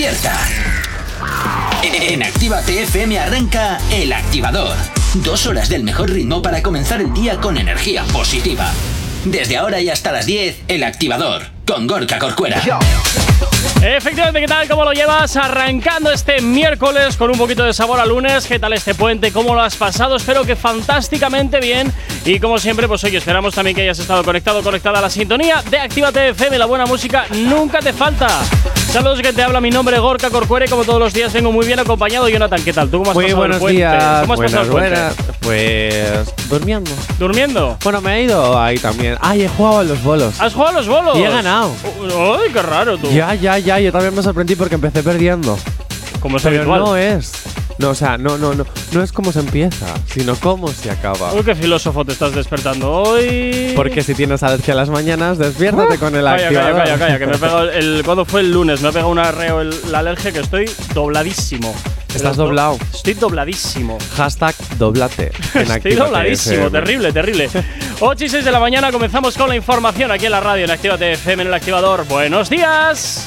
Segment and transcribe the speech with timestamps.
[0.00, 0.32] despierta.
[1.82, 4.74] En Activa TFM arranca El Activador.
[5.14, 8.70] Dos horas del mejor ritmo para comenzar el día con energía positiva.
[9.24, 12.62] Desde ahora y hasta las 10, El Activador, con Gorka Corcuera.
[13.82, 14.68] Efectivamente, ¿qué tal?
[14.68, 15.36] ¿Cómo lo llevas?
[15.36, 18.46] Arrancando este miércoles con un poquito de sabor a lunes.
[18.46, 19.32] ¿Qué tal este puente?
[19.32, 20.16] ¿Cómo lo has pasado?
[20.16, 21.92] Espero que fantásticamente bien.
[22.24, 25.62] Y como siempre, pues hoy esperamos también que hayas estado conectado, conectada a la sintonía
[25.68, 26.56] de Actívate FM.
[26.56, 28.28] La buena música nunca te falta.
[28.90, 31.78] Saludos que te habla mi nombre Gorka Corcuere, como todos los días vengo muy bien
[31.78, 32.28] acompañado.
[32.28, 32.90] Jonathan, ¿qué tal?
[32.90, 33.76] ¿Tú cómo has muy pasado buenos el puente?
[33.78, 34.20] días.
[34.22, 35.00] ¿Cómo has buenas, pasado el puente?
[35.00, 35.16] buenas.
[35.40, 36.90] Pues durmiendo.
[37.18, 37.78] ¿Durmiendo?
[37.84, 39.16] Bueno, me he ido ahí también.
[39.20, 40.40] Ay, he jugado a los bolos.
[40.40, 41.16] ¿Has jugado a los bolos?
[41.18, 41.72] Y he ganado.
[41.84, 43.08] ¡Ay, qué raro tú!
[43.12, 43.78] Ya, ya, ya.
[43.78, 45.56] Yo también me sorprendí porque empecé perdiendo.
[46.18, 46.80] Como es Pero habitual.
[46.80, 47.32] no es.
[47.80, 48.66] No, o sea, no, no, no.
[48.92, 51.32] No es cómo se empieza, sino cómo se acaba.
[51.32, 53.72] Uy, qué filósofo te estás despertando hoy.
[53.74, 56.72] Porque si tienes alergia a las mañanas, despiértate con el Calla, activador.
[56.72, 58.82] calla, calla, calla, que me he pegado el, ¿Cuándo fue el lunes?
[58.82, 61.74] Me ha pegado un arreo el- la alergia que estoy dobladísimo.
[62.14, 62.76] Estás do- doblado.
[62.92, 63.96] Estoy dobladísimo.
[64.16, 65.30] Hashtag doblate.
[65.54, 66.70] en Estoy dobladísimo, FM.
[66.70, 67.48] terrible, terrible.
[68.00, 70.70] 8 y 6 de la mañana comenzamos con la información aquí en la radio en
[70.70, 72.04] Actívate FM en el activador.
[72.08, 73.26] Buenos días.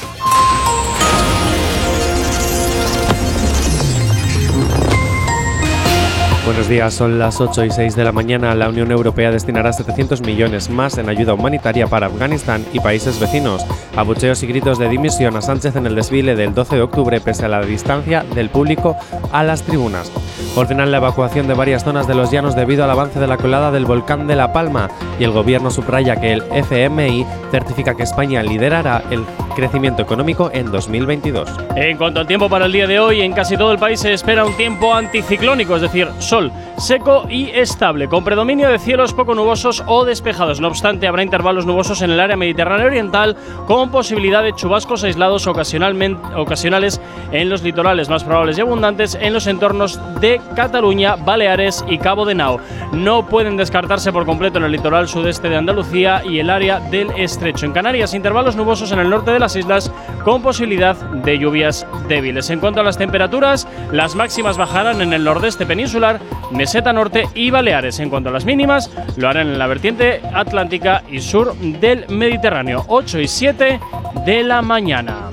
[6.44, 8.54] Buenos días, son las 8 y 6 de la mañana.
[8.54, 13.64] La Unión Europea destinará 700 millones más en ayuda humanitaria para Afganistán y países vecinos.
[13.96, 17.46] Abucheos y gritos de dimisión a Sánchez en el desfile del 12 de octubre pese
[17.46, 18.94] a la distancia del público
[19.32, 20.12] a las tribunas.
[20.54, 23.70] Ordenan la evacuación de varias zonas de los llanos debido al avance de la colada
[23.70, 28.42] del volcán de La Palma y el gobierno subraya que el FMI certifica que España
[28.42, 31.48] liderará el crecimiento económico en 2022.
[31.76, 34.12] En cuanto al tiempo para el día de hoy, en casi todo el país se
[34.12, 39.34] espera un tiempo anticiclónico, es decir, sol seco y estable, con predominio de cielos poco
[39.34, 40.60] nubosos o despejados.
[40.60, 43.36] No obstante, habrá intervalos nubosos en el área mediterránea oriental,
[43.66, 47.00] con posibilidad de chubascos aislados ocasionalmente, ocasionales
[47.32, 52.24] en los litorales más probables y abundantes en los entornos de Cataluña, Baleares y Cabo
[52.24, 52.60] de Nao.
[52.92, 57.10] No pueden descartarse por completo en el litoral sudeste de Andalucía y el área del
[57.16, 57.66] estrecho.
[57.66, 59.90] En Canarias, intervalos nubosos en el norte de las islas,
[60.24, 62.50] con posibilidad de lluvias débiles.
[62.50, 66.20] En cuanto a las temperaturas, las máximas bajarán en el nordeste peninsular,
[66.64, 67.98] meseta norte y Baleares.
[67.98, 72.86] En cuanto a las mínimas, lo harán en la vertiente atlántica y sur del Mediterráneo,
[72.88, 73.80] 8 y 7
[74.24, 75.28] de la mañana.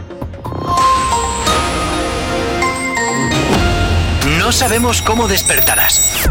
[4.38, 6.30] No sabemos cómo despertarás,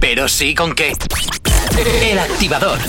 [0.00, 0.94] pero sí con qué.
[2.02, 2.80] El Activador.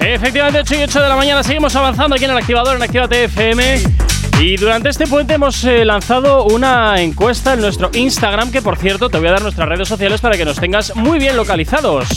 [0.00, 3.24] Efectivamente, 8 y 8 de la mañana seguimos avanzando aquí en el activador en Actívate
[3.24, 4.11] FM.
[4.40, 9.08] Y durante este puente hemos eh, lanzado una encuesta en nuestro Instagram, que por cierto
[9.08, 12.08] te voy a dar nuestras redes sociales para que nos tengas muy bien localizados.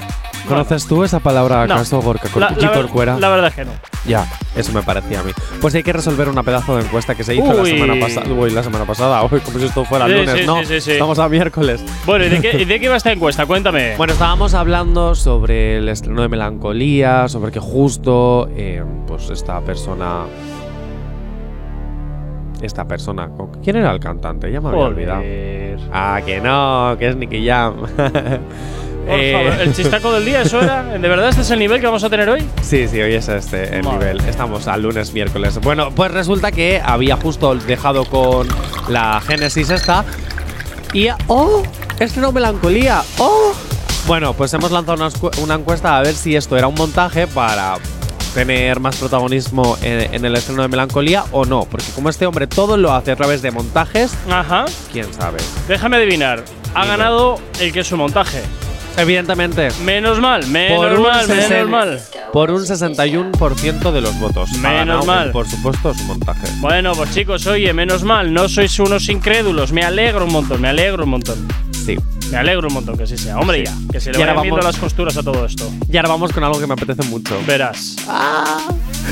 [0.48, 1.74] ¿Conoces tú esa palabra No.
[1.76, 3.70] acaso, Gorka la, la ver- la verdad es que no.
[4.06, 5.30] Ya, eso me parecía a mí.
[5.62, 7.70] Pues hay que resolver una pedazo de encuesta que se hizo la Uy.
[7.70, 8.30] semana pasada.
[8.30, 9.20] Uy, la semana pasada.
[9.26, 10.34] Como si esto fuera Sí, lunes.
[10.40, 10.90] sí, no, sí, sí, sí.
[10.92, 11.82] estamos a miércoles.
[12.04, 13.46] Bueno, ¿y de qué, y de qué iba esta encuesta?
[13.46, 13.96] Cuéntame.
[13.96, 20.24] Bueno, estábamos hablando sobre el estreno de Melancolía, sobre que justo, eh, pues esta persona...
[22.64, 23.28] Esta persona...
[23.62, 24.50] ¿Quién era el cantante?
[24.50, 25.22] Ya me había olvidado.
[25.92, 27.74] Ah, que no, que es Nicky Jam.
[29.04, 30.82] Por Eh, favor, el chistaco del día, ¿eso era?
[30.84, 32.42] ¿De verdad este es el nivel que vamos a tener hoy?
[32.62, 34.28] Sí, sí, hoy es este el Madre nivel.
[34.28, 35.60] Estamos al lunes, miércoles.
[35.60, 38.48] Bueno, pues resulta que había justo dejado con
[38.88, 40.06] la Génesis esta.
[40.94, 41.08] Y.
[41.26, 41.62] ¡Oh!
[41.98, 43.02] Estreno Melancolía.
[43.18, 43.52] ¡Oh!
[44.06, 45.06] Bueno, pues hemos lanzado
[45.42, 47.74] una encuesta a ver si esto era un montaje para
[48.34, 51.64] tener más protagonismo en, en el estreno de Melancolía o no.
[51.64, 54.64] Porque como este hombre todo lo hace a través de montajes, Ajá.
[54.92, 55.38] quién sabe.
[55.68, 56.44] Déjame adivinar.
[56.74, 58.42] Ha ganado el que es su montaje.
[58.96, 59.68] Evidentemente.
[59.84, 62.00] Menos mal, menos mal, menos mal.
[62.32, 64.52] por un 61% de los votos.
[64.52, 65.32] Menos mal.
[65.32, 66.46] Por supuesto, su montaje.
[66.58, 69.72] Bueno, pues chicos, oye, menos mal, no sois unos incrédulos.
[69.72, 71.48] Me alegro un montón, me alegro un montón.
[71.72, 71.96] Sí.
[72.34, 73.38] Me alegro un montón que sí sea.
[73.38, 75.70] Hombre, ya, que se le vayan viendo las costuras a todo esto.
[75.88, 77.38] Y ahora vamos con algo que me apetece mucho.
[77.46, 77.94] Verás.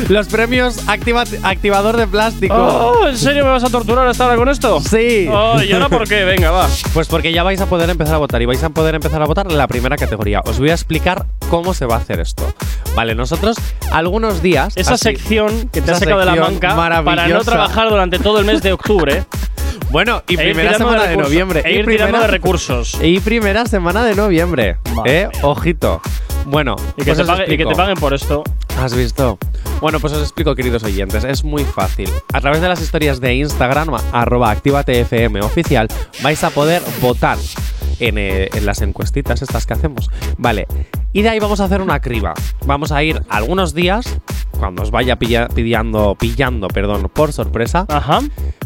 [0.08, 2.52] Los premios activa- activador de plástico.
[2.52, 4.80] Oh, ¿En serio me vas a torturar hasta ahora con esto?
[4.80, 5.28] Sí.
[5.30, 6.24] Oh, ¿Y ahora por qué?
[6.24, 6.68] Venga, va.
[6.94, 9.26] Pues porque ya vais a poder empezar a votar y vais a poder empezar a
[9.26, 10.40] votar la primera categoría.
[10.44, 12.52] Os voy a explicar cómo se va a hacer esto.
[12.96, 13.56] Vale, nosotros
[13.92, 14.76] algunos días.
[14.76, 18.40] Esa así- sección que te has sacado de la manca para no trabajar durante todo
[18.40, 19.24] el mes de octubre
[19.90, 21.62] Bueno, y e primera semana de, noviembre.
[21.64, 22.98] E y ir tirando primera- de recursos.
[23.02, 24.76] Y primera semana de noviembre.
[24.94, 25.28] Madre ¿Eh?
[25.42, 26.00] Ojito.
[26.46, 28.42] Bueno, Y que, pues pague- y que te paguen por esto.
[28.80, 29.38] ¿Has visto?
[29.80, 31.24] Bueno, pues os explico, queridos oyentes.
[31.24, 32.08] Es muy fácil.
[32.32, 35.88] A través de las historias de Instagram, arroba activatefm oficial,
[36.22, 37.38] vais a poder votar
[38.00, 40.10] en, eh, en las encuestitas estas que hacemos.
[40.38, 40.66] Vale.
[41.14, 42.32] Y de ahí vamos a hacer una criba.
[42.64, 44.18] Vamos a ir algunos días,
[44.58, 48.20] cuando os vaya pilla- pillando, pillando perdón, por sorpresa, Ajá.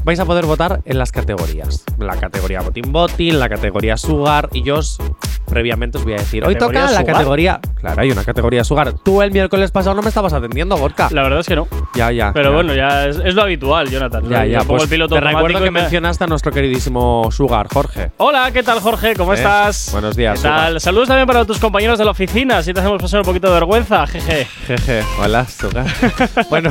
[0.05, 1.85] vais a poder votar en las categorías.
[1.99, 4.99] La categoría Botín Botín, la categoría Sugar y yo os,
[5.47, 7.15] previamente os voy a decir, hoy ¿Categoría toca la Sugar?
[7.15, 7.61] categoría...
[7.81, 8.93] Claro, hay una categoría Sugar.
[9.05, 11.09] Tú el miércoles pasado no me estabas atendiendo, Gorka.
[11.13, 11.67] La verdad es que no.
[11.95, 12.33] Ya, ya.
[12.33, 12.55] Pero ya.
[12.55, 14.29] bueno, ya es, es lo habitual, Jonathan.
[14.29, 14.63] Ya, ya.
[14.63, 18.11] Pues el piloto te recuerdo que me- mencionaste a nuestro queridísimo Sugar, Jorge.
[18.19, 19.15] Hola, ¿qué tal, Jorge?
[19.15, 19.37] ¿Cómo ¿Eh?
[19.37, 19.91] estás?
[19.93, 20.81] Buenos días, ¿Qué tal?
[20.81, 23.55] Saludos también para tus compañeros de la oficina, si te hacemos pasar un poquito de
[23.55, 24.47] vergüenza, jeje.
[24.67, 25.87] Jeje, hola, Sugar.
[26.51, 26.69] bueno,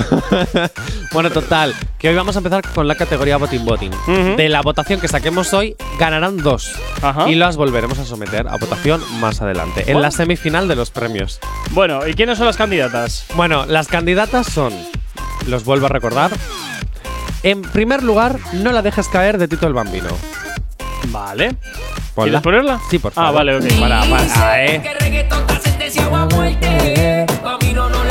[1.11, 3.63] bueno, total, que hoy vamos a empezar con la categoría Botín.
[3.63, 4.35] Ujú.
[4.37, 6.75] De la votación que saquemos hoy, ganarán dos.
[7.01, 7.27] Ajá.
[7.27, 11.39] Y las volveremos a someter a votación más adelante, en la semifinal de los premios.
[11.71, 13.25] Bueno, ¿y quiénes son las candidatas?
[13.33, 14.71] Bueno, las candidatas son,
[15.47, 16.29] los vuelvo a recordar.
[17.41, 20.09] En primer lugar, no la dejes caer de Tito el Bambino.
[21.07, 21.55] Vale.
[22.13, 22.25] Ponla.
[22.29, 22.79] ¿Quieres ponerla?
[22.89, 23.33] Sí, por Ah, favor.
[23.35, 23.79] vale, ok.
[23.79, 24.81] Para, para, eh.
[24.81, 27.25] Que reggaetón está sentenciado a muerte.
[27.43, 28.05] Bambino, no.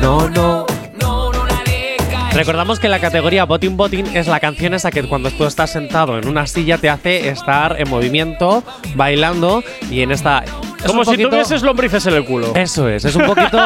[0.00, 0.66] No, no.
[1.00, 2.34] No, no la dejes caer.
[2.34, 6.18] Recordamos que la categoría Botín Botín es la canción esa que cuando tú estás sentado
[6.18, 8.62] en una silla te hace estar en movimiento,
[8.94, 10.44] bailando y en esta.
[10.86, 12.52] Como si poquito- tuvieses lombrices en el culo.
[12.54, 13.58] Eso es, es un poquito.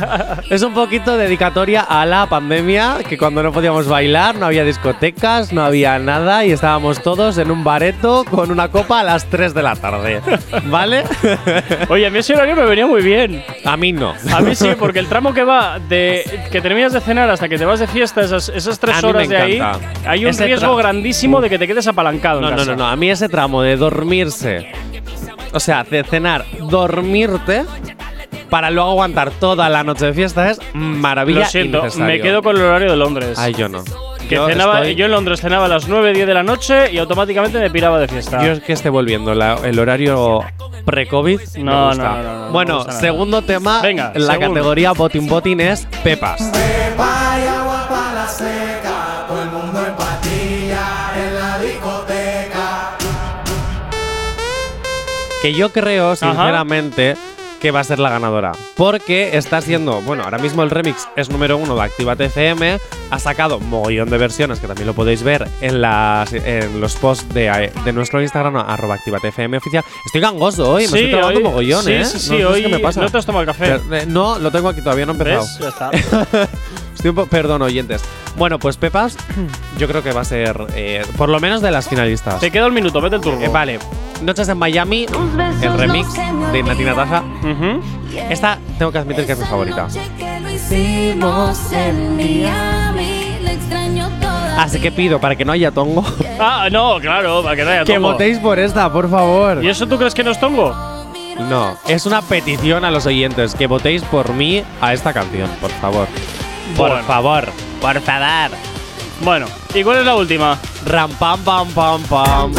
[0.50, 5.52] es un poquito dedicatoria a la pandemia, que cuando no podíamos bailar, no había discotecas,
[5.52, 9.54] no había nada y estábamos todos en un bareto con una copa a las 3
[9.54, 10.20] de la tarde.
[10.66, 11.04] ¿Vale?
[11.88, 13.44] Oye, a mí ese horario me venía muy bien.
[13.64, 14.14] a mí no.
[14.32, 17.58] A mí sí, porque el tramo que va de que terminas de cenar hasta que
[17.58, 19.60] te vas de fiesta, esas, esas tres A horas de ahí,
[20.06, 22.40] hay un Ese riesgo grandísimo de que te quedes apalancado.
[22.40, 22.70] No, en no, casa.
[22.72, 22.86] no, no.
[22.88, 24.66] A mí ese tramo de dormirse,
[25.54, 27.64] o sea, de cenar, dormirte,
[28.50, 31.40] para luego aguantar toda la noche de fiesta es maravilla.
[31.40, 33.38] Lo siento, me quedo con el horario de Londres.
[33.38, 33.82] Ay, yo no.
[34.28, 36.90] que yo, cenaba, estoy- yo en Londres cenaba a las 9, 10 de la noche
[36.92, 38.42] y automáticamente me piraba de fiesta.
[38.44, 40.40] yo es que esté volviendo la- el horario
[40.86, 41.40] pre-COVID.
[41.58, 44.54] No, no, no, bueno, segundo tema, Venga, en la segundo.
[44.54, 46.50] categoría Botín Botín es Pepas.
[55.44, 57.18] Que yo creo, sinceramente,
[57.60, 58.52] que va a ser la ganadora.
[58.76, 62.78] Porque está siendo, bueno, ahora mismo el remix es número uno de Activate FM.
[63.10, 67.28] Ha sacado mogollón de versiones, que también lo podéis ver en, las, en los posts
[67.34, 69.84] de, de nuestro Instagram, arroba FM oficial.
[70.06, 72.04] Estoy gangoso hoy, me Sí, estoy trabajando hoy- mogollón, sí, ¿eh?
[72.06, 73.02] sí, sí, no, hoy qué me pasa.
[73.02, 73.80] no te has tomado el café.
[73.92, 75.42] Eh, no, lo tengo aquí todavía, no he empezado.
[75.42, 75.58] ¿Ves?
[75.60, 76.48] Ya está.
[77.04, 78.02] Estoy un po- perdón, oyentes.
[78.38, 79.18] Bueno, pues Pepas,
[79.78, 82.40] yo creo que va a ser, eh, por lo menos de las finalistas.
[82.40, 83.42] Te queda un minuto, vete el turbo.
[83.42, 83.78] Eh, vale,
[84.22, 85.04] Noches en Miami,
[85.60, 87.22] el remix de Nati Natasha.
[87.42, 87.82] Ujú.
[88.30, 89.86] Esta tengo que admitir que es mi favorita.
[94.56, 96.02] Así que pido, para que no haya tongo,
[96.40, 98.12] Ah, no, claro, para que no haya que tongo.
[98.12, 99.62] votéis por esta, por favor.
[99.62, 100.74] ¿Y eso tú crees que no es tongo?
[101.50, 105.70] No, es una petición a los oyentes, que votéis por mí a esta canción, por
[105.72, 106.06] favor.
[106.76, 107.04] Por Bueno.
[107.06, 107.48] favor,
[107.80, 108.50] por favor.
[109.22, 110.58] Bueno, ¿y cuál es la última?
[110.86, 112.52] Ram pam pam pam pam.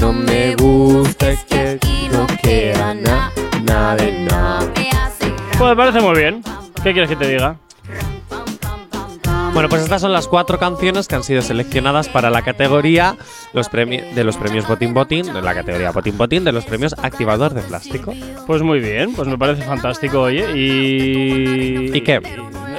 [0.00, 1.78] No me gusta que
[2.12, 3.30] no quiera na-
[3.62, 4.60] nada de nada.
[5.58, 6.42] Pues me parece muy bien.
[6.82, 7.56] ¿Qué quieres que te diga?
[9.52, 13.16] Bueno, pues estas son las cuatro canciones que han sido seleccionadas para la categoría
[13.52, 17.52] los de los premios Botín Botín, de la categoría Botín Botín, de los premios Activador
[17.52, 18.14] de Plástico.
[18.46, 20.58] Pues muy bien, pues me parece fantástico, oye.
[20.58, 21.96] Y.
[21.96, 22.22] ¿Y qué?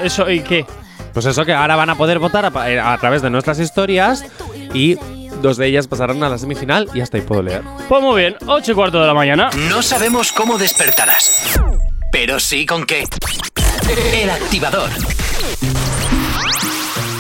[0.03, 0.65] Eso, ¿y qué?
[1.13, 4.25] Pues eso que ahora van a poder votar a, eh, a través de nuestras historias
[4.73, 4.97] y
[5.43, 7.61] dos de ellas pasarán a la semifinal y hasta ahí puedo leer.
[7.87, 9.51] Pues muy bien, 8 y cuarto de la mañana.
[9.69, 11.59] No sabemos cómo despertarás,
[12.11, 13.03] pero sí con qué.
[14.11, 14.89] El activador.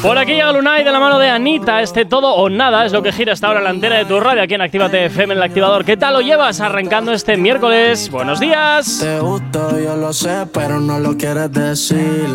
[0.03, 1.81] Por aquí llega Lunay de la mano de Anita.
[1.81, 4.43] Este todo o nada es lo que gira hasta ahora la antena de tu radio
[4.43, 5.85] aquí en Actívate FM en el activador.
[5.85, 8.11] ¿Qué tal lo llevas arrancando este miércoles?
[8.11, 8.99] Buenos días.
[8.99, 12.27] Te gusto, yo lo sé, pero no lo quieres decir.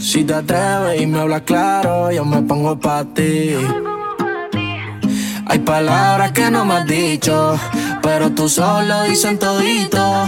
[0.00, 3.54] Si te atreves y me hablas claro, yo me pongo pa' ti.
[5.46, 7.60] Hay palabras que no me has dicho,
[8.00, 10.26] Pero tú solo dicen todito.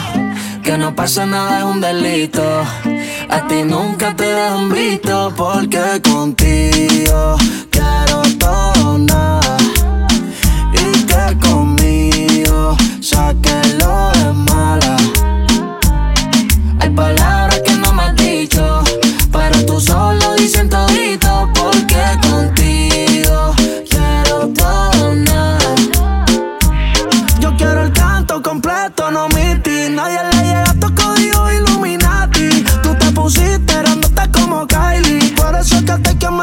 [0.65, 2.43] Que no pasa nada es un delito.
[3.29, 5.31] A ti nunca te dejan visto.
[5.37, 7.37] Porque contigo
[7.71, 9.59] quiero todo nada.
[10.73, 12.77] Y que conmigo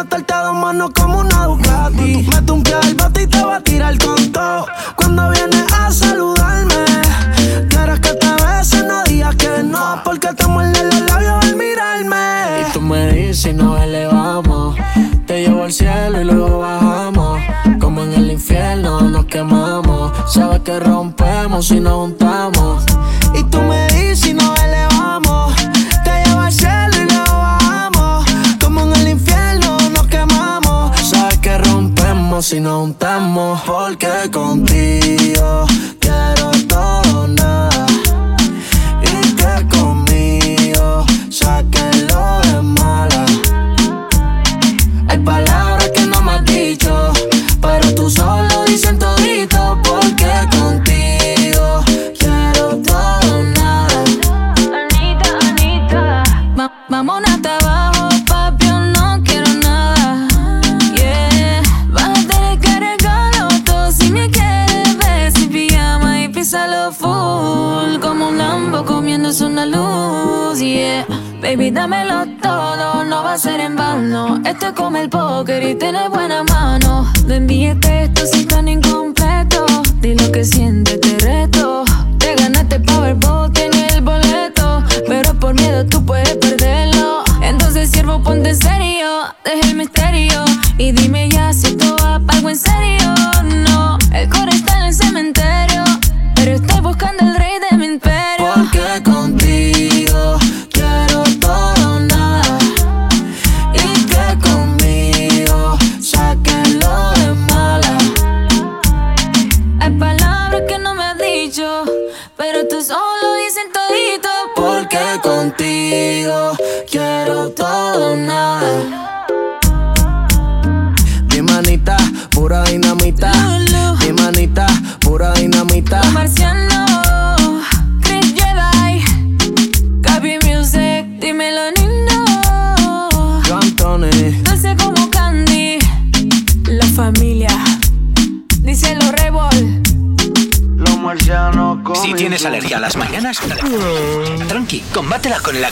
[0.01, 2.27] que te quiero meterte a dos manos como una Ducati.
[2.29, 4.65] Mete un al bote y te va a tirar con todo.
[4.96, 6.86] Cuando vienes a saludarme,
[7.70, 10.01] quieres que te bese, no digas que no.
[10.03, 12.67] Porque te muerde los labios al mirarme.
[12.67, 14.75] Y tú me dices nos elevamos.
[15.27, 17.39] Te llevo al cielo y luego bajamos.
[17.79, 20.12] Como en el infierno nos quemamos.
[20.31, 22.61] Sabes que rompemos y nos juntamos.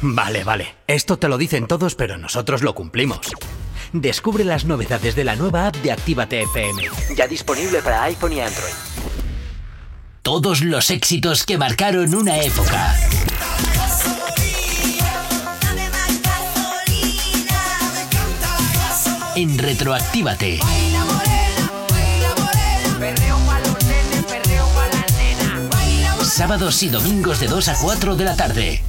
[0.00, 0.74] Vale, vale.
[0.86, 3.20] Esto te lo dicen todos, pero nosotros lo cumplimos.
[3.92, 6.82] Descubre las novedades de la nueva app de Actívate FM.
[7.16, 8.74] Ya disponible para iPhone y Android.
[10.22, 12.94] Todos los éxitos que marcaron una época.
[19.36, 20.58] En Retroactívate.
[26.22, 28.82] Sábados y domingos de 2 a 4 de la tarde.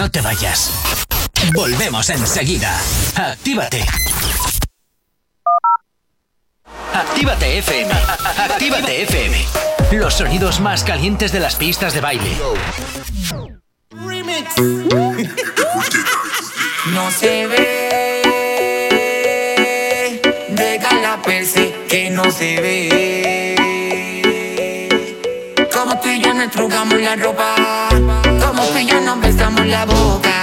[0.00, 0.72] No te vayas.
[1.52, 2.74] Volvemos enseguida.
[3.14, 3.84] Actívate.
[6.94, 7.92] Actívate FM.
[8.38, 9.44] Actívate FM.
[9.92, 12.34] Los sonidos más calientes de las pistas de baile.
[16.94, 18.22] No se ve.
[20.48, 23.54] Deja la perse que no se ve.
[25.70, 28.29] Como tú y yo nos trugamos la ropa.
[28.50, 30.39] Como tú y yo nos besamos la boca.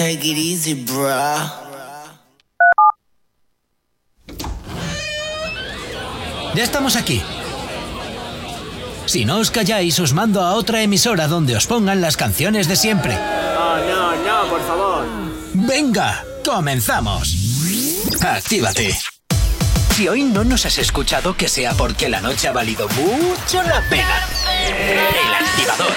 [0.00, 1.44] Take it easy, bruh.
[6.54, 7.20] Ya estamos aquí.
[9.04, 12.76] Si no os calláis, os mando a otra emisora donde os pongan las canciones de
[12.76, 13.12] siempre.
[13.14, 15.04] No, no, no, por favor.
[15.52, 17.36] Venga, comenzamos.
[18.22, 18.96] Actívate.
[19.94, 23.82] Si hoy no nos has escuchado, que sea porque la noche ha valido mucho la
[23.90, 24.24] pena.
[24.66, 25.92] El activador.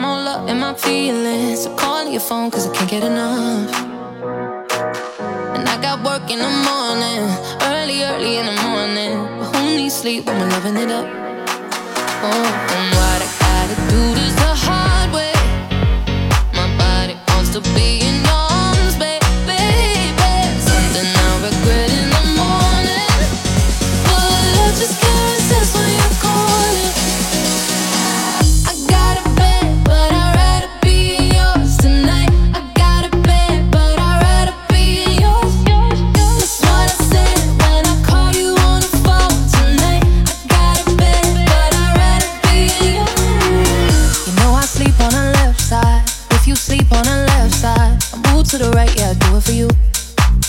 [0.00, 1.64] I'm all up in my feelings.
[1.64, 3.68] So calling your phone cause I can't get enough.
[5.54, 7.20] And I got work in the morning,
[7.68, 9.18] early, early in the morning.
[9.38, 11.04] But who needs sleep when we're loving it up?
[12.24, 15.34] Oh, and what I gotta do this the hard way.
[16.54, 17.99] My body wants to be.
[49.50, 49.68] for you.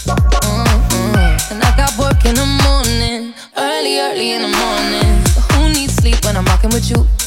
[0.05, 1.53] Mm-hmm.
[1.53, 5.23] And I got work in the morning, early, early in the morning.
[5.35, 7.20] But who needs sleep when I'm rocking with you?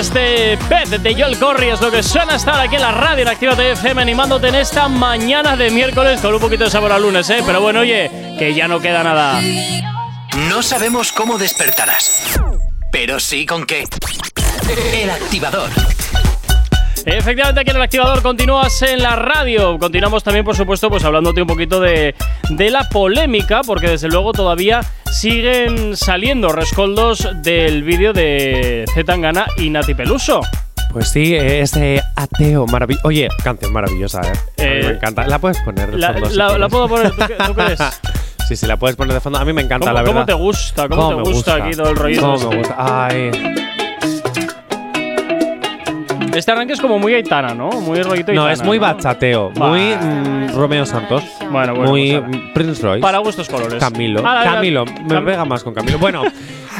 [0.00, 3.28] Este pet de Joel Corry es lo que suena estar aquí en la radio en
[3.28, 7.28] Actívate FM animándote en esta mañana de miércoles con un poquito de sabor a lunes,
[7.28, 7.42] ¿eh?
[7.44, 9.38] Pero bueno, oye, que ya no queda nada.
[10.48, 12.40] No sabemos cómo despertarás,
[12.90, 13.84] pero sí con qué.
[14.94, 15.68] El activador.
[17.06, 19.78] Efectivamente, aquí en el activador continúas en la radio.
[19.78, 22.14] Continuamos también, por supuesto, pues hablándote un poquito de,
[22.50, 29.70] de la polémica, porque desde luego todavía siguen saliendo rescoldos del vídeo de Zetangana y
[29.70, 30.40] Nati Peluso.
[30.92, 33.06] Pues sí, ese ateo maravilloso.
[33.06, 34.32] Oye, canción maravillosa, ¿eh?
[34.56, 35.26] Eh, me encanta.
[35.26, 36.30] La puedes poner de La, fondo.
[36.30, 36.68] si la- la quieres.
[36.70, 37.78] puedo poner, ¿tú, tú crees?
[38.48, 39.38] sí, sí, la puedes poner de fondo.
[39.38, 40.26] A mí me encanta, ¿Cómo, la cómo verdad.
[40.26, 40.88] te gusta?
[40.88, 42.20] ¿Cómo, te me gusta, aquí todo el rollo?
[42.20, 42.48] ¿Cómo este?
[42.48, 42.74] me gusta?
[42.78, 43.30] Ay.
[46.34, 47.68] Este arranque es como muy aitana, ¿no?
[47.70, 48.82] Muy rollito No, aitana, es muy ¿no?
[48.82, 49.50] bachateo.
[49.56, 51.24] Muy mm, Romeo Santos.
[51.50, 53.00] Bueno, bueno, muy pues mm, Prince Royce.
[53.02, 53.78] Para gustos colores.
[53.80, 54.22] Camilo.
[54.22, 54.84] Camilo.
[54.84, 55.98] Me Cam- pega más con Camilo.
[55.98, 56.22] Bueno,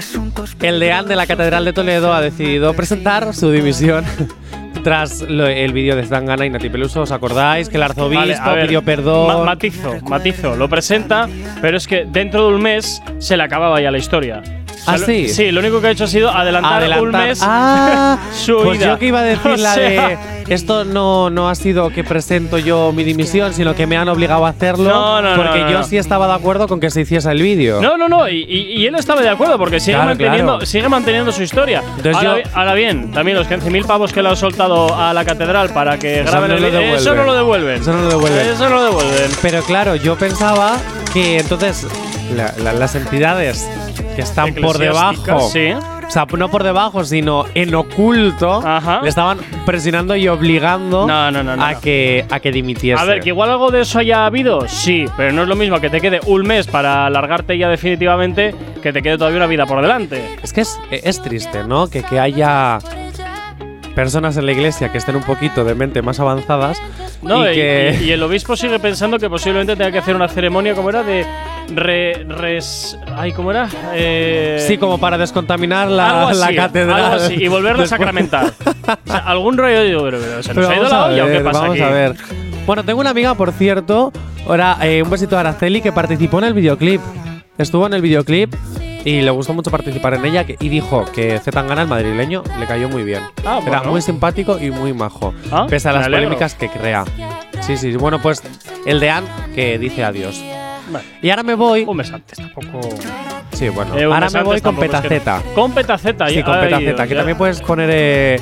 [0.62, 4.04] el deán de la Catedral de Toledo ha decidido presentar su dimisión
[4.84, 7.02] tras lo- el vídeo de Zangana y Nati Peluso.
[7.02, 9.26] ¿Os acordáis que el arzobispo Vale, a ver, pidió perdón?
[9.38, 10.54] ma- matizo, matizo.
[10.56, 11.28] Lo presenta,
[11.60, 14.42] pero es que dentro de un mes se le acababa ya la historia.
[14.80, 15.28] O sea, ¿Ah, lo- sí?
[15.28, 17.28] Sí, lo único que ha hecho ha sido adelantar, un Adelantar.
[17.28, 18.86] mes Ah, su pues ida.
[18.88, 20.18] yo que iba a decir O la sea, de
[20.54, 24.46] esto no, no ha sido que presento yo mi dimisión, sino que me han obligado
[24.46, 24.88] a hacerlo.
[24.90, 27.80] No, no, porque no, yo sí estaba de acuerdo con que se hiciese el vídeo.
[27.80, 30.66] No, no, no, y, y- y él estaba de acuerdo porque sigue, Claro, manteniendo, claro.
[30.66, 31.82] sigue manteniendo su historia.
[32.14, 35.70] Ahora, yo- ahora bien, también los 15.000 pavos que le han soltado a la catedral
[35.70, 37.80] para que graben el vídeo, eso no lo devuelven.
[37.82, 38.46] Eso no lo devuelven.
[38.48, 39.30] Eso no lo devuelven.
[39.42, 40.76] Pero claro, yo pensaba
[41.12, 41.86] que entonces
[42.36, 43.68] la- la- las entidades
[44.16, 45.72] que están por debajo, sí.
[45.72, 49.00] o sea, no por debajo, sino en oculto, Ajá.
[49.02, 51.74] le estaban presionando y obligando No, no, no, no, a.
[51.80, 53.00] Que, a que dimitiese.
[53.00, 55.80] A ver, que igual algo de eso haya habido, sí, pero no es lo mismo
[55.80, 59.66] que te quede un mes para largarte ya definitivamente que te quede todavía una vida
[59.66, 60.38] por delante.
[60.42, 61.88] Es que es, es triste, ¿no?
[61.88, 62.78] Que, que haya
[63.94, 66.80] personas en la iglesia que estén un poquito de mente más avanzadas
[67.22, 67.98] No, y y, que…
[68.00, 71.02] y- y el obispo sigue pensando que posiblemente tenga que hacer una ceremonia, como era?
[71.02, 71.26] De.
[71.74, 73.68] Re, res, ay, ¿cómo era?
[73.94, 77.02] Eh, sí, como para descontaminar la, así, la catedral.
[77.04, 78.52] algo así, y volverlo a sacramentar.
[79.06, 81.06] o sea, algún rollo digo, pero, pero ¿se nos Pero ha ido vamos la a
[81.06, 81.82] olla o qué ver, pasa vamos aquí?
[81.82, 82.14] a ver.
[82.66, 84.12] Bueno, tengo una amiga, por cierto,
[84.48, 87.00] ahora eh, un besito a Araceli, que participó en el videoclip.
[87.56, 88.52] Estuvo en el videoclip
[89.04, 92.66] y le gustó mucho participar en ella que- y dijo que Zetangana, el madrileño, le
[92.66, 93.22] cayó muy bien.
[93.44, 93.92] Ah, Era bueno.
[93.92, 97.04] muy simpático y muy majo, Ah, pese a las polémicas que crea.
[97.60, 98.42] Sí, sí, bueno, pues
[98.86, 100.42] el de Anne que dice adiós.
[100.90, 101.84] Vale, Y ahora me voy.
[101.86, 102.80] un mes antes tampoco.
[103.52, 103.96] Sí, bueno.
[103.96, 105.42] Eh, ahora me voy con tampoco es que Petaceta.
[105.46, 105.52] no.
[105.54, 107.16] Con petaceta, Sí, con Petaceta, que ya.
[107.18, 108.40] también puedes poner eh,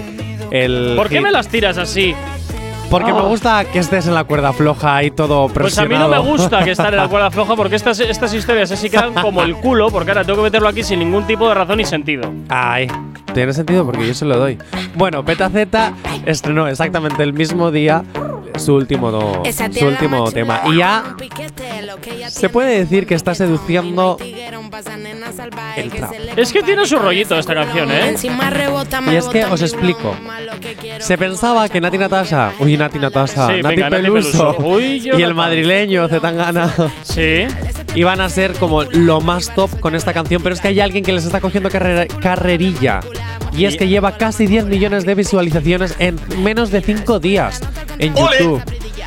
[0.51, 0.95] el.
[0.97, 2.15] ¿Por qué me las tiras así?
[2.91, 3.23] Porque me Ah.
[3.23, 6.09] gusta que estés en la cuerda floja y todo Pues a presionado.
[6.09, 8.89] mí no me gusta que estar en la cuerda floja porque estas, estas historias así
[8.89, 11.81] quedan como el culo, porque ahora tengo que meterlo aquí sin ningún tipo de razón
[11.81, 12.33] y sentido.
[12.49, 12.87] Ay,
[13.35, 14.57] tiene sentido porque yo se lo doy.
[14.95, 15.93] Bueno, Petaceta
[16.25, 18.05] estrenó exactamente el mismo día
[18.59, 19.43] su último,
[19.79, 20.63] su último tema.
[20.67, 21.17] Y ya
[22.29, 24.17] se puede decir que está seduciendo
[25.77, 26.13] el trap.
[26.37, 28.15] Es que tiene su rollito esta canción, ¿eh?
[29.11, 30.15] Y es que os explico.
[31.01, 34.57] Se pensaba que Nati Natasha, uy, Nati Natasha, Sí, Nati venga, Nati Peluso.
[34.59, 37.47] Uy, yo y el madrileño Zetangana Sí.
[37.95, 41.05] Iban a ser como lo más top con esta canción, pero es que hay alguien
[41.05, 43.01] que les está cogiendo carrerilla.
[43.53, 47.61] Y es Y- que lleva casi 10 millones de visualizaciones en menos de 5 días
[47.99, 48.63] en YouTube.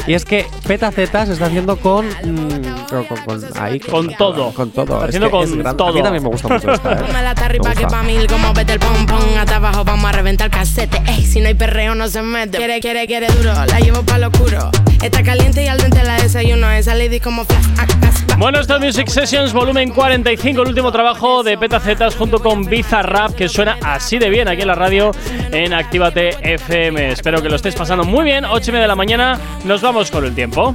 [0.08, 2.08] Y es que Peta Z se está haciendo con.
[2.08, 4.52] mm, con, con- con- ahí, Con todo.
[4.54, 4.84] Con todo.
[4.84, 5.70] Está Es haciendo que con es grande.
[5.70, 6.04] A mí todo.
[6.04, 6.92] también me gusta mucho esta.
[6.94, 6.96] ¿eh?
[7.08, 7.98] Ponme la Me tarripa que gusta.
[7.98, 11.40] pa' mil como vete el pom pom Hasta abajo vamos a reventar casete Ey, si
[11.42, 14.70] no hay perreo no se mete Quiere, quiere, quiere duro, la llevo pa' lo oscuro
[15.02, 17.88] Está caliente y al dente la desayuno Esa lady como flash, ah.
[18.38, 22.64] Bueno, esto es Music Sessions volumen 45, el último trabajo de Peta Zetas junto con
[22.66, 25.12] Bizarrap, que suena así de bien aquí en la radio
[25.52, 27.12] en Actívate FM.
[27.12, 28.46] Espero que lo estéis pasando muy bien.
[28.46, 30.74] 8 y media de la mañana, nos vamos con el tiempo.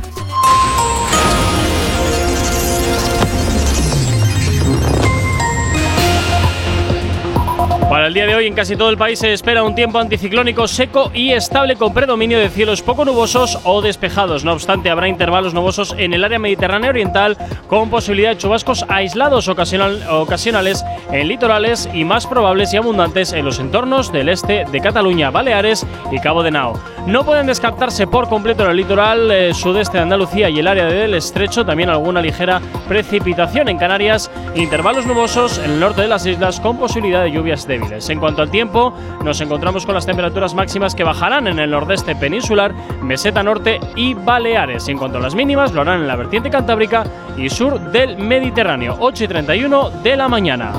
[7.88, 10.66] Para el día de hoy en casi todo el país se espera un tiempo anticiclónico
[10.66, 14.44] seco y estable con predominio de cielos poco nubosos o despejados.
[14.44, 17.36] No obstante, habrá intervalos nubosos en el área mediterránea oriental
[17.68, 23.44] con posibilidad de chubascos aislados ocasional- ocasionales en litorales y más probables y abundantes en
[23.44, 26.78] los entornos del este de Cataluña, Baleares y Cabo de Nao.
[27.06, 30.86] No pueden descartarse por completo en el litoral eh, sudeste de Andalucía y el área
[30.86, 36.24] del estrecho también alguna ligera precipitación en Canarias, Intervalos nubosos en el norte de las
[36.24, 38.08] islas con posibilidad de lluvias débiles.
[38.08, 42.16] En cuanto al tiempo, nos encontramos con las temperaturas máximas que bajarán en el nordeste
[42.16, 44.88] peninsular, meseta norte y Baleares.
[44.88, 47.04] En cuanto a las mínimas, lo harán en la vertiente cantábrica
[47.36, 50.72] y sur del Mediterráneo, 8 y 31 de la mañana.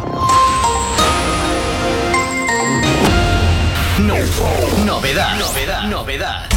[4.86, 5.38] Novedad.
[5.38, 5.84] Novedad.
[5.84, 6.57] Novedad.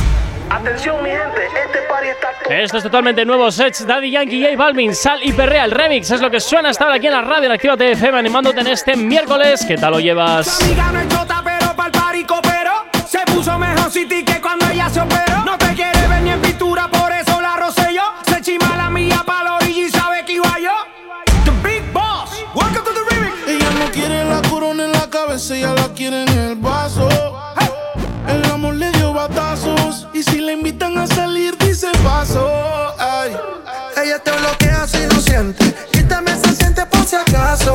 [0.51, 2.31] Atención mi gente, este party está.
[2.55, 3.51] Esto es totalmente nuevo.
[3.53, 5.65] Sets, Daddy Yankee, J Balvin, Sal y Perrea.
[5.65, 8.19] El remix es lo que suena hasta ahora aquí en la radio en Activa TFM
[8.19, 9.65] animándote en este miércoles.
[9.67, 10.61] ¿Qué tal lo llevas?
[10.63, 12.85] amiga no es chota, pero pa'l party cooperó.
[13.07, 15.45] Se puso mejor City que cuando ella se operó.
[15.45, 18.03] No te quiere ver ni en pintura, por eso la rocé yo.
[18.27, 20.73] Se chima la mía pa' la orilla y sabe que iba yo.
[21.45, 23.35] The Big Boss, welcome to the remix.
[23.47, 27.09] Ella no quiere la corona en la cabeza, ella la quiere en el vaso.
[30.21, 32.47] Y si le invitan a salir dice paso.
[32.99, 33.35] Ay.
[34.03, 35.75] Ella te bloquea si no siente.
[35.93, 37.75] Quítame se siente por si acaso.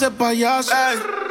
[0.00, 0.72] Ese payaso.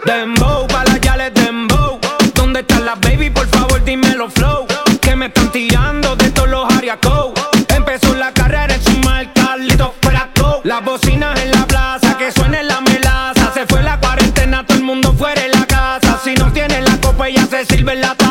[0.05, 1.99] Dembow, pa' la yales dembow.
[2.36, 3.32] ¿Dónde están las baby?
[3.32, 4.67] Por favor, dímelo flow.
[5.01, 7.32] Que me están tirando de todos los ariacos.
[7.69, 10.62] Empezó la carrera en su marca, Carlitos Fraco.
[10.65, 13.51] Las bocinas en la plaza, que suene la melaza.
[13.55, 16.19] Se fue la cuarentena, todo el mundo fuera de la casa.
[16.23, 18.29] Si no tiene la copa, ella se sirve la taza.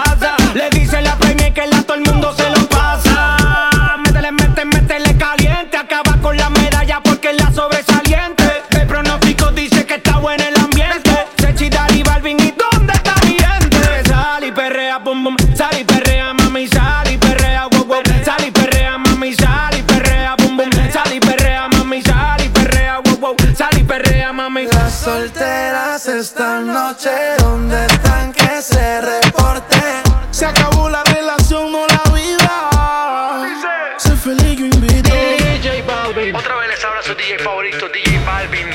[25.09, 30.03] Solteras esta noche, ¿dónde están que se reporten?
[30.31, 33.97] Se acabó la relación, no la vida.
[33.97, 35.09] Sé feliz, yo invito.
[35.09, 36.37] DJ Balvin.
[36.37, 38.69] Otra vez les habla su DJ favorito, DJ Balvin.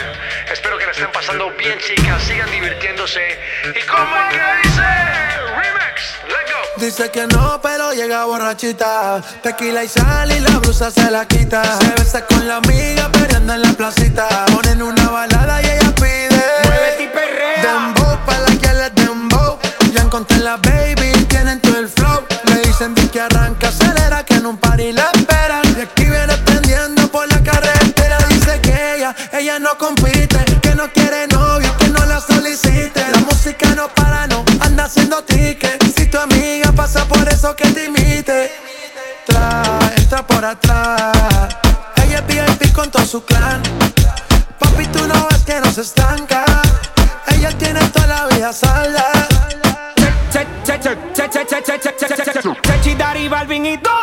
[0.52, 2.24] Espero que la estén pasando bien, chicas.
[2.24, 3.22] Sigan divirtiéndose.
[3.76, 4.15] ¿Y cómo
[6.84, 9.22] Dice que no, pero llega borrachita.
[9.41, 11.63] Tequila y sal y la blusa se la quita.
[11.80, 14.28] Se besa con la amiga peleando en la placita.
[14.48, 16.43] Ponen una balada y ella pide.
[16.65, 17.63] Muévete y perrea.
[17.63, 19.58] Dembow pa' la que le dembow.
[19.93, 22.26] Ya encontré la baby, tienen todo el flow.
[22.50, 25.63] Me dicen di que arranca, acelera, que en un party la esperan.
[25.78, 28.17] Y aquí viene prendiendo por la carretera.
[28.28, 31.33] Dice que ella, ella no compite, que no quiere novio,
[37.08, 38.52] por eso que te imite.
[39.26, 41.16] Trae, entra por atrás.
[42.04, 43.62] Ella es VIP con todo su clan.
[44.60, 46.46] Papi, tú no ves que no se estanca.
[47.28, 49.28] Ella tiene toda la vida salda.
[52.63, 54.03] Chechi, Dari, Balvin y ¿dónde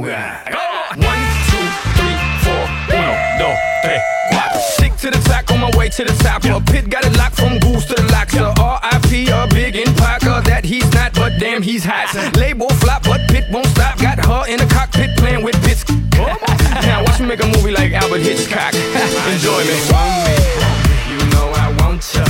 [0.00, 4.60] One, two, three, four, uno, dos, tres, cuatro.
[4.72, 6.42] Stick to the track on my way to the top.
[6.44, 8.34] A pit got it locked from goose to the locks.
[8.34, 9.28] A R.I.P.
[9.28, 12.14] a big in Parker that he's not, but damn he's hot.
[12.36, 13.98] Label flop, but pit won't stop.
[13.98, 15.84] Got her in the cockpit playing with bits.
[16.16, 18.72] now watch me make a movie like Albert Hitchcock.
[19.28, 20.30] Enjoy me.
[22.00, 22.29] gozar.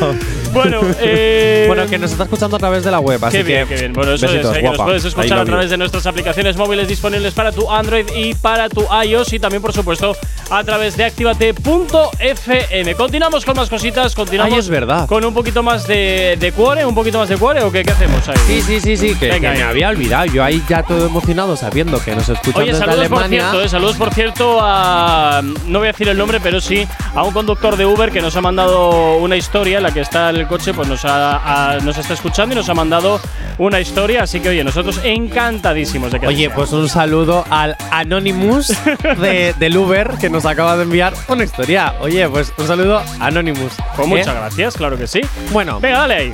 [0.52, 3.68] Bueno, eh, Bueno, que nos está escuchando a través de la web, así Qué bien,
[3.68, 3.74] que.
[3.74, 3.92] qué bien.
[3.92, 6.88] Bueno, eso besitos, es, eh, que nos puedes escuchar a través de nuestras aplicaciones móviles
[6.88, 10.16] disponibles para tu Android y para tu iOS y también, por supuesto,
[10.50, 12.94] a través de activate.fm.
[12.94, 14.95] Continuamos con más cositas, continuamos Ay, es verdad.
[15.06, 17.90] Con un poquito más de, de cuore, un poquito más de cuore o qué, qué
[17.90, 18.36] hacemos ahí.
[18.46, 20.26] Sí, sí, sí, sí, que, Venga, que me había olvidado.
[20.26, 23.68] Yo ahí ya todo emocionado sabiendo que nos escuchan Oye, desde saludos por cierto, eh,
[23.68, 25.42] saludos por cierto a.
[25.66, 28.36] No voy a decir el nombre, pero sí a un conductor de Uber que nos
[28.36, 31.98] ha mandado una historia en la que está el coche, pues nos, ha- a- nos
[31.98, 33.20] está escuchando y nos ha mandado
[33.58, 34.22] una historia.
[34.22, 38.72] Así que, oye, nosotros encantadísimos de que Oye, pues un saludo al Anonymous
[39.20, 41.94] de, del Uber que nos acaba de enviar una historia.
[42.00, 43.72] Oye, pues un saludo Anonymous.
[43.96, 44.10] Pues ¿Eh?
[44.10, 45.20] muchas gracias, claro que sí.
[45.52, 46.32] Bueno, Venga, dale ahí.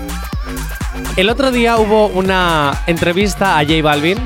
[1.17, 4.19] el otro día hubo una entrevista a J Balvin.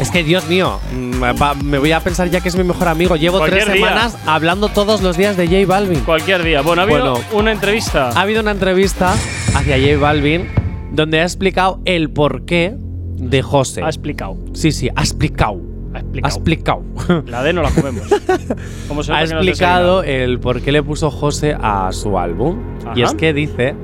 [0.00, 1.22] Es que, Dios mío, mm,
[1.64, 3.16] me voy a pensar ya que es mi mejor amigo.
[3.16, 3.88] Llevo Cualquier tres día.
[3.88, 6.00] semanas hablando todos los días de J Balvin.
[6.00, 6.60] Cualquier día.
[6.60, 7.26] Bueno, ha habido Bueno.
[7.32, 8.10] una entrevista.
[8.10, 9.14] Ha habido una entrevista
[9.54, 10.48] hacia J Balvin
[10.92, 13.82] donde ha explicado el porqué de José.
[13.82, 14.36] Ha explicado.
[14.52, 15.60] Sí, sí, ha explicado.
[15.96, 16.82] Ha Ha explicado.
[16.84, 17.22] explicado.
[17.26, 18.02] La D no la comemos.
[18.08, 20.02] Se ha no explicado desayunado.
[20.04, 22.58] el por qué le puso José a su álbum.
[22.94, 23.10] Y Ajá.
[23.10, 23.74] es que dice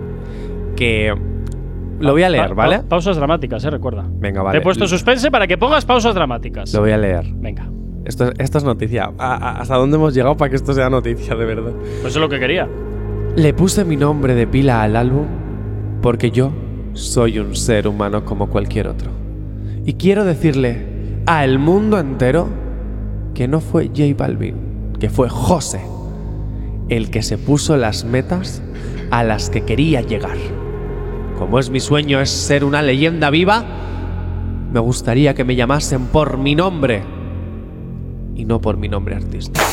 [0.76, 1.14] que.
[2.00, 2.78] Lo voy a leer, Pa- ¿vale?
[2.78, 4.04] pa- pausas dramáticas, eh, recuerda.
[4.08, 4.58] Venga, vale.
[4.58, 6.72] Te he puesto suspense para que pongas pausas dramáticas.
[6.74, 7.24] Lo voy a leer.
[7.34, 7.68] Venga.
[8.04, 9.12] Esto, esto es noticia.
[9.18, 11.70] A- ¿Hasta dónde hemos llegado para que esto sea noticia, de verdad?
[12.00, 12.68] Pues eso es lo que quería.
[13.36, 15.26] Le puse mi nombre de pila al álbum
[16.02, 16.50] porque yo
[16.94, 19.10] soy un ser humano como cualquier otro.
[19.86, 20.84] Y quiero decirle
[21.26, 22.48] al mundo entero
[23.34, 25.80] que no fue J Balvin, que fue José
[26.88, 28.62] el que se puso las metas
[29.10, 30.36] a las que quería llegar.
[31.38, 33.64] Como es mi sueño es ser una leyenda viva,
[34.72, 37.02] me gustaría que me llamasen por mi nombre
[38.34, 39.64] y no por mi nombre artístico.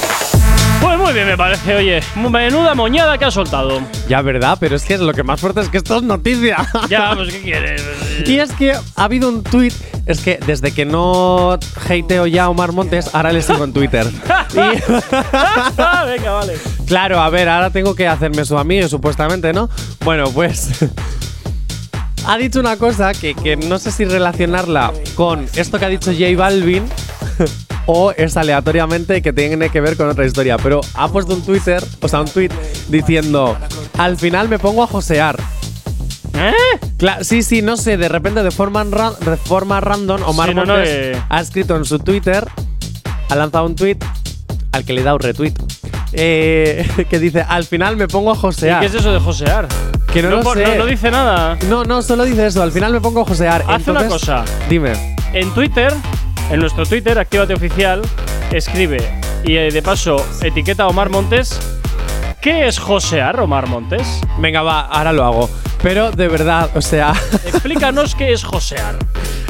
[0.81, 1.75] Pues muy bien, me parece.
[1.75, 3.81] Oye, menuda moñada que ha soltado.
[4.07, 4.57] Ya, ¿verdad?
[4.59, 6.57] Pero es que lo que más fuerte es que esto es noticia.
[6.89, 7.85] Ya, pues ¿qué quieres?
[8.25, 9.73] Y es que ha habido un tuit.
[10.05, 14.05] Es que desde que no hateo ya a Omar Montes, ahora le sigo en Twitter.
[14.53, 16.53] Venga, vale.
[16.85, 19.69] claro, a ver, ahora tengo que hacerme su amigo, supuestamente, ¿no?
[20.03, 20.69] Bueno, pues.
[22.25, 26.11] ha dicho una cosa que, que no sé si relacionarla con esto que ha dicho
[26.11, 26.83] J Balvin
[27.91, 30.57] o es aleatoriamente que tiene que ver con otra historia.
[30.57, 32.51] Pero ha puesto un Twitter, o sea, un tweet
[32.87, 33.57] diciendo:
[33.97, 35.39] Al final me pongo a josear.
[36.39, 36.53] ¿Eh?
[36.97, 40.55] Cla- sí, sí, no sé, de repente de forma, ra- de forma random, Omar Sí,
[40.55, 41.21] no, no, Montes eh.
[41.29, 42.47] ha escrito en su Twitter,
[43.29, 43.97] ha lanzado un tweet
[44.71, 45.53] al que le he dado retweet,
[46.13, 48.79] eh, que dice, al final me pongo a ¿Y josear.
[48.79, 49.67] qué es eso de josear?
[50.13, 50.63] Que no, lo sé.
[50.65, 51.57] no- no dice nada.
[51.69, 53.63] No, no, solo dice eso, al final me pongo a josear.
[53.67, 54.43] Haz una cosa.
[54.69, 55.15] Dime.
[55.33, 55.93] En Twitter,
[56.51, 58.01] en nuestro Twitter, Actívate Oficial,
[58.51, 58.97] escribe
[59.45, 61.59] y eh, de paso etiqueta a Omar Montes.
[62.41, 64.21] ¿Qué es josear, Omar Montes?
[64.39, 65.49] Venga, va, ahora lo hago.
[65.83, 67.13] Pero de verdad, o sea,
[67.45, 68.95] Explícanos qué es josear.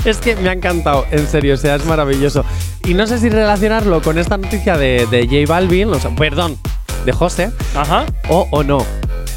[0.06, 2.44] es que me ha encantado, en serio, o sea, es maravilloso.
[2.86, 6.58] Y no sé si relacionarlo con esta noticia de, de J Balvin, o sea, perdón,
[7.06, 8.06] de José, Ajá.
[8.28, 8.80] o, o no.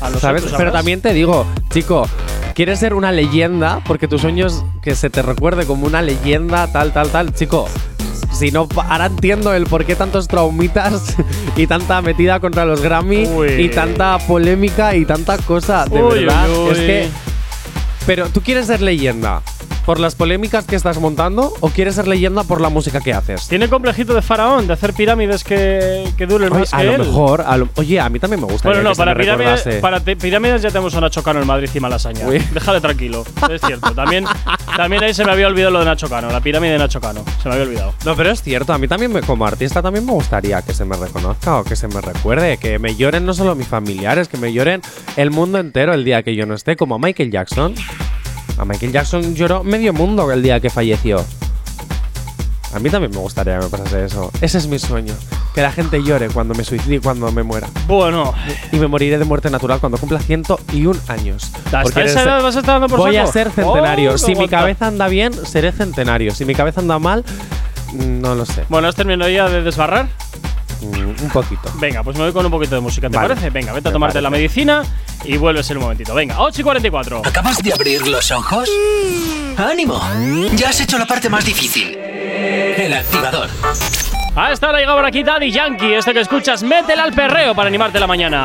[0.00, 0.44] A nosotros ¿Sabes?
[0.56, 2.08] Pero también te digo, chico,
[2.54, 6.66] quieres ser una leyenda porque tu sueño es que se te recuerde como una leyenda,
[6.72, 7.34] tal, tal, tal.
[7.34, 7.68] Chico,
[8.42, 11.14] si no, ahora entiendo el por qué tantos traumitas
[11.56, 13.52] y tanta metida contra los Grammy Uy.
[13.52, 15.84] y tanta polémica y tanta cosa.
[15.84, 17.08] De Uy, verdad, uy, es que.
[18.04, 19.42] Pero, ¿tú quieres ser leyenda
[19.86, 23.48] por las polémicas que estás montando o quieres ser leyenda por la música que haces?
[23.48, 26.92] Tiene complejito de faraón de hacer pirámides que, que duren Oye, más a que lo
[26.92, 26.98] él.
[27.00, 28.68] mejor, a lo- oye, a mí también me gusta.
[28.68, 31.80] Bueno, no, para pirámides, para te- pirámides ya tenemos a Nacho Cano en Madrid y
[31.80, 32.26] Malasaña.
[32.26, 32.38] Uy.
[32.52, 33.92] Déjale tranquilo, es cierto.
[33.94, 34.24] También,
[34.76, 37.24] también ahí se me había olvidado lo de Nacho Cano, la pirámide de Nacho Cano.
[37.42, 37.94] Se me había olvidado.
[38.04, 40.84] No, pero es cierto, a mí también me- como artista también me gustaría que se
[40.84, 44.36] me reconozca o que se me recuerde, que me lloren no solo mis familiares, que
[44.36, 44.80] me lloren
[45.16, 47.74] el mundo entero el día que yo no esté, como Michael Jackson.
[48.62, 51.24] A Michael Jackson lloró medio mundo el día que falleció.
[52.72, 54.30] A mí también me gustaría que me pasase eso.
[54.40, 55.14] Ese es mi sueño.
[55.52, 57.66] Que la gente llore cuando me suicide y cuando me muera.
[57.88, 58.32] Bueno,
[58.70, 61.50] Y me moriré de muerte natural cuando cumpla 101 años.
[61.82, 64.12] Porque esa edad vas a estar dando por Voy a ser centenario.
[64.12, 66.32] Oh, si mi cabeza anda bien, seré centenario.
[66.32, 67.24] Si mi cabeza anda mal,
[67.94, 68.64] no lo sé.
[68.68, 70.06] Bueno, ¿has terminado ya de desbarrar?
[70.82, 71.70] Un poquito.
[71.74, 73.28] Venga, pues me voy con un poquito de música, ¿te Vale.
[73.28, 73.50] parece?
[73.50, 74.82] Venga, vete a Me tomarte la medicina
[75.24, 76.14] y vuelves en un momentito.
[76.14, 77.22] Venga, 8 y 44.
[77.24, 78.68] ¿Acabas de abrir los ojos?
[79.56, 80.00] ¡Ánimo!
[80.54, 81.96] Ya has hecho la parte más difícil.
[81.96, 83.48] El activador.
[84.34, 87.68] A esta hora llega por aquí Daddy Yankee, este que escuchas, métela al perreo para
[87.68, 88.44] animarte la mañana.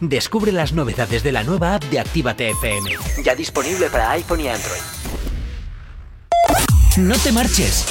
[0.00, 2.90] Descubre las novedades de la nueva app de Actívate FM.
[3.24, 4.80] Ya disponible para iPhone y Android.
[6.98, 7.86] No te marches.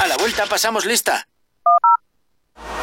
[0.00, 1.26] A la vuelta pasamos lista.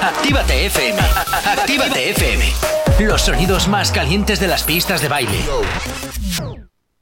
[0.02, 1.00] Actívate FM.
[1.46, 2.54] Actívate FM.
[3.00, 5.40] Los sonidos más calientes de las pistas de baile.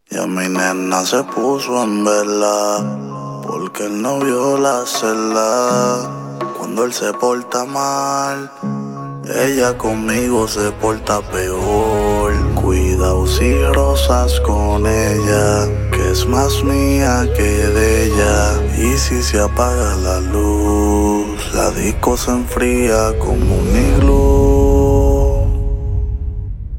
[0.09, 6.37] Ya mi nena se puso en vela porque el novio la cela.
[6.57, 8.51] Cuando él se porta mal,
[9.33, 12.33] ella conmigo se porta peor.
[12.55, 18.61] Cuidado si rosas con ella, que es más mía que de ella.
[18.77, 25.45] Y si se apaga la luz, la disco se enfría como un iglú.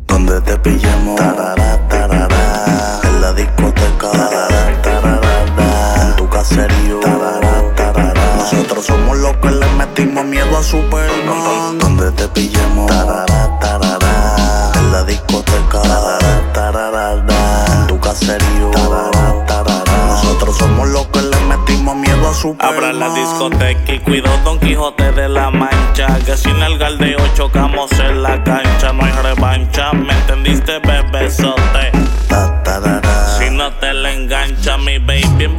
[0.06, 7.45] Donde te pillemos, tarara, tarara, en la discoteca, tarara, tarara, en tu caserío, tarara.
[8.52, 11.78] Nosotros somos los que le metimos miedo a Superman.
[11.80, 15.82] Donde te pillemos, tarara, tarara, en la discoteca,
[16.52, 17.14] tarara,
[17.66, 18.70] en tu caserío.
[20.06, 22.74] Nosotros somos los que le metimos miedo a Superman.
[22.74, 26.06] Abra la discoteca y cuido Don Quijote de la Mancha.
[26.24, 28.92] Que sin el galdeo chocamos en la cancha.
[28.92, 31.90] No hay revancha, ¿me entendiste, bebesote?
[33.40, 35.56] Si no te la engancha, mi baby en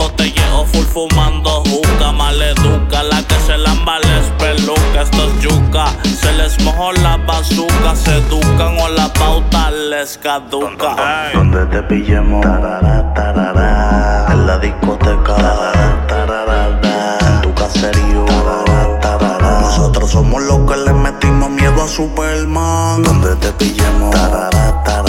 [0.65, 2.11] full fumando juca.
[2.11, 5.01] Maleduca, la que se lamba les peluca.
[5.01, 7.95] Esto es yuca, se les mojó la bazuca.
[7.95, 10.95] Se educan o la pauta les caduca.
[11.33, 18.25] Donde te pillemos, tarara, tarara, en la discoteca, tarara, tarara, en tu caserío.
[19.61, 23.03] Nosotros somos los que le metimos miedo a Superman.
[23.03, 25.06] Donde te pillemos, tarara, tarara,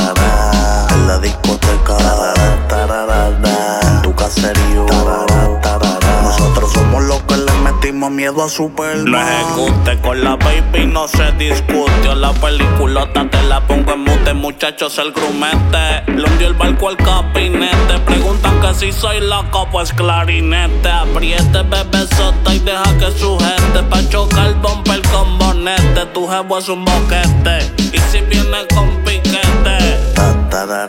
[8.19, 9.15] miedo a Superman.
[9.15, 12.17] Ejecute con la baby, no se discute.
[12.17, 16.03] La peliculota te la pongo en mute, muchachos, el grumete.
[16.11, 18.01] Le hundió el barco al capinete.
[18.05, 20.91] Preguntan que si soy loco, pues clarinete.
[20.91, 23.85] Apriete, bebé sota y deja que sujete.
[23.89, 26.07] Pa' chocar el bumper con bonete.
[26.13, 27.73] Tu jevo es un boquete.
[27.93, 29.79] Y si viene con piquete,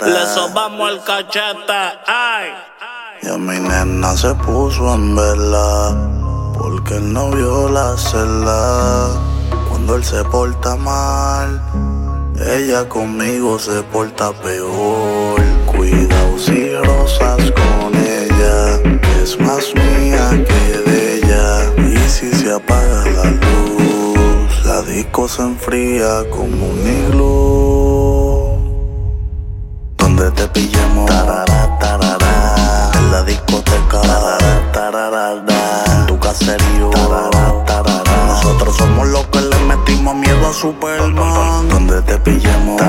[0.03, 1.99] le sobamos el cachete.
[2.07, 2.55] Ay.
[3.21, 6.28] Ya mi nena se puso en vela
[6.59, 9.09] porque el novio la cela.
[9.69, 11.61] Cuando él se porta mal,
[12.55, 15.41] ella conmigo se porta peor.
[15.65, 18.79] Cuidado si rosas con ella,
[19.23, 21.47] es más mía que de ella.
[21.77, 27.29] Y si se apaga la luz, la disco se enfría como un iglú.
[29.97, 34.01] Donde te pillemos, tarara, tarara, en la discoteca,
[36.07, 36.91] tu caserío.
[38.27, 41.67] Nosotros somos los que le metimos miedo a Superman.
[41.69, 42.79] Donde te pillemos,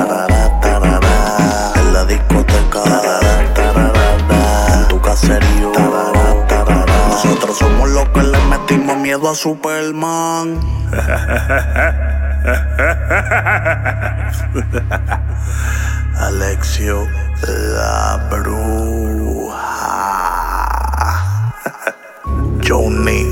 [1.74, 2.82] en la discoteca,
[4.74, 5.72] en tu caserío.
[7.08, 10.60] Nosotros somos los que le metimos miedo a Superman.
[16.18, 17.08] Alexio
[17.46, 19.60] la bruja.
[22.62, 23.24] Johnny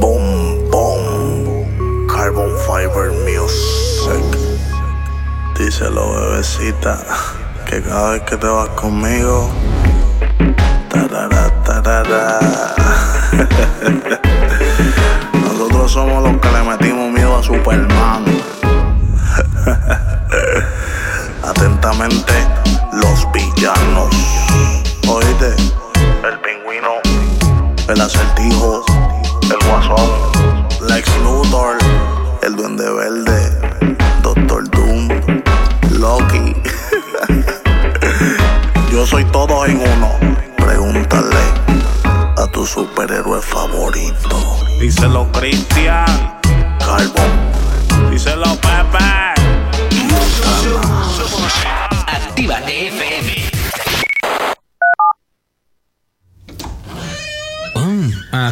[0.00, 4.24] Boom Boom Carbon Fiber Music.
[5.56, 6.98] Díselo, bebecita,
[7.66, 9.50] que cada vez que te vas conmigo,
[10.88, 12.40] tarara, tarara.
[15.32, 18.24] Nosotros somos los que le metimos miedo a Superman.
[21.44, 22.34] Atentamente,
[22.92, 24.14] los villanos.
[25.08, 25.54] Oíste,
[27.92, 28.84] el acertijo,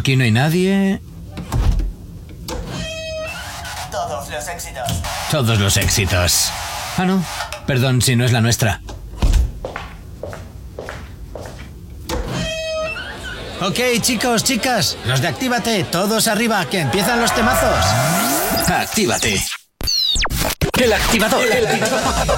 [0.08, 1.02] aquí no hay nadie.
[3.90, 4.88] Todos los éxitos.
[5.30, 6.50] Todos los éxitos.
[6.96, 7.22] Ah, no.
[7.66, 8.80] Perdón si no es la nuestra.
[13.60, 17.84] Ok, chicos, chicas, los de Actívate, todos arriba, que empiezan los temazos.
[18.66, 19.42] Actívate.
[20.80, 21.44] El activador.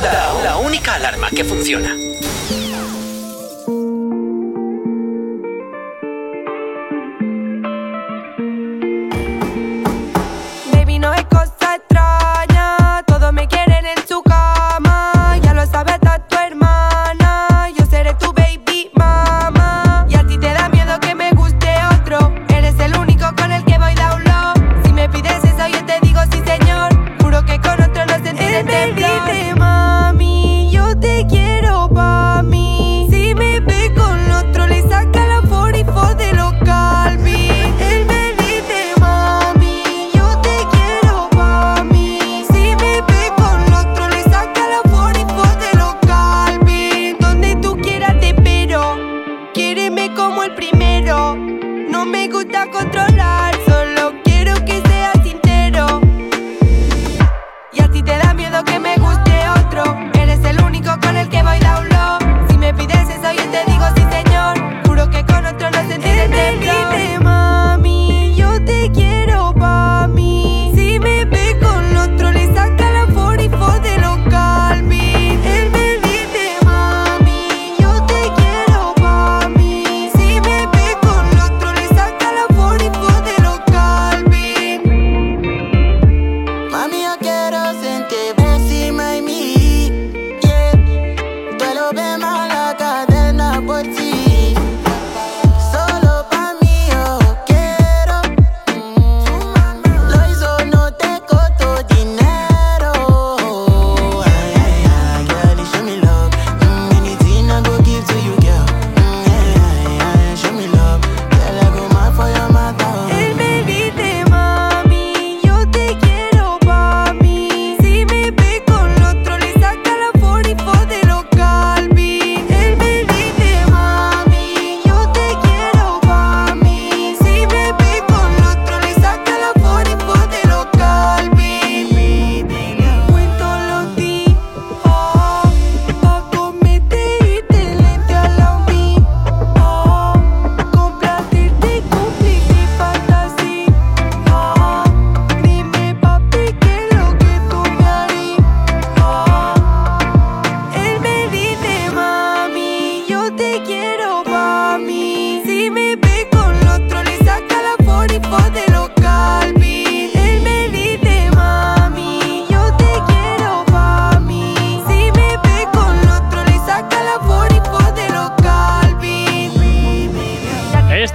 [0.03, 2.10] La, la única alarma que funciona.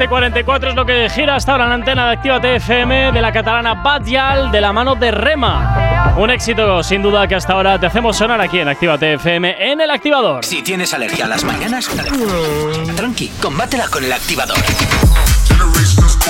[0.07, 3.31] 7.44 es lo que gira hasta ahora en la antena de Activa TFM de la
[3.31, 6.13] catalana Badial de la mano de Rema.
[6.17, 9.81] Un éxito, sin duda, que hasta ahora te hacemos sonar aquí en Activa TFM en
[9.81, 10.45] el activador.
[10.45, 12.95] Si tienes alergia a las mañanas, mm.
[12.95, 14.57] tranqui, combátela con el activador.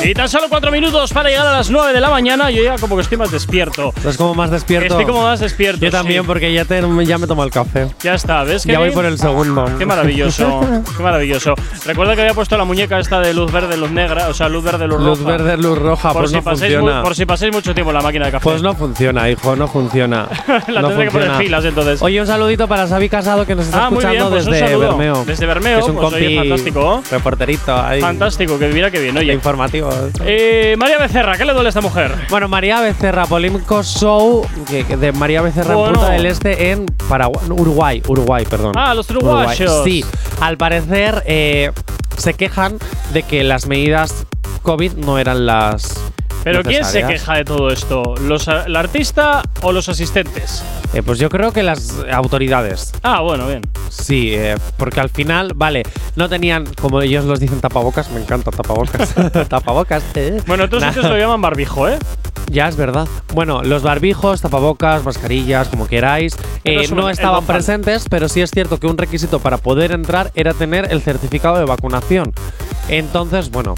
[0.03, 2.51] Y tan solo cuatro minutos para llegar a las 9 de la mañana.
[2.51, 3.91] Yo ya como que estoy más despierto.
[3.95, 4.93] Estás como más despierto.
[4.93, 5.83] Estoy como más despierto.
[5.83, 6.27] Yo también, sí.
[6.27, 7.87] porque ya, te, ya me tomo el café.
[8.03, 8.65] Ya está, ¿ves?
[8.65, 9.65] Ya voy por el segundo.
[9.79, 10.61] Qué maravilloso,
[10.95, 11.55] qué maravilloso.
[11.85, 14.63] Recuerda que había puesto la muñeca esta de luz verde, luz negra, o sea, luz
[14.63, 15.31] verde, luz, Luz roja.
[15.31, 16.97] verde, luz roja, por pues si no funciona.
[16.97, 18.43] mu- por si pasáis mucho tiempo en la máquina de café.
[18.43, 20.27] Pues no funciona, hijo, no funciona.
[20.67, 21.37] La no tendré que poner funciona.
[21.39, 22.01] pilas, entonces.
[22.03, 24.75] Oye, un saludito para Xavi Casado que nos está Ah, muy escuchando bien, pues desde.
[24.77, 25.23] Bermeo.
[25.25, 27.03] Desde Bermeo, Que es un pues, oye, compi fantástico.
[27.09, 28.01] reporterito ahí.
[28.01, 29.33] Fantástico, que viviera que bien, oye.
[29.33, 29.84] Informativo.
[30.23, 32.13] Eh, María Becerra, ¿qué le duele a esta mujer?
[32.29, 35.93] Bueno, María Becerra, polémico show que- que de María Becerra en Bueno.
[35.95, 38.73] Punta del Este en Paraguay, Uruguay, Uruguay, perdón.
[38.77, 39.83] Ah, los uruguayos.
[39.83, 40.03] Sí,
[40.41, 41.71] al parecer eh,
[42.17, 42.77] se quejan
[43.13, 44.25] de que las medidas
[44.63, 45.95] COVID no eran las
[46.45, 48.13] ¿Pero quién se queja de todo esto?
[48.21, 50.63] ¿Los, ¿El artista o los asistentes?
[50.93, 52.93] Eh, pues yo creo que las autoridades.
[53.01, 53.61] Ah, bueno, bien.
[53.89, 55.81] Sí, eh, porque al final, vale,
[56.15, 58.11] no tenían, como ellos los dicen, tapabocas.
[58.11, 59.15] Me encanta tapabocas.
[59.49, 60.03] tapabocas.
[60.13, 60.39] eh.
[60.45, 61.97] Bueno, otros sitios lo llaman barbijo, ¿eh?
[62.51, 63.07] Ya es verdad.
[63.33, 68.79] Bueno, los barbijos, tapabocas, mascarillas, como queráis, eh, no estaban presentes, pero sí es cierto
[68.79, 72.33] que un requisito para poder entrar era tener el certificado de vacunación.
[72.87, 73.73] Entonces, bueno,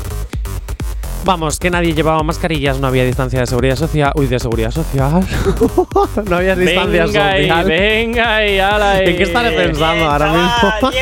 [1.28, 4.14] Vamos, que nadie llevaba mascarillas, no había distancia de seguridad social.
[4.16, 5.28] Uy, de seguridad social.
[6.26, 7.66] no había distancia Venga social.
[7.66, 9.10] venga ahí, ala ahí.
[9.10, 10.94] ¿En qué estaré pensando ahora mismo?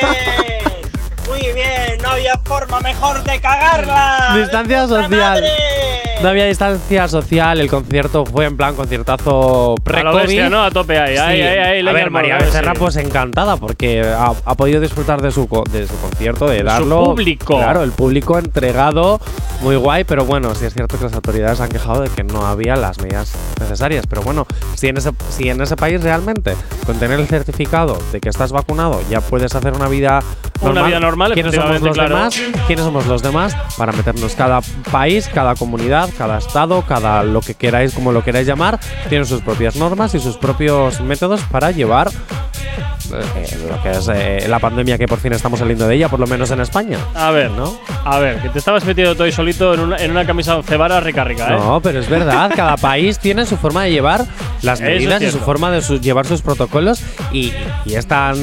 [1.30, 4.34] Muy bien, no había forma mejor de cagarla.
[4.36, 5.44] Distancia social.
[6.26, 10.64] No había distancia social, el concierto fue en plan conciertazo A pre lo bestia, ¿no?
[10.64, 11.18] A tope ahí.
[11.18, 12.80] ahí, ahí, ahí, a ver, María Becerra sí.
[12.80, 17.04] pues encantada porque ha, ha podido disfrutar de su, de su concierto, de Su darlo.
[17.04, 17.58] público.
[17.58, 19.20] Claro, el público entregado,
[19.62, 22.48] muy guay, pero bueno, sí es cierto que las autoridades han quejado de que no
[22.48, 24.08] había las medidas necesarias.
[24.10, 26.56] Pero bueno, si en ese, si en ese país realmente,
[26.88, 30.24] con tener el certificado de que estás vacunado, ya puedes hacer una vida
[30.62, 30.88] Una normal.
[30.88, 32.16] vida normal, ¿Quiénes somos los claro.
[32.16, 32.42] demás?
[32.66, 33.56] ¿Quiénes somos los demás?
[33.78, 34.62] Para meternos cada
[34.92, 39.42] país, cada comunidad, cada estado, cada lo que queráis, como lo queráis llamar, tiene sus
[39.42, 42.10] propias normas y sus propios métodos para llevar
[43.14, 46.20] eh, lo que es eh, la pandemia que por fin estamos saliendo de ella, por
[46.20, 46.98] lo menos en España.
[47.14, 47.78] A ver, ¿no?
[48.04, 51.04] A ver, que te estabas metido todo ahí solito en una, en una camisa varas
[51.04, 51.58] rica rica, ¿eh?
[51.58, 54.26] No, pero es verdad, cada país tiene su forma de llevar
[54.62, 57.02] las medidas y su forma de su- llevar sus protocolos
[57.32, 57.54] y,
[57.86, 58.36] y es tan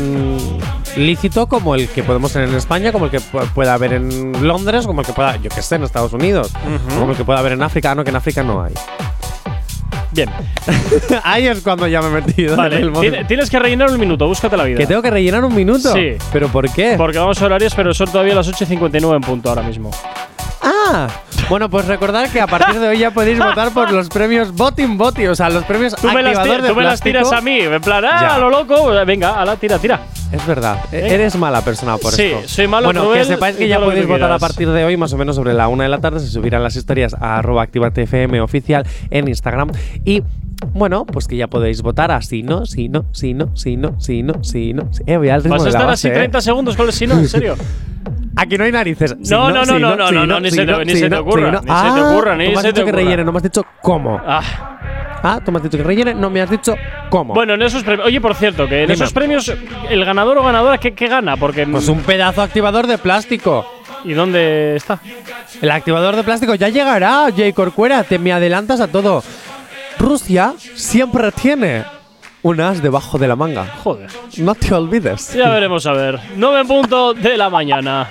[0.96, 4.46] lícito como el que podemos tener en España, como el que pu- pueda haber en
[4.46, 6.98] Londres, como el que pueda, yo que sé, en Estados Unidos, Ujú.
[7.00, 8.72] como el que pueda haber en África, Ah, no, que en África no hay.
[10.12, 10.28] Bien.
[11.24, 12.50] Ahí es cuando ya me he metido.
[12.52, 13.00] en Vale, el modo.
[13.00, 14.78] tiene- tienes que rellenar un minuto, búscate la vida.
[14.78, 15.92] ¿Que tengo que rellenar un minuto?
[15.92, 16.12] Sí.
[16.32, 16.94] ¿Pero por qué?
[16.96, 19.90] Porque vamos a horarios, pero son todavía las 8 y 59 en punto ahora mismo.
[20.62, 21.08] Ah,
[21.48, 24.96] bueno, pues recordar que a partir de hoy ya podéis votar por los premios Voting
[24.96, 27.80] Voting, o sea, los premios Tú me las, tú me las tiras a mí, en
[27.80, 28.34] plan, ah, Ya.
[28.36, 28.90] a lo loco.
[29.04, 30.00] Venga, ala, tira, tira.
[30.30, 31.14] Es verdad, e- ¿Eh?
[31.14, 32.48] eres mala persona por Sí, esto.
[32.48, 34.84] soy malo, Bueno, cruel que sepáis que ya que podéis tú votar a partir de
[34.84, 36.20] hoy, más o menos sobre la una de la tarde.
[36.20, 39.72] Se subirán las historias a arroba activatefm oficial en Instagram.
[40.06, 40.22] Y
[40.72, 44.00] bueno, pues que ya podéis votar a si no, si no, si no, si no,
[44.00, 44.88] si no, si no.
[45.06, 46.18] Eh, voy al ritmo ¿Vas a de la estar base, así eh.
[46.18, 47.18] 30 segundos con el si no?
[47.18, 47.56] ¿En serio?
[48.36, 49.16] Aquí no hay narices.
[49.30, 52.34] No, no, no, no, no, no, no, ni se te- ocurra, ni se te ocurra,
[52.36, 52.96] ni tú me has se te dicho que ocurra.
[53.04, 54.20] rellene, no me has dicho cómo.
[54.26, 54.78] Ah.
[55.24, 56.74] Ah, tú me has dicho que rellene, no me has dicho
[57.10, 57.34] cómo.
[57.34, 58.06] Bueno, en esos premios.
[58.06, 58.94] Oye, por cierto, que en Dime.
[58.94, 59.52] esos premios,
[59.88, 61.36] el ganador o ganadora, ¿qué, qué gana?
[61.36, 61.66] Porque.
[61.66, 63.64] Pues un pedazo activador de plástico.
[64.04, 64.98] ¿Y dónde está?
[65.60, 69.22] El activador de plástico ya llegará, Jay Corcuera, te me adelantas a todo.
[69.98, 71.84] Rusia siempre tiene
[72.42, 73.66] un as debajo de la manga.
[73.84, 74.08] Joder.
[74.38, 75.32] No te olvides.
[75.34, 76.18] Ya veremos a ver.
[76.36, 78.10] 9 en punto de la mañana.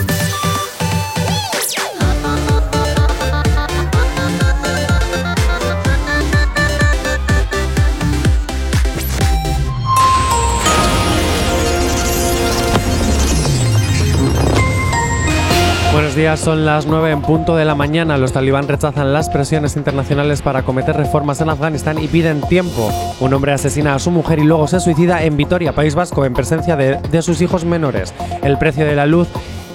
[15.93, 18.17] Buenos días, son las 9 en punto de la mañana.
[18.17, 22.89] Los talibán rechazan las presiones internacionales para cometer reformas en Afganistán y piden tiempo.
[23.19, 26.33] Un hombre asesina a su mujer y luego se suicida en Vitoria, País Vasco, en
[26.33, 28.13] presencia de, de sus hijos menores.
[28.41, 29.27] El precio de la luz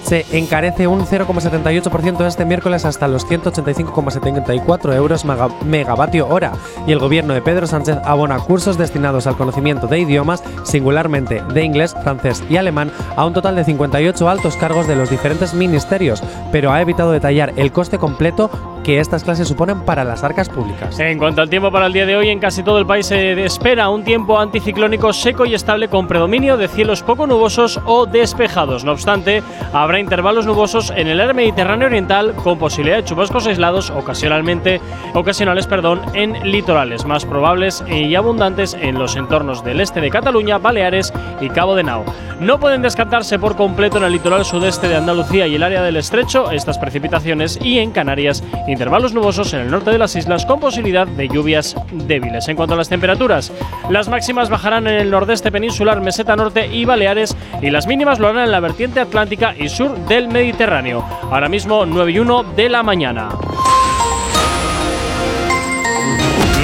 [0.07, 6.53] se encarece un 0,78% este miércoles hasta los 185,74 euros mega- megavatio hora
[6.87, 11.63] y el gobierno de Pedro Sánchez abona cursos destinados al conocimiento de idiomas, singularmente de
[11.63, 16.23] inglés, francés y alemán, a un total de 58 altos cargos de los diferentes ministerios,
[16.53, 18.49] pero ha evitado detallar el coste completo
[18.85, 20.97] que estas clases suponen para las arcas públicas.
[20.99, 23.43] En cuanto al tiempo para el día de hoy, en casi todo el país se
[23.43, 28.85] espera un tiempo anticiclónico seco y estable con predominio de cielos poco nubosos o despejados.
[28.85, 29.43] No obstante,
[29.73, 34.81] habrá intervalos nubosos en el área mediterráneo oriental con posibilidad de chubascos aislados ocasionalmente,
[35.13, 40.57] ocasionales perdón, en litorales más probables y abundantes en los entornos del este de Cataluña,
[40.57, 42.05] Baleares y Cabo de Nao.
[42.39, 45.97] No pueden descartarse por completo en el litoral sudeste de Andalucía y el área del
[45.97, 50.59] estrecho estas precipitaciones y en Canarias intervalos nubosos en el norte de las islas con
[50.59, 52.47] posibilidad de lluvias débiles.
[52.47, 53.51] En cuanto a las temperaturas,
[53.89, 58.27] las máximas bajarán en el nordeste peninsular, meseta norte y Baleares y las mínimas lo
[58.27, 61.03] harán en la vertiente atlántica y sur del Mediterráneo.
[61.31, 63.29] Ahora mismo 9 y 1 de la mañana.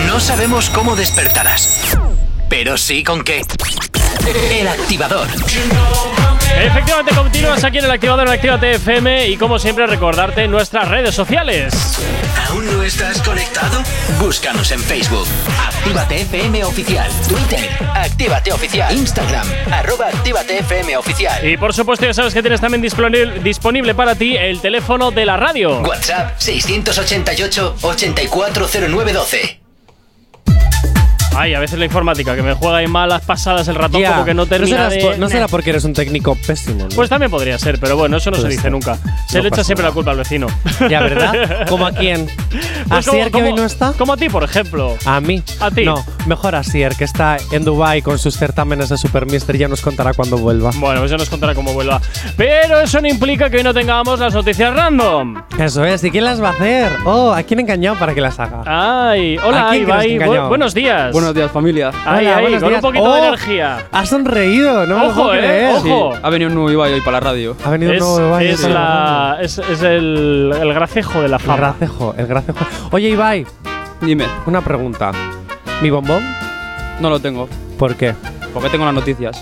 [0.07, 1.97] No sabemos cómo despertarás,
[2.49, 3.41] pero sí con qué.
[4.51, 5.27] El activador.
[6.61, 11.13] Efectivamente, continúas aquí en el activador en Actívate FM y como siempre recordarte nuestras redes
[11.13, 11.73] sociales.
[12.49, 13.81] ¿Aún no estás conectado?
[14.19, 15.27] Búscanos en Facebook.
[15.59, 17.09] Actívate FM Oficial.
[17.27, 17.69] Twitter.
[17.95, 18.95] Actívate Oficial.
[18.95, 19.47] Instagram.
[19.71, 21.47] Arroba Actívate FM Oficial.
[21.47, 25.25] Y por supuesto ya sabes que tienes también disponible, disponible para ti el teléfono de
[25.25, 25.81] la radio.
[25.81, 29.62] WhatsApp 688 840912.
[31.35, 34.25] Ay, a veces la informática, que me juega ahí malas pasadas el ratón Ya, como
[34.25, 34.99] que no termina serás de...
[35.01, 36.89] por- no será porque eres un técnico pésimo, ¿no?
[36.95, 38.97] Pues también podría ser, pero bueno, eso no se Puede dice nunca.
[39.27, 39.89] Se No le echa siempre nada.
[39.91, 40.47] la culpa al vecino.
[40.89, 41.67] Ya, ¿verdad?
[41.67, 42.27] ¿Como a quién?
[42.85, 43.93] ¿A Pues como- Sier que hoy no está?
[43.97, 44.95] Como a ti, por ejemplo.
[45.05, 45.41] ¿A mí?
[45.59, 45.85] A ti.
[45.85, 49.57] No, mejor a Sier, que está en Dubai con sus certámenes de Super Mister.
[49.57, 50.69] Ya nos contará cuando vuelva.
[50.75, 51.99] Bueno, pues ya nos contará cómo vuelva.
[52.37, 55.41] Pero eso no implica que hoy no tengamos las noticias random.
[55.57, 56.03] Eso es.
[56.03, 56.91] ¿Y quién las va a hacer?
[57.05, 58.61] Oh, ¿a quién he engañado para que las haga?
[58.65, 60.17] Ay, hola, ¿A Ibai.
[60.19, 61.11] Bu- buenos días.
[61.23, 61.91] Buenos días, familia.
[62.05, 62.83] Ay, Hola, ay, buenos con días.
[62.83, 63.77] un poquito Oh, de energía.
[63.93, 65.75] Ha sonreído, no me lo Ojo, puedo eh, creer.
[65.77, 66.13] ojo.
[66.21, 67.55] Ha venido un nuevo Ibai hoy para la radio.
[67.63, 71.29] Ha venido Es, un nuevo Ibai es la la, es, es el, el gracejo de
[71.29, 71.57] la El fama.
[71.57, 72.59] gracejo, el gracejo.
[72.91, 73.45] Oye, Ibai,
[74.01, 75.11] Dime, una pregunta.
[75.81, 76.21] ¿Mi bombón?
[76.99, 77.47] no lo tengo.
[77.79, 78.13] ¿Por qué?
[78.53, 79.41] Porque tengo las noticias.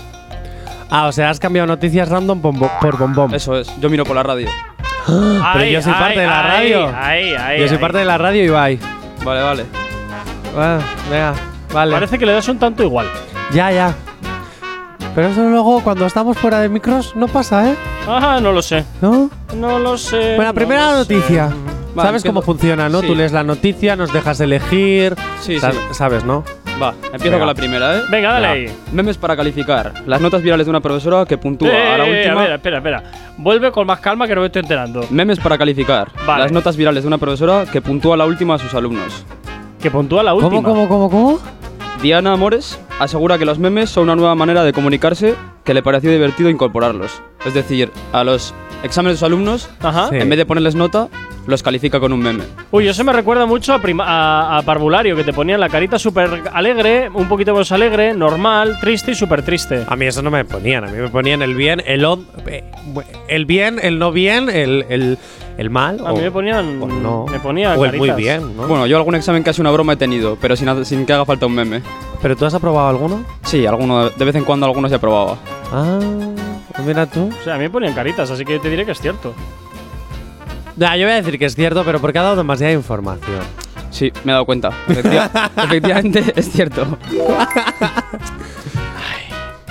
[0.88, 3.34] Ah, o sea, has cambiado noticias random bombo- por bombón.
[3.34, 4.46] Eso es, yo miro por la radio.
[5.06, 6.92] Pero Ay, yo soy ay, parte de la ay, radio.
[6.96, 7.80] ay, ay, yo soy ay.
[7.80, 8.78] parte de la radio, Ibai.
[9.24, 9.64] Vale, vale.
[10.56, 10.78] Ah,
[11.10, 11.32] venga,
[11.72, 11.92] vale.
[11.92, 13.06] Parece que le das un tanto igual.
[13.52, 13.94] Ya, ya.
[15.14, 17.74] Pero eso luego, cuando estamos fuera de micros, no pasa, ¿eh?
[18.08, 18.84] Ajá, no lo sé.
[19.02, 19.28] ¿No?
[19.56, 20.36] No lo sé.
[20.36, 21.48] Bueno, no primera noticia.
[21.50, 21.54] sé.
[21.98, 23.00] Va, ¿Sabes cómo funciona, no?
[23.02, 23.08] Sí.
[23.08, 25.14] Tú lees la noticia, nos dejas elegir.
[25.40, 25.78] Sí, Sab- sí.
[25.92, 26.42] ¿Sabes, no?
[26.82, 27.38] Va, empiezo Venga.
[27.40, 28.00] con la primera, ¿eh?
[28.10, 28.76] Venga, dale ahí.
[28.92, 29.92] Memes para calificar.
[30.06, 32.40] Las notas virales de una profesora que puntúa Eh, a la eh, última.
[32.40, 33.02] A ver, espera, espera.
[33.36, 35.04] Vuelve con más calma que no me estoy enterando.
[35.10, 36.10] Memes para calificar.
[36.26, 36.44] Vale.
[36.44, 39.26] Las notas virales de una profesora que puntúa a la última a sus alumnos.
[39.80, 40.62] Que puntúa la última.
[40.62, 41.38] ¿Cómo, cómo, cómo, cómo?
[42.02, 46.10] Diana Amores asegura que los memes son una nueva manera de comunicarse que le pareció
[46.10, 47.22] divertido incorporarlos.
[47.46, 50.08] Es decir, a los exámenes de sus alumnos, Ajá.
[50.10, 50.16] Sí.
[50.16, 51.08] en vez de ponerles nota,
[51.46, 52.44] los califica con un meme.
[52.70, 55.98] Uy, eso me recuerda mucho a, prima- a, a Parvulario, que te ponían la carita
[55.98, 59.84] súper alegre, un poquito menos alegre, normal, triste y súper triste.
[59.88, 60.84] A mí eso no me ponían.
[60.84, 62.64] A mí me ponían el bien, el on- eh,
[63.28, 65.18] el bien, el no bien, el, el,
[65.58, 65.98] el mal.
[66.06, 66.80] A o- mí me ponían.
[66.82, 67.26] o no.
[67.30, 68.16] Me ponía o el muy caritas.
[68.16, 68.68] bien, ¿no?
[68.68, 71.24] Bueno, yo algún examen casi una broma he tenido, pero sin, ha- sin que haga
[71.24, 71.82] falta un meme.
[72.20, 73.24] ¿Pero tú has aprobado alguno?
[73.42, 75.38] Sí, alguno, de vez en cuando algunos ya probaba.
[75.72, 75.98] Ah,
[76.84, 77.30] mira tú.
[77.40, 79.34] O sea, a mí me ponían caritas, así que yo te diré que es cierto.
[80.76, 83.40] Ya, yo voy a decir que es cierto, pero porque ha dado demasiada información.
[83.90, 84.70] Sí, me he dado cuenta.
[84.88, 85.30] Efectiva-
[85.64, 86.86] efectivamente, es cierto.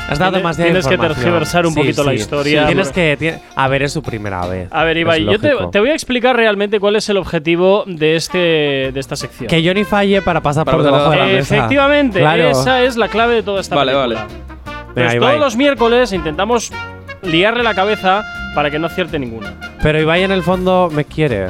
[0.08, 1.24] Has dado Tiene- demasiada tienes que información.
[1.24, 2.66] tergiversar un poquito la historia.
[2.68, 3.16] tienes que.
[3.18, 4.68] tiene- a ver, es su primera vez.
[4.72, 5.70] A ver, Es Ibai, yo te, lógico.
[5.72, 8.38] te voy a explicar realmente cuál es el objetivo de, este,
[8.94, 9.48] de esta sección.
[9.48, 11.56] Que Johnny falle para pasar Para por debajo de la la mesa.
[11.56, 12.50] Efectivamente, Claro.
[12.50, 14.20] esa es la clave de toda esta Vale, película.
[14.26, 14.34] vale.
[14.94, 16.72] Pues Venga, todos los miércoles intentamos
[17.22, 18.24] liarle la cabeza
[18.56, 19.54] para que no acierte ninguna.
[19.82, 21.46] Pero Ibai en el fondo me quiere.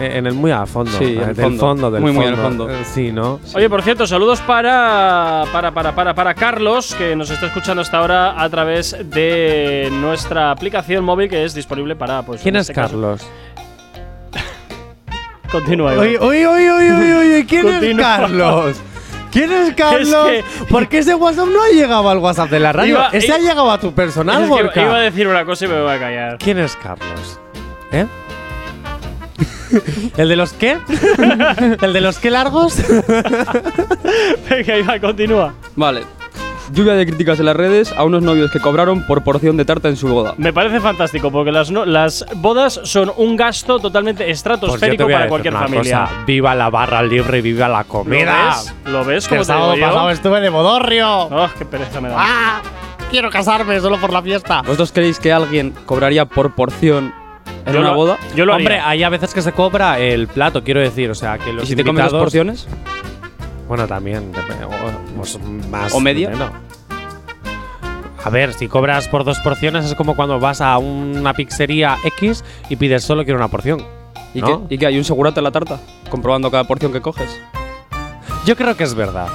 [0.00, 0.90] Eh, En el muy a fondo.
[0.98, 1.60] Sí, eh, en el del fondo.
[1.60, 1.90] fondo.
[1.92, 2.64] del Muy, muy en el fondo.
[2.66, 2.80] fondo.
[2.80, 3.38] Eh, Sí, ¿no?
[3.54, 7.98] Oye, por cierto, saludos para, para, para, para, para Carlos, que nos está escuchando hasta
[7.98, 12.22] ahora a través de nuestra aplicación móvil que es disponible para.
[12.22, 13.26] Pues, ¿Quién es este caso- Carlos?
[15.52, 15.92] Continúa.
[15.92, 18.02] Oye, oye, oye, oye, oye, ¿quién es Continúa.
[18.18, 18.76] Carlos?
[19.34, 20.26] ¿Quién es Carlos?
[20.28, 22.94] que- ¿Por qué ese WhatsApp no ha llegado al WhatsApp de la radio?
[22.94, 25.68] Iba- ese ha llegado a tu personal, Es que iba a decir una cosa y
[25.68, 26.38] me voy a callar.
[26.38, 27.38] ¿Quién es Carlos?
[27.92, 28.06] ¿Eh?
[30.16, 30.78] ¿El de los qué?
[31.82, 32.76] ¿El de los qué largos?
[34.48, 35.54] Venga, Ibai, continúa.
[35.76, 36.04] Vale.
[36.72, 39.88] Lluvia de críticas en las redes a unos novios que cobraron por porción de tarta
[39.88, 40.34] en su boda.
[40.38, 45.28] Me parece fantástico porque las, no- las bodas son un gasto totalmente Pues estratosférico para
[45.28, 46.08] cualquier familia.
[46.26, 48.48] Viva la barra libre y viva la ¿Lo comida.
[48.48, 48.74] ves?
[48.86, 49.86] ¿Lo ves como el te digo sábado yo?
[49.86, 51.08] pasado estuve de bodorrio.
[51.24, 52.16] Oh, qué pereza me da.
[52.18, 52.62] ¡Ah!
[53.10, 54.62] Quiero casarme solo por la fiesta.
[54.62, 57.12] ¿Vosotros creéis que alguien cobraría por porción
[57.66, 58.18] en Yo una lo- boda?
[58.34, 58.88] Yo lo Hombre, haría.
[58.88, 61.10] hay a veces que se cobra el plato, quiero decir.
[61.10, 62.68] O sea, que los ¿Y si te comes dos invitados- porciones?
[63.68, 64.32] Bueno, también.
[64.66, 65.38] o- pues
[65.70, 65.94] más.
[65.94, 66.50] ¿O dinero.
[68.24, 72.42] A ver, si cobras por dos porciones es como cuando vas a una pizzería X
[72.70, 73.84] y pides solo quiero una porción.
[74.32, 74.66] ¿Y, ¿no?
[74.66, 74.96] qué, ¿Y qué hay?
[74.98, 75.78] ¿Un segurata en la tarta?
[76.10, 77.38] Comprobando cada porción que coges.
[78.46, 79.28] Yo creo que es verdad.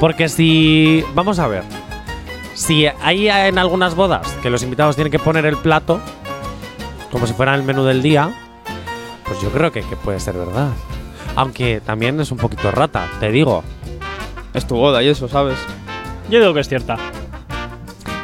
[0.00, 1.04] Porque si.
[1.14, 1.64] Vamos a ver.
[2.54, 6.00] Si hay en algunas bodas que los invitados tienen que poner el plato,
[7.10, 8.30] como si fuera el menú del día,
[9.24, 10.68] pues yo creo que, que puede ser verdad.
[11.38, 13.62] Aunque también es un poquito rata, te digo.
[14.54, 15.56] Es tu boda y eso, ¿sabes?
[16.28, 16.96] Yo digo que es cierta.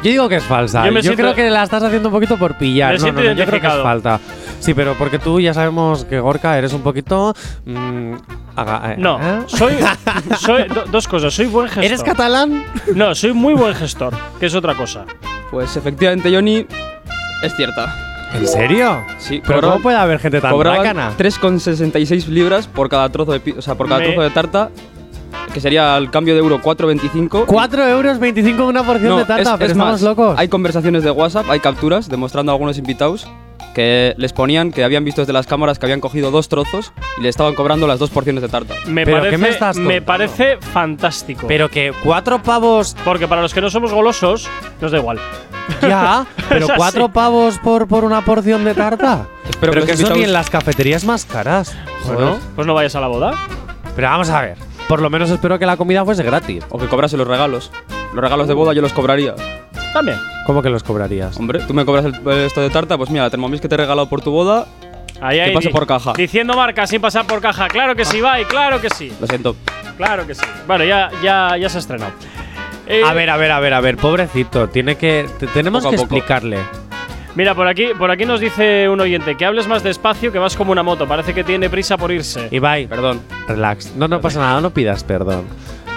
[0.03, 0.81] Yo digo que es falsa.
[0.81, 2.89] Yo Yo, me siento- creo que la estás haciendo un poquito por pillar.
[2.91, 3.83] Me No, siento no, no, yo creo que es identificado.
[3.83, 4.19] falta.
[4.59, 7.33] Sí, pero porque tú ya sabemos que Gorka eres un poquito.
[7.65, 8.13] mm,
[8.57, 9.43] haga- eh, No, ¿eh?
[9.47, 9.73] soy,
[10.39, 11.33] soy do- dos cosas.
[11.33, 11.83] Soy buen gestor.
[11.85, 12.65] ¿Eres catalán?
[12.93, 15.05] No, soy muy buen gestor, que es otra cosa.
[15.51, 16.67] Pues efectivamente, Johnny,
[17.43, 18.04] es cierta.
[18.33, 19.03] ¿En serio?
[19.17, 21.13] Sí, ¿Pero cobraban- cómo puede haber gente tan cobraban bacana?
[21.17, 24.69] 3,66 libras por cada trozo de, pi- o sea, por cada Me- trozo de tarta,
[25.53, 27.45] que sería el cambio de euro 4,25.
[27.45, 30.35] 4 euros 25 una porción No, de tarta, es- pero es estamos más, locos.
[30.37, 33.27] Hay conversaciones de WhatsApp, hay capturas demostrando a algunos invitados
[33.73, 37.21] que les ponían que habían visto desde las cámaras que habían cogido dos trozos y
[37.21, 38.73] le estaban cobrando las dos porciones de tarta.
[38.87, 41.47] Me ¿Pero parece, qué me estás me parece fantástico.
[41.47, 42.95] Pero que cuatro pavos.
[43.03, 44.49] Porque para los que no somos golosos,
[44.81, 45.19] nos da igual.
[45.81, 49.27] Ya, pero cuatro pavos por, por una porción de tarta.
[49.49, 51.75] Espero pero que eso ni en las cafeterías más caras.
[52.05, 53.33] Bueno, pues no vayas a la boda.
[53.95, 54.57] Pero vamos a ver.
[54.87, 56.63] Por lo menos espero que la comida fuese gratis.
[56.69, 57.71] O que cobrase los regalos.
[58.13, 59.33] Los regalos de boda yo los cobraría.
[59.95, 60.19] También.
[60.45, 61.37] ¿Cómo que los cobrarías?
[61.37, 63.77] Hombre, tú me cobras el- esto de tarta, pues mira, la Thermomix que te he
[63.77, 64.65] regalado por tu boda,
[65.21, 66.11] Ahí, que ahí, pase di- por caja.
[66.17, 67.69] Diciendo marca sin pasar por caja.
[67.69, 69.09] Claro que sí, va, claro que sí.
[69.21, 69.55] Lo siento.
[69.95, 70.41] Claro que sí.
[70.67, 72.11] Bueno, ya, ya, ya se ha estrenado.
[72.87, 74.67] Eh, A ver, a ver, a ver, a ver, pobrecito.
[74.67, 75.25] Tiene que.
[75.39, 76.59] te- tenemos que explicarle.
[77.35, 80.57] Mira, por aquí, por aquí nos dice un oyente que hables más despacio, que vas
[80.57, 81.07] como una moto.
[81.07, 82.49] Parece que tiene prisa por irse.
[82.51, 83.21] Ibai, Perdón.
[83.47, 83.93] relax.
[83.95, 85.45] No, no pasa nada, no pidas perdón.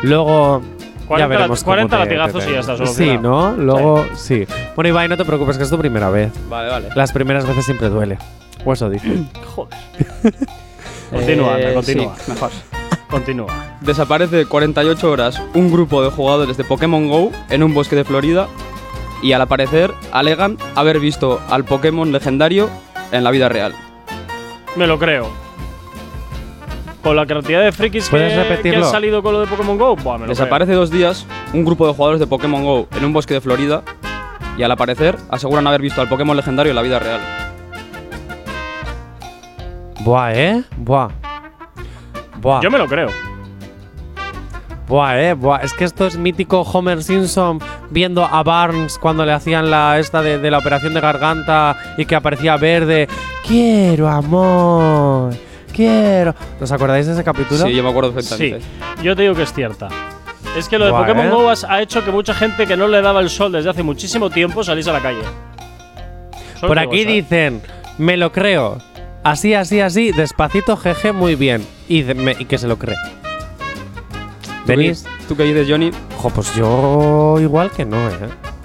[0.05, 0.62] Luego.
[1.09, 3.21] 40 ya veremos lat- cómo 40 te- latigazos te- y ya está Sí, solucionado.
[3.23, 3.57] ¿no?
[3.57, 4.47] Luego, sí.
[4.77, 6.31] Bueno, Ibai, no te preocupes, que es tu primera vez.
[6.49, 6.89] Vale, vale.
[6.95, 8.19] Las primeras veces siempre duele.
[8.65, 9.25] O eso dice.
[9.57, 9.75] Joder.
[11.11, 12.15] Continúa, Eh, continúa.
[12.19, 12.51] sí, mejor.
[13.11, 13.49] Continúa.
[13.81, 18.47] Desaparece 48 horas un grupo de jugadores de Pokémon Go en un bosque de Florida
[19.23, 22.69] y al aparecer alegan haber visto al Pokémon legendario
[23.11, 23.73] en la vida real.
[24.77, 25.31] Me lo creo.
[27.09, 29.97] Con la cantidad de frikis que, ¿Puedes que han salido con lo de Pokémon Go,
[29.97, 33.15] buah, me lo Desaparece dos días un grupo de jugadores de Pokémon Go en un
[33.15, 33.83] bosque de Florida
[34.59, 37.21] y al aparecer aseguran haber visto al Pokémon legendario en la vida real.
[40.01, 40.63] Buah, ¿eh?
[40.77, 41.09] Buah.
[42.43, 42.61] Buah.
[42.61, 42.63] creo.
[42.63, 43.09] Yo me lo creo.
[44.87, 45.61] Buah, eh, buah.
[45.63, 50.21] Es que esto es mítico Homer Simpson viendo a Barnes cuando le hacían la esta
[50.21, 53.09] de, de la operación de garganta y que aparecía verde.
[53.47, 55.47] Quiero amor.
[55.73, 56.35] Quiero.
[56.61, 57.64] ¿Os acordáis de ese capítulo?
[57.66, 58.66] Sí, yo me acuerdo Sí, perfectamente.
[59.03, 59.89] yo te digo que es cierta.
[60.57, 61.31] Es que lo de Buah, Pokémon ¿eh?
[61.31, 63.83] Go has- ha hecho que mucha gente que no le daba el sol desde hace
[63.83, 65.21] muchísimo tiempo saliese a la calle.
[66.59, 67.07] Solo Por aquí ¿eh?
[67.07, 67.62] dicen,
[67.99, 68.79] me lo creo.
[69.23, 71.64] Así, así, así, despacito, jeje, muy bien.
[71.89, 72.97] Y, de- me- y que se lo cree.
[72.97, 75.05] ¿Tú qué- ¿Denis?
[75.29, 75.91] ¿Tú qué dices, Johnny?
[76.16, 78.12] Jo, pues yo igual que no, ¿eh?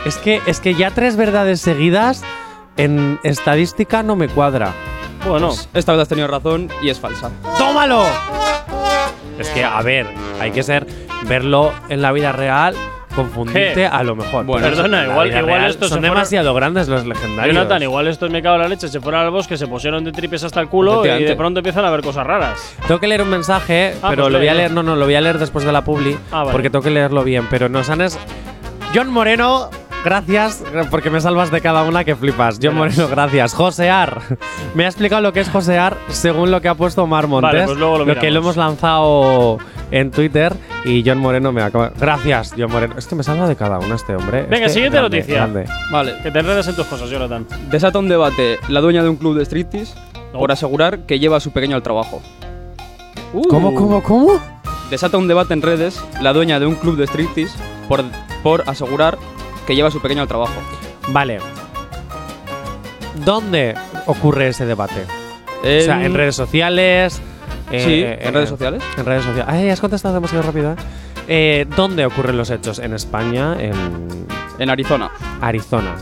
[0.06, 2.24] Es que, es que ya tres verdades seguidas
[2.78, 4.74] en estadística no me cuadra.
[5.26, 7.32] Bueno, Pues esta vez has tenido razón y es falsa.
[7.58, 8.04] ¡Tómalo!
[9.40, 10.08] Es que, a ver,
[10.40, 10.86] hay que ser
[11.28, 12.76] verlo en la vida real,
[13.16, 13.86] confundirte ¿Qué?
[13.86, 14.46] a lo mejor.
[14.46, 17.56] Bueno, Pero perdona, igual- igual real estos son fueron- demasiado grandes los legendarios.
[17.56, 20.12] Jonathan, igual estos me cago en la leche, se fueron al bosque, se pusieron de
[20.12, 22.76] tripes hasta el culo y de pronto empiezan a ver cosas raras.
[22.88, 24.96] Tengo que leer un mensaje, Ah, pero pues lo voy a lee, leer, no, no,
[24.96, 26.52] lo voy a leer después de la publi, Ah, vale.
[26.52, 27.48] porque tengo que leerlo bien.
[27.50, 28.20] Pero nos han es-
[28.94, 29.70] John Moreno,
[30.04, 32.60] gracias, porque me salvas de cada una que flipas.
[32.62, 33.54] John Moreno, gracias.
[33.54, 34.22] Josear.
[34.76, 37.52] Me ha explicado lo que es josear según lo que ha puesto Mar Montes.
[37.54, 39.58] Vale, pues luego lo que lo hemos lanzado
[39.92, 40.54] en Twitter
[40.86, 41.92] y John Moreno me acaba.
[42.00, 42.96] Gracias, John Moreno.
[42.98, 44.44] Es que me salva de cada una este hombre.
[44.44, 45.36] Venga, Es que siguiente grande, noticia.
[45.36, 45.66] grande.
[45.92, 46.14] Vale.
[46.24, 47.46] Que te enredas en tus cosas, Jonathan.
[47.70, 49.94] Desata un debate la dueña de un club de striptease
[50.34, 50.40] No.
[50.40, 52.22] por asegurar que lleva a su pequeño al trabajo.
[53.50, 54.40] ¿Cómo, cómo, cómo?
[54.90, 58.04] Desata un debate en redes la dueña de un club de striptease por,
[58.44, 59.18] por asegurar
[59.66, 60.54] que lleva a su pequeño al trabajo.
[61.10, 61.40] Vale.
[63.26, 65.06] ¿Dónde ocurre ese debate?
[65.62, 67.22] O sea, en redes sociales.
[67.72, 68.84] Sí, eh, en eh, redes sociales.
[68.98, 69.46] En redes sociales.
[69.48, 70.76] Ay, has contestado demasiado rápido, ¿eh?
[71.28, 72.80] Eh, ¿Dónde ocurren los hechos?
[72.80, 73.56] ¿En España?
[73.60, 73.74] ¿En
[74.60, 75.10] En Arizona.
[75.42, 75.96] Arizona?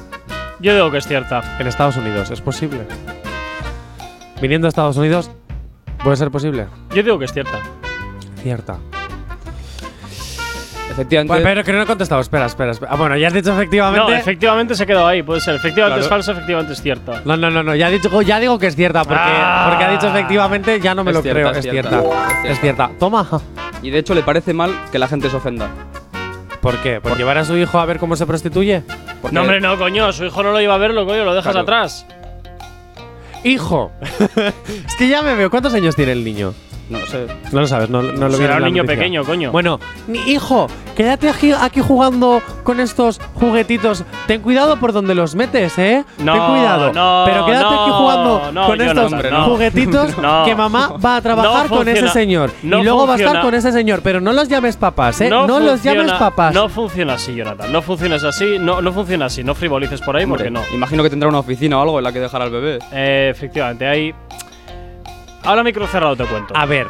[0.60, 1.58] Yo digo que es cierta.
[1.60, 2.32] ¿En Estados Unidos?
[2.32, 2.82] ¿Es posible?
[4.42, 5.30] Viniendo a Estados Unidos,
[6.04, 6.68] ¿puede ser posible?
[6.90, 7.60] Yo digo que es cierta.
[8.42, 8.78] Cierta.
[10.92, 11.32] Efectivamente.
[11.34, 12.22] Bueno, pero que no he contestado.
[12.22, 12.92] Espera, espera, espera.
[12.92, 14.12] Ah, bueno, ya has dicho efectivamente.
[14.12, 15.56] No, efectivamente se quedó ahí, puede ser.
[15.56, 16.02] Efectivamente Claro.
[16.04, 17.22] es falsa, efectivamente es cierta.
[17.26, 19.68] No, no, no, no, ya, dicho, ya digo que es cierta, porque, Ah.
[19.70, 21.52] porque ha dicho efectivamente, ya no me Es lo cierta, creo.
[21.52, 22.50] es Es cierta, es cierta.
[22.52, 22.92] Es cierta.
[23.00, 23.28] Toma.
[23.82, 25.70] Y de hecho le parece mal que la gente se ofenda.
[26.62, 27.02] ¿Por qué?
[27.02, 28.84] ¿Por llevar a su hijo a ver cómo se prostituye?
[29.22, 30.12] Porque- No, hombre, no, coño.
[30.14, 31.24] Su hijo no lo iba a verlo, coño.
[31.24, 31.64] Lo dejas Claro.
[31.64, 32.06] atrás.
[33.44, 33.92] ¡Hijo!
[34.86, 35.50] es que ya me veo.
[35.50, 36.54] ¿Cuántos años tiene el niño?
[36.92, 37.26] No lo sé.
[37.54, 38.98] No lo sabes, no, no lo Será un niño noticia.
[39.00, 39.52] pequeño, coño.
[39.52, 44.04] Bueno, mi hijo, quédate aquí, aquí jugando con estos juguetitos.
[44.28, 46.04] Ten cuidado por donde los metes, ¿eh?
[46.18, 46.92] No, Ten cuidado.
[46.92, 49.44] no, Pero quédate no, aquí jugando no, con estos no.
[49.46, 50.44] juguetitos No.
[50.44, 52.52] que mamá va a trabajar No con ese señor.
[52.62, 54.02] No y luego va a estar con ese señor.
[54.04, 55.30] Pero no los llames papás, ¿eh?
[55.30, 56.54] No, los funciona- llames papás.
[56.54, 57.72] No funciona así, Jonathan.
[57.72, 58.58] No funciona así.
[58.60, 59.44] No, no funciona así.
[59.46, 60.76] No frivolices por ahí Hombre, porque no.
[60.76, 62.80] Imagino que tendrá una oficina o algo en la que dejar al bebé.
[62.92, 64.14] Eh, efectivamente, ahí.
[65.44, 66.56] Ahora micro cerrado te cuento.
[66.56, 66.88] A ver,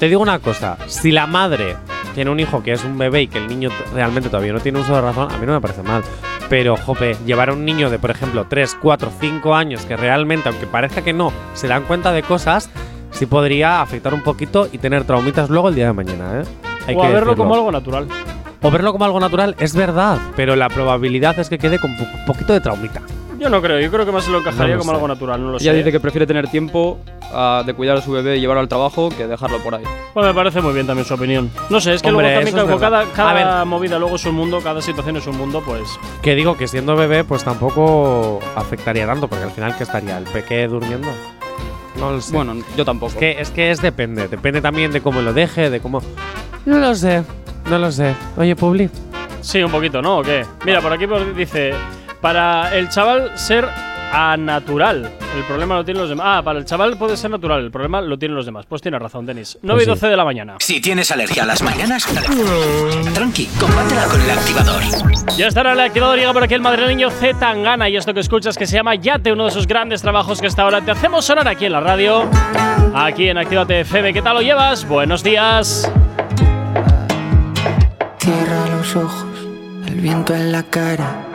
[0.00, 0.76] te digo una cosa.
[0.86, 1.76] Si la madre
[2.14, 4.80] tiene un hijo que es un bebé y que el niño realmente todavía no tiene
[4.80, 6.02] uso de razón, a mí no me parece mal.
[6.48, 10.48] Pero, jope, llevar a un niño de, por ejemplo, 3, 4, 5 años que realmente,
[10.48, 12.68] aunque parezca que no, se dan cuenta de cosas,
[13.12, 16.44] sí podría afectar un poquito y tener traumitas luego el día de mañana, ¿eh?
[16.86, 17.36] Hay o que a verlo decirlo.
[17.36, 18.08] como algo natural.
[18.60, 22.24] O verlo como algo natural, es verdad, pero la probabilidad es que quede con un
[22.26, 23.02] poquito de traumita.
[23.44, 24.94] Yo no creo, yo creo que más se lo encajaría No lo como sé.
[24.96, 25.76] algo natural, no lo Ella sé.
[25.76, 26.98] dice que prefiere tener tiempo
[27.30, 29.84] ah, de cuidar a su bebé y llevarlo al trabajo que dejarlo por ahí.
[30.14, 31.50] Pues me parece muy bien también su opinión.
[31.68, 32.80] No sé, es que Hombre, luego también verdad.
[32.80, 35.82] cada, A cada movida luego es un mundo, cada situación es un mundo, pues.
[36.22, 40.16] Que digo que siendo bebé, pues tampoco afectaría tanto, porque al final, ¿qué estaría?
[40.16, 41.08] ¿El peque durmiendo?
[42.00, 42.32] No lo sé.
[42.34, 43.12] Bueno, yo tampoco.
[43.12, 44.26] Es que, es que es depende.
[44.26, 46.00] Depende también de cómo lo deje, de cómo.
[46.64, 47.22] No lo sé.
[47.68, 48.14] No lo sé.
[48.38, 48.88] Oye, Publi.
[49.42, 50.20] Sí, un poquito, ¿no?
[50.20, 50.46] ¿O qué?
[50.64, 51.72] Mira, por aquí pues, dice:
[52.24, 53.68] para el chaval ser
[54.10, 55.10] anatural.
[55.36, 56.26] El problema lo tienen los demás.
[56.26, 58.64] Ah, para el chaval puede ser natural, el problema lo tienen los demás.
[58.66, 59.58] Pues tienes razón, Denis.
[59.60, 59.90] 9 y sí.
[59.90, 60.56] 12 de la mañana.
[60.58, 62.06] Si tienes alergia a las mañanas,
[63.12, 64.82] tranqui, combátela con el activador.
[65.36, 68.56] Ya estará el activador, llega por aquí el madrileño Z Tangana y esto que escuchas
[68.56, 71.46] que se llama Yate, uno de sus grandes trabajos que hasta ahora te hacemos sonar
[71.46, 72.26] aquí en la radio,
[72.94, 74.14] aquí en Actívate FM.
[74.14, 74.88] ¿Qué tal lo llevas?
[74.88, 75.92] Buenos días.
[78.18, 79.26] Cierra los ojos,
[79.88, 81.34] el viento en la cara.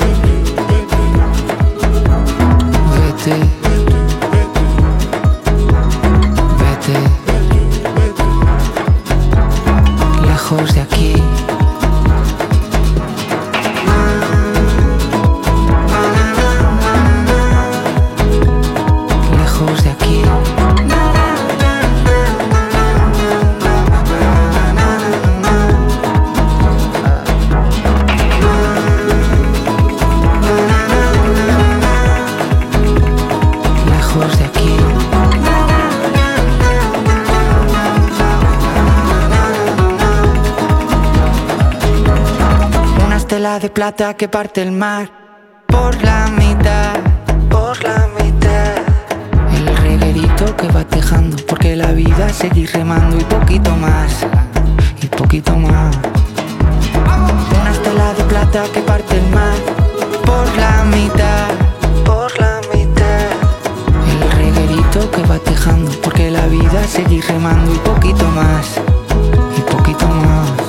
[43.91, 45.11] plata que parte el mar
[45.67, 46.93] por la mitad,
[47.49, 48.77] por la mitad.
[49.53, 54.25] El reguerito que va tejando, porque la vida seguir remando y poquito más,
[55.01, 55.93] y poquito más.
[57.59, 59.57] Una estela de plata que parte el mar
[60.25, 61.47] por la mitad,
[62.05, 63.27] por la mitad.
[64.13, 68.79] El reguerito que va tejando, porque la vida seguir remando y poquito más,
[69.57, 70.60] y poquito más.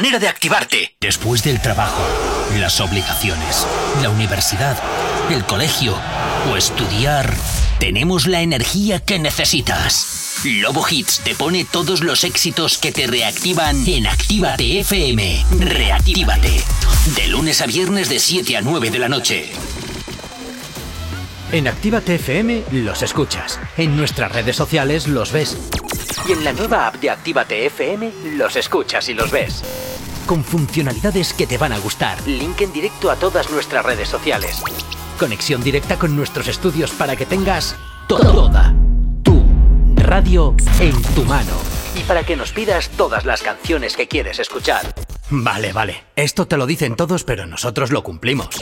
[0.00, 0.96] Manera de activarte.
[0.98, 2.02] Después del trabajo,
[2.58, 3.66] las obligaciones,
[4.00, 4.78] la universidad,
[5.28, 5.94] el colegio
[6.50, 7.36] o estudiar,
[7.78, 10.40] tenemos la energía que necesitas.
[10.42, 15.44] Lobo Hits te pone todos los éxitos que te reactivan en Actívate FM.
[15.58, 16.62] Reactívate.
[17.14, 19.52] De lunes a viernes de 7 a 9 de la noche.
[21.52, 23.60] En Actívate FM los escuchas.
[23.76, 25.58] En nuestras redes sociales los ves.
[26.26, 29.62] Y en la nueva app de Actívate FM los escuchas y los ves
[30.30, 32.24] con funcionalidades que te van a gustar.
[32.24, 34.62] Link en directo a todas nuestras redes sociales.
[35.18, 37.74] Conexión directa con nuestros estudios para que tengas
[38.06, 38.72] toda
[39.24, 39.44] tu
[39.96, 41.50] radio en tu mano.
[41.96, 44.94] Y para que nos pidas todas las canciones que quieres escuchar.
[45.30, 46.04] Vale, vale.
[46.14, 48.60] Esto te lo dicen todos, pero nosotros lo cumplimos.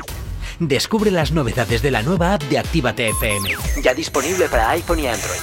[0.59, 3.57] Descubre las novedades de la nueva app de Actívate FM.
[3.82, 5.40] Ya disponible para iPhone y Android.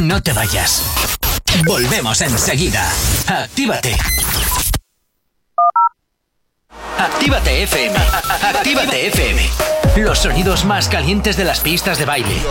[0.00, 0.82] No te vayas.
[1.64, 2.90] Volvemos enseguida.
[3.26, 3.96] Actívate.
[6.98, 7.96] Actívate FM.
[8.42, 9.50] Actívate FM.
[9.96, 12.42] Los sonidos más calientes de las pistas de baile.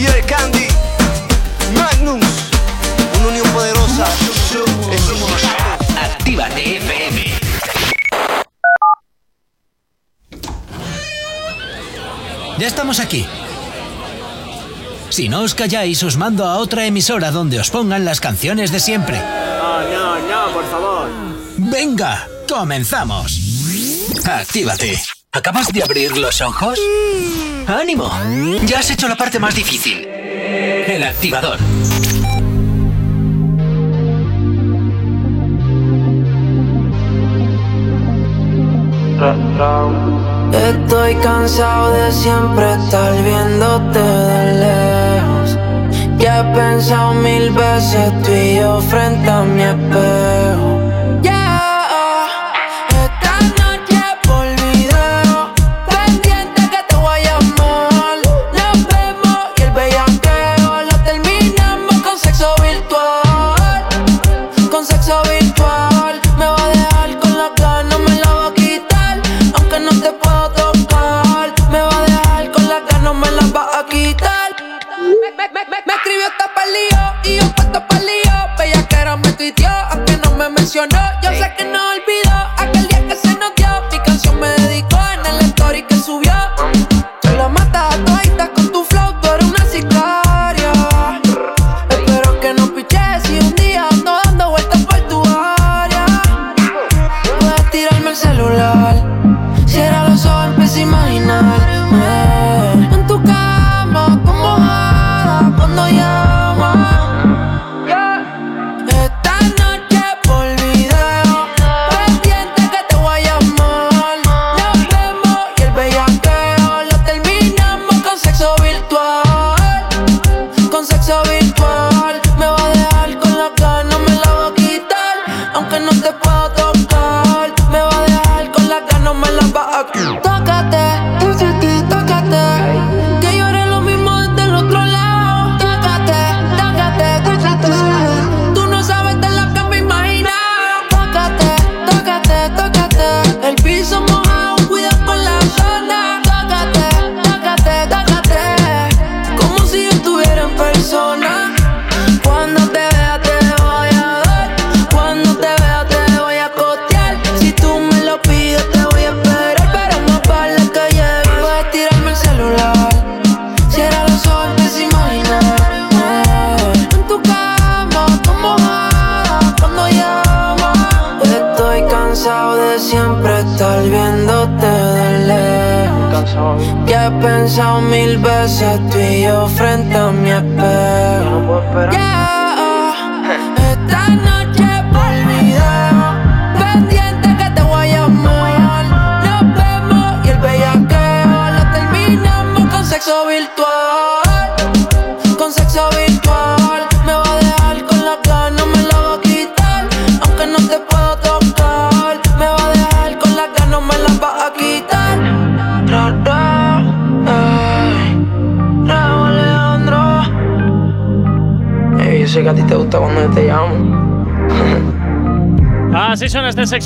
[0.00, 0.66] y el Candy
[1.74, 2.26] Magnums,
[3.18, 4.06] una unión poderosa.
[5.06, 5.42] Somos
[5.98, 7.24] Actívate FM.
[12.58, 13.26] Ya estamos aquí.
[15.10, 18.80] Si no os calláis, os mando a otra emisora donde os pongan las canciones de
[18.80, 19.18] siempre.
[19.18, 21.08] No, no, no, por favor.
[21.58, 23.38] Venga, comenzamos.
[24.24, 25.19] Actívate.
[25.32, 26.76] ¿Acabas de abrir los ojos?
[26.76, 27.70] Mm.
[27.70, 28.10] ¡Ánimo!
[28.66, 30.04] Ya has hecho la parte más difícil.
[30.04, 31.56] El activador.
[40.52, 45.58] Estoy cansado de siempre estar viéndote de lejos.
[46.18, 50.69] Ya he pensado mil veces tú y yo frente a mi espejo.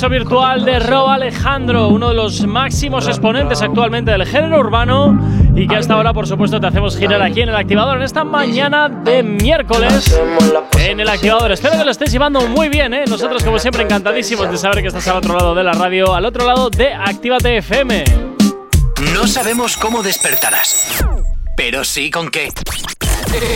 [0.03, 5.17] Virtual de Ro Alejandro, uno de los máximos exponentes actualmente del género urbano
[5.55, 8.23] y que hasta ahora, por supuesto, te hacemos girar aquí en el activador en esta
[8.25, 10.19] mañana de miércoles
[10.77, 11.51] en el activador.
[11.53, 13.05] Espero que lo estés llevando muy bien, ¿eh?
[13.07, 16.25] Nosotros, como siempre, encantadísimos de saber que estás al otro lado de la radio, al
[16.25, 18.03] otro lado de Actívate FM.
[19.13, 21.03] No sabemos cómo despertarás,
[21.55, 22.49] pero sí con qué.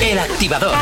[0.02, 0.74] El activador.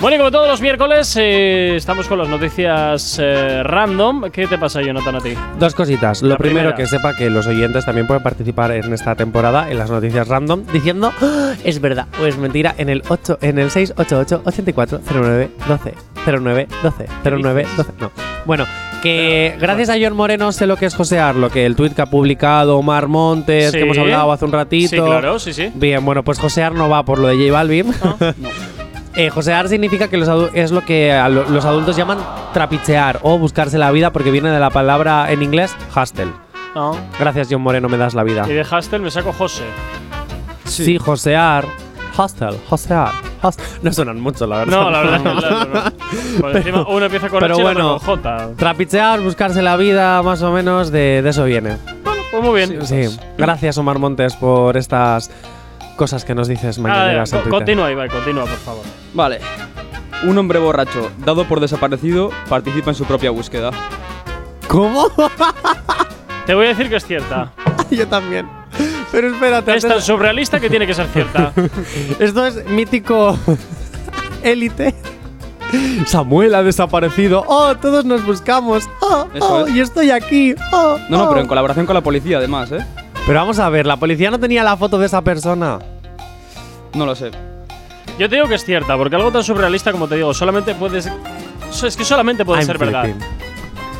[0.00, 4.30] Bueno, y como todos los miércoles, eh, estamos con las noticias eh, random.
[4.30, 5.30] ¿Qué te pasa, Jonathan, a ti?
[5.58, 6.20] Dos cositas.
[6.22, 6.74] Lo primero, primera.
[6.76, 10.64] que sepa que los oyentes también pueden participar en esta temporada en las noticias random
[10.70, 15.50] diciendo "Ah, es verdad o es mentira en el 8 en el 688 84 09
[15.66, 15.94] 12
[16.26, 17.92] 09 12 09 12.
[17.98, 18.10] No.
[18.44, 18.66] Bueno,
[19.02, 22.02] que gracias a John Moreno sé lo que es josear, lo que el tweet que
[22.02, 23.78] ha publicado Omar Montes, Sí.
[23.78, 24.90] que hemos hablado hace un ratito.
[24.90, 25.72] Sí, claro, sí, sí.
[25.74, 27.92] Bien, bueno, pues josear no va por lo de J Balvin.
[29.16, 32.18] Eh, josear significa que los es lo que a lo- los adultos llaman
[32.52, 36.28] trapichear o buscarse la vida porque viene de la palabra en inglés hustle.
[36.74, 36.94] No.
[37.18, 38.44] Gracias, John Moreno, me das la vida.
[38.46, 39.64] Y de Hastel me saco José.
[40.64, 41.64] Sí, josear.
[42.18, 43.10] Hostel, josear.
[43.42, 44.74] host- No suenan mucho, la verdad.
[44.78, 45.92] No, la verdad, la verdad,
[46.36, 46.40] no.
[46.40, 48.48] Por encima, uno empieza con pero H y bueno, con J.
[48.56, 51.76] Trapichear, buscarse la vida, más o menos, de, de eso viene.
[52.30, 52.86] Pues muy bien.
[52.86, 55.30] Sí, gracias, Omar Montes, por estas
[55.96, 58.84] cosas que nos dices Ah, en co- continúa, Ibai, continúa, por favor.
[59.14, 59.40] Vale.
[60.24, 63.70] Un hombre borracho, dado por desaparecido, participa en su propia búsqueda.
[64.68, 65.08] ¿Cómo?
[66.46, 67.52] Te voy a decir que es cierta.
[67.90, 68.48] Yo también.
[69.12, 69.74] Pero espérate.
[69.76, 71.52] Es tan surrealista que tiene que ser cierta.
[72.18, 73.38] Esto es mítico
[74.42, 74.94] élite.
[76.06, 77.44] Samuel ha desaparecido.
[77.46, 78.88] Oh, todos nos buscamos.
[79.00, 79.74] Oh, Eso oh, es.
[79.74, 80.54] y estoy aquí.
[80.72, 81.28] Oh, No, no, oh.
[81.28, 82.84] pero en colaboración con la policía, además, ¿eh?
[83.26, 85.78] Pero vamos a ver, la policía no tenía la foto de esa persona.
[86.94, 87.30] No lo sé.
[88.18, 91.02] Yo te digo que es cierta, porque algo tan surrealista como te digo, solamente puede
[91.02, 91.12] ser.
[91.84, 93.02] Es que solamente puede I'm ser verdad.
[93.02, 93.22] flipping.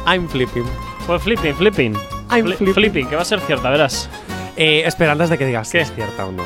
[0.07, 0.65] I'm flipping.
[1.07, 1.94] Pues flipping, flipping.
[2.31, 3.09] I'm Fli- flipping.
[3.09, 4.09] que va a ser cierta, verás.
[4.57, 6.44] Eh, espera, antes de que digas si es cierta o no.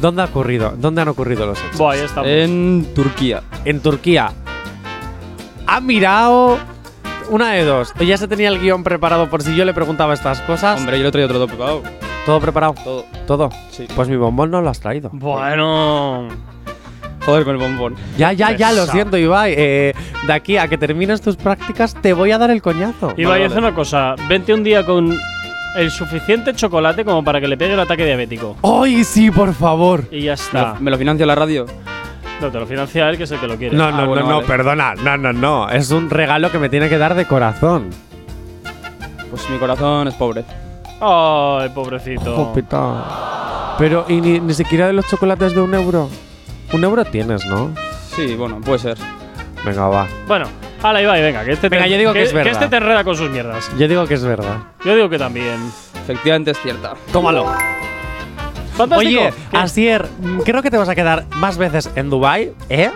[0.00, 0.72] ¿Dónde ha ocurrido?
[0.76, 1.76] ¿Dónde han ocurrido los hechos?
[1.76, 2.30] Buah, ya estamos.
[2.30, 3.42] En Turquía.
[3.64, 4.32] En Turquía.
[5.66, 6.58] Ha mirado
[7.30, 7.92] una de dos.
[7.98, 10.78] O ya se tenía el guion preparado por si yo le preguntaba estas cosas.
[10.78, 11.82] Hombre, yo le traía otro preparado.
[12.26, 12.74] ¿Todo preparado?
[12.84, 13.04] Todo.
[13.26, 13.50] ¿Todo?
[13.70, 13.86] Sí.
[13.96, 15.10] Pues mi bombón no lo has traído.
[15.12, 16.28] Bueno.
[17.24, 17.94] Joder con el bombón.
[18.16, 19.54] Ya, ya, ya, lo siento, Ibai.
[19.56, 19.94] Eh,
[20.26, 23.14] de aquí a que termines tus prácticas te voy a dar el coñazo.
[23.16, 24.14] Iba a Vale, hacer una cosa.
[24.28, 25.16] Vente un día con
[25.76, 28.56] el suficiente chocolate como para que le pegue el ataque diabético.
[28.62, 30.04] ¡Ay, sí, por favor!
[30.10, 30.74] Y ya ¿Me está.
[30.74, 31.66] lo, me lo financia la radio?
[32.40, 33.76] No, te lo financia él, que es el que lo quiere.
[33.76, 34.46] No, no, Ah, bueno, no, no, vale.
[34.46, 34.94] perdona.
[34.94, 35.68] No, no, no.
[35.68, 37.90] Es un regalo que me tiene que dar de corazón.
[39.30, 40.44] Pues mi corazón es pobre.
[41.00, 42.34] Ay, pobrecito.
[42.34, 43.74] Jopita.
[43.78, 46.08] Pero, ¿y ni, ni siquiera de los chocolates de un euro?
[46.72, 47.70] Un euro tienes, ¿no?
[48.14, 48.98] Sí, bueno, puede ser.
[49.64, 50.06] Venga, va.
[50.26, 50.46] Bueno,
[50.82, 52.52] hala, Ibai, venga, que este Venga, te, yo digo que es verdad.
[52.52, 53.70] este te enreda con sus mierdas.
[53.78, 54.56] Yo digo que es verdad.
[54.84, 55.56] Yo digo que también.
[56.02, 56.94] Efectivamente es cierta.
[57.12, 57.46] Tómalo.
[58.88, 59.20] Fantástico.
[59.20, 59.56] Oye, ¿Qué?
[59.56, 60.06] Asier,
[60.44, 62.90] creo que te vas a quedar más veces en Dubai, ¿eh?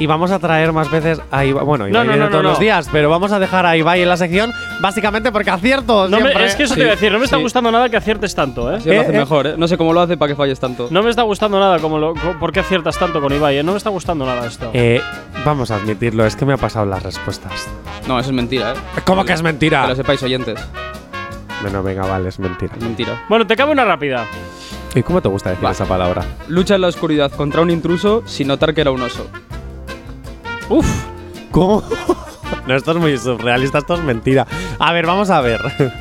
[0.00, 1.64] Y vamos a traer más veces a Ibai.
[1.64, 3.76] Bueno, Ibai No, no, viene no, todos no, los días, pero vamos a dejar a
[3.76, 6.92] Ibai en la sección básicamente porque acierto No me- es que eso Sí, te iba
[6.92, 7.42] a decir, no me está sí.
[7.42, 8.76] gustando nada que aciertes tanto, ¿eh?
[8.76, 9.18] Así lo Eh, hace eh.
[9.18, 9.54] mejor, ¿eh?
[9.58, 10.86] No sé cómo lo hace para que falles tanto.
[10.92, 13.58] No me está gustando nada como lo, ¿Por qué aciertas tanto con Ibai?
[13.58, 13.62] eh?
[13.64, 14.70] No me está gustando nada esto.
[14.72, 15.00] Eh,
[15.44, 17.66] vamos a admitirlo, es que me ha pasado las respuestas.
[18.06, 19.00] No, eso es mentira, ¿eh?
[19.04, 19.82] ¿Cómo que es mentira?
[19.82, 20.60] Que lo sepáis, oyentes.
[21.60, 22.72] Bueno, venga, vale, es mentira.
[22.76, 23.20] Es mentira.
[23.28, 24.26] Bueno, te cabe una rápida.
[24.94, 25.70] ¿Y cómo te gusta decir Va.
[25.72, 26.24] esa palabra?
[26.48, 29.26] Lucha en la oscuridad contra un intruso sin notar que era un oso.
[30.68, 30.86] Uf.
[31.50, 31.82] ¿Cómo?
[32.66, 34.46] no, esto es muy surrealista, esto es mentira.
[34.78, 35.60] A ver, vamos a ver.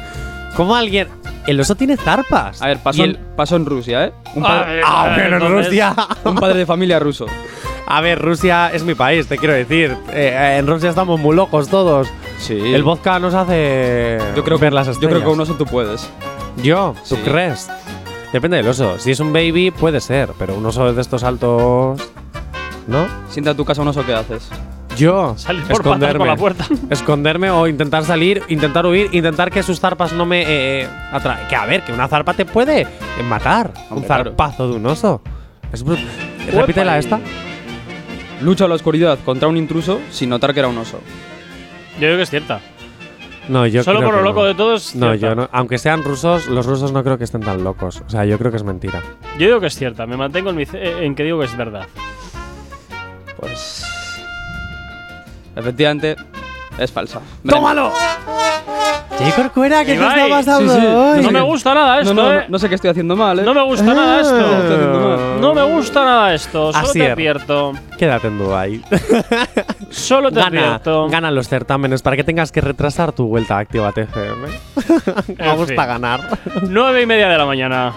[0.56, 1.08] ¿Cómo alguien.
[1.46, 2.62] El oso tiene zarpas.
[2.62, 4.14] A ver, pasó, en, el- pasó en Rusia, ¿eh?
[4.36, 5.96] Un, A ver, Ah, pero en Rusia.
[6.26, 7.26] un padre de familia ruso.
[7.90, 9.96] A ver, Rusia es mi país, te quiero decir.
[10.12, 12.10] Eh, en Rusia estamos muy locos todos.
[12.38, 12.74] Sí.
[12.74, 15.10] El vodka nos hace yo creo, ver las yo estrellas.
[15.12, 16.10] creo que con un oso tú puedes.
[16.62, 16.94] ¿Yo?
[17.08, 17.22] ¿Tú Sí.
[17.24, 17.70] crees?
[18.32, 19.00] Depende del oso.
[19.00, 22.02] Si es un baby, puede ser, pero un oso de estos altos.
[22.88, 23.08] ¿No?
[23.30, 24.50] Sienta a tu casa un oso, ¿qué haces?
[24.98, 25.36] Yo.
[25.38, 26.66] Salir por patas por la puerta.
[26.90, 31.48] Esconderme o intentar salir, intentar huir, intentar que sus zarpas no me eh, atraen.
[31.48, 32.88] Que a ver, que una zarpa te puede eh,
[33.24, 33.74] matar.
[33.92, 34.32] un claro.
[34.32, 35.22] zarpazo de un oso.
[35.72, 35.84] Es
[36.52, 37.20] Repítela esta.
[38.42, 41.00] Lucha en la oscuridad contra un intruso sin notar que era un oso.
[42.00, 42.62] Yo digo que es cierta.
[43.50, 44.46] No, yo Solo creo por lo que loco no.
[44.48, 44.96] de todos.
[44.96, 45.28] No, cierta.
[45.28, 45.50] yo no.
[45.52, 48.02] Aunque sean rusos, los rusos no creo que estén tan locos.
[48.06, 49.02] O sea, yo creo que es mentira.
[49.38, 50.06] Yo digo que es cierta.
[50.06, 51.88] Me mantengo en, mi en que digo que es verdad.
[53.40, 53.86] Pues.
[55.56, 56.16] Efectivamente,
[56.78, 57.22] es falsa.
[57.44, 57.92] Me ¡Tómalo!
[59.20, 59.36] J.
[59.36, 60.86] Corcuera, ¿qué te Ibai, está pasando sí, sí.
[60.88, 61.22] hoy?
[61.24, 62.36] No me gusta nada esto, No, no, ¿eh?
[62.44, 63.44] no, no sé qué estoy haciendo mal, ¿eh?
[63.44, 64.36] No me gusta nada esto.
[64.36, 65.42] Haciendo mal.
[65.42, 66.72] No me gusta nada esto.
[66.72, 67.12] Solo Así te es.
[67.14, 67.74] advierto.
[67.98, 68.82] Quédate en Dubai.
[69.90, 71.08] Solo te Gana, advierto.
[71.10, 74.48] ganan los certámenes para que tengas que retrasar tu vuelta a Activa TFM.
[75.40, 76.22] me gusta ganar.
[76.70, 77.94] Nueve y media de la mañana.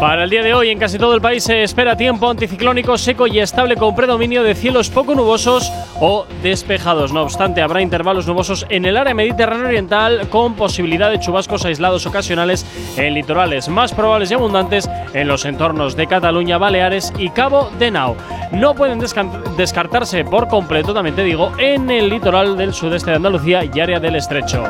[0.00, 3.26] Para el día de hoy, en casi todo el país se espera tiempo anticiclónico seco
[3.26, 7.12] y estable con predominio de cielos poco nubosos o despejados.
[7.12, 12.06] No obstante, habrá intervalos nubosos en el área mediterránea oriental con posibilidad de chubascos aislados
[12.06, 12.64] ocasionales
[12.96, 17.90] en litorales más probables y abundantes en los entornos de Cataluña, Baleares y Cabo de
[17.90, 18.14] Nao.
[18.52, 23.64] No pueden descartarse por completo, también te digo, en el litoral del sudeste de Andalucía
[23.64, 24.62] y área del estrecho.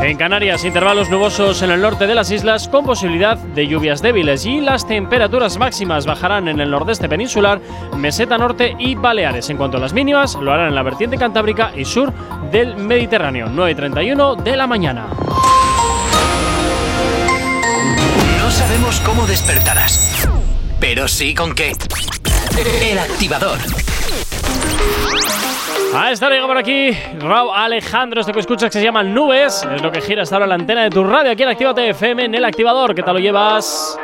[0.00, 4.46] En Canarias, intervalos nubosos en el norte de las islas con posibilidad de lluvias débiles
[4.46, 7.60] y las temperaturas máximas bajarán en el nordeste peninsular,
[7.96, 9.50] meseta norte y Baleares.
[9.50, 12.12] En cuanto a las mínimas, lo harán en la vertiente cantábrica y sur
[12.52, 15.08] del Mediterráneo, 9.31 de la mañana.
[18.38, 20.28] No sabemos cómo despertarás,
[20.78, 21.72] pero sí con qué.
[22.82, 23.58] El activador.
[25.94, 29.82] A esta llega por aquí Raúl Alejandro, esto que escuchas que se llama Nubes, es
[29.82, 32.34] lo que gira hasta ahora la antena de tu radio aquí en Actívate FM en
[32.34, 32.94] el activador.
[32.94, 33.98] ¿Qué tal lo llevas?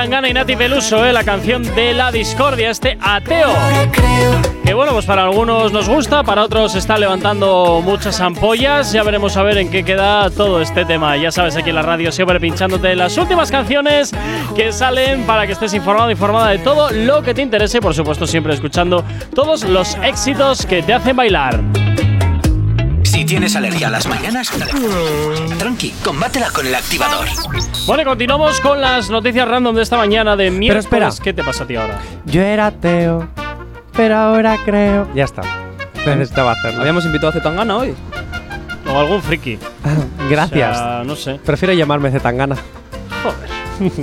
[0.00, 1.12] Tangana y Nati Peluso, ¿eh?
[1.12, 3.52] la canción de la discordia, este ateo.
[4.64, 8.92] Que bueno, pues para algunos nos gusta, para otros está levantando muchas ampollas.
[8.94, 11.18] Ya veremos a ver en qué queda todo este tema.
[11.18, 14.10] Ya sabes, aquí en la radio siempre pinchándote las últimas canciones
[14.56, 17.76] que salen para que estés informado, informada de todo lo que te interese.
[17.76, 19.04] y, Por supuesto, siempre escuchando
[19.34, 21.60] todos los éxitos que te hacen bailar.
[23.02, 24.50] Si tienes alergia a las mañanas,
[25.58, 27.26] tranqui, combátela con el activador.
[27.86, 30.84] Bueno, y continuamos con las noticias random de esta mañana de miércoles.
[30.84, 31.10] espera.
[31.22, 31.98] ¿Qué te pasa a ti ahora?
[32.24, 33.26] Yo era ateo,
[33.96, 35.08] pero ahora creo.
[35.14, 35.42] Ya está.
[36.06, 36.80] Necesitaba hacerlo.
[36.80, 37.94] Habíamos invitado a Zetangana hoy.
[38.92, 39.58] O algún friki.
[40.30, 40.76] Gracias.
[40.76, 41.40] O sea, no sé.
[41.44, 42.56] Prefiero llamarme Zetangana.
[43.22, 43.50] Joder.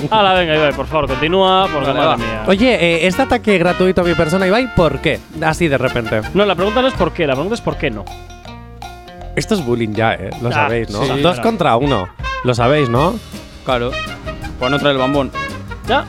[0.10, 2.18] Hala, venga, Ibai, por favor, continúa, porque Vale, madre va.
[2.18, 2.44] mía.
[2.48, 5.20] Oye, eh, este ataque gratuito a mi persona, Ibai, ¿por qué?
[5.42, 6.22] Así de repente.
[6.34, 8.04] No, la pregunta no es por qué, la pregunta es por qué no.
[9.36, 10.32] Esto es bullying ya, ¿eh?
[10.42, 11.04] Lo Ah, sabéis, ¿no?
[11.04, 11.42] sí, Dos claro.
[11.44, 12.08] contra uno.
[12.44, 13.14] Lo sabéis, ¿no?
[13.68, 13.92] Claro.
[14.58, 15.30] Pues no trae el bambón.
[15.88, 16.06] Ya.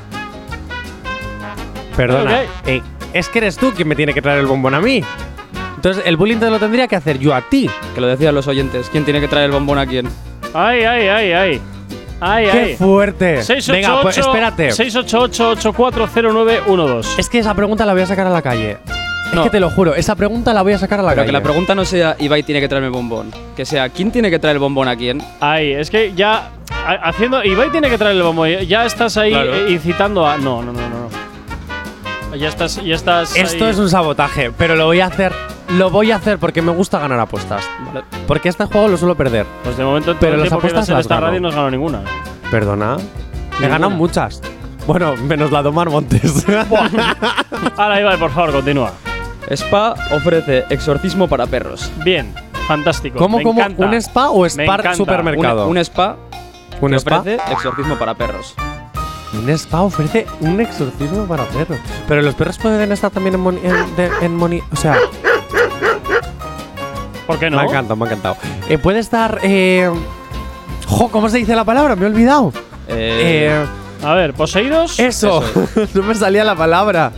[1.96, 2.42] Perdona.
[2.66, 2.80] Eh,
[3.12, 5.02] es que eres tú quien me tiene que traer el bombón a mí.
[5.74, 7.68] Entonces, el bullying te lo tendría que hacer yo a ti.
[7.94, 8.88] Que lo decían los oyentes.
[8.90, 10.06] ¿Quién tiene que traer el bombón a quién?
[10.54, 11.60] Ay, ay, ay, ay.
[12.20, 12.76] Ay, ¡Qué ay.
[12.76, 13.42] fuerte!
[13.42, 14.68] 688 Venga, pues espérate.
[14.70, 17.18] 688-840912.
[17.18, 18.78] Es que esa pregunta la voy a sacar a la calle.
[19.28, 19.42] Es No.
[19.44, 21.26] que te lo juro, esa pregunta la voy a sacar a la Pero calle.
[21.28, 23.30] que la pregunta no sea Ibai tiene que traerme el bombón.
[23.56, 25.20] Que sea ¿quién tiene que traer el bombón a quién?
[25.40, 26.50] Ay, es que ya
[26.96, 28.46] haciendo Ibai tiene que traer el bombo.
[28.46, 29.54] Ya estás ahí Claro.
[29.54, 31.08] eh, incitando a no, no, no, no.
[32.30, 32.36] no.
[32.36, 33.70] Ya estás ya estás Esto ahí.
[33.70, 35.32] es un sabotaje, pero lo voy a hacer.
[35.76, 37.62] Lo voy a hacer porque me gusta ganar apuestas.
[38.26, 39.44] Porque este juego lo suelo perder.
[39.64, 41.26] Pues de momento Pero las apuestas en las esta gano.
[41.26, 42.00] radio no has ganado ninguna.
[42.50, 42.96] Perdona.
[43.60, 44.40] Me he ganado muchas.
[44.86, 46.46] Bueno, menos la de Omar Montes.
[47.76, 48.92] Ahora Ibai, por favor, continúa.
[49.50, 51.90] Spa ofrece exorcismo para perros.
[52.04, 52.32] Bien,
[52.66, 53.18] fantástico.
[53.18, 53.60] ¿Cómo, me cómo?
[53.60, 53.84] encanta.
[53.86, 54.94] ¿Un spa o encanta.
[54.94, 55.64] supermercado?
[55.64, 56.16] Un, un spa
[56.80, 57.18] ¿Un spa?
[57.18, 58.54] ofrece exorcismo para perros.
[59.34, 61.78] Un spa ofrece un exorcismo para perros.
[62.06, 63.60] Pero los perros pueden estar también en moni.
[63.62, 64.96] En, de- en moni- o sea,
[67.26, 67.56] ¿Por qué no?
[67.58, 68.36] me ha encantado, me ha encantado.
[68.68, 69.38] Eh, puede estar.
[69.42, 69.90] Eh,
[70.86, 71.94] jo, ¿cómo se dice la palabra?
[71.94, 72.52] Me he olvidado.
[72.88, 73.66] Eh, Eh,
[74.06, 74.98] A ver, poseídos.
[74.98, 75.42] eso.
[75.94, 77.12] no me salía la palabra.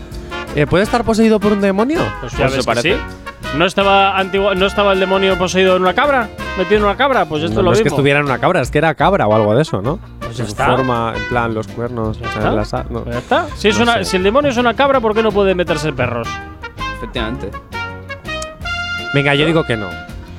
[0.56, 1.98] Eh, ¿Puede estar poseído por un demonio?
[2.20, 2.94] Pues Pues ya eso ves que parece.
[2.94, 3.00] sí.
[3.56, 6.28] ¿No estaba, antiguo, ¿No estaba el demonio poseído en una cabra?
[6.56, 7.24] ¿Metido en una cabra?
[7.26, 8.94] Pues esto no, es lo no es que estuviera en una cabra, es que era
[8.94, 9.98] cabra o algo de eso, ¿no?
[10.20, 10.66] Pues ya Su está.
[10.66, 12.16] forma, en plan, los cuernos.
[12.16, 12.50] o sea, está.
[12.52, 13.00] la sa- no.
[13.02, 13.46] Pues ya está.
[13.56, 15.92] Si, es No una, si el demonio es una cabra, ¿por qué no puede meterse
[15.92, 16.28] perros?
[16.96, 17.50] Efectivamente.
[19.12, 19.88] Venga, yo digo que no.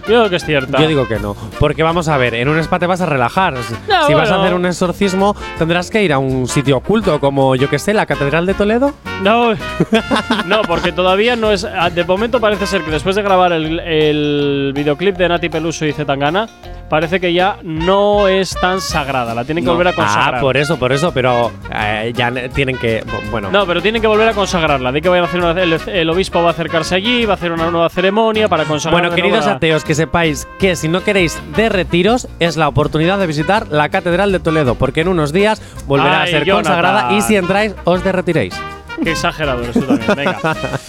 [0.01, 0.77] Yo creo que es cierto.
[0.77, 1.35] Yo digo que no.
[1.59, 3.53] Porque vamos a ver, en un spa te vas a relajar.
[3.87, 7.55] Ya, si vas a hacer un exorcismo, tendrás que ir a un sitio oculto, como
[7.55, 8.93] yo que sé, la Catedral de Toledo.
[9.23, 9.53] No,
[10.45, 11.63] no, porque todavía no es.
[11.65, 15.85] ah, De momento parece ser que después de grabar el, el videoclip de Nati Peluso
[15.85, 16.47] y Zetangana,
[16.91, 19.33] parece que ya no es tan sagrada.
[19.33, 19.71] La tienen que No.
[19.75, 20.35] volver a consagrar.
[20.35, 23.01] Ah, por eso, por eso, pero eh, ya ne- tienen que.
[23.31, 23.49] Bueno.
[23.49, 24.91] No, pero tienen que volver a consagrarla.
[24.91, 27.35] De que vayan a hacer una- el, el obispo va a acercarse allí, va a
[27.37, 29.01] hacer una nueva ceremonia para consagrar.
[29.01, 33.17] Bueno, queridos la- ateos, que sepáis que si no queréis de retiros, es la oportunidad
[33.19, 36.73] de visitar la Catedral de Toledo, porque en unos días volverá Ay, a ser Jonathan.
[36.73, 38.53] consagrada y si entráis, os derretiréis.
[39.03, 40.15] Qué exagerado eres tú también.
[40.15, 40.39] Venga.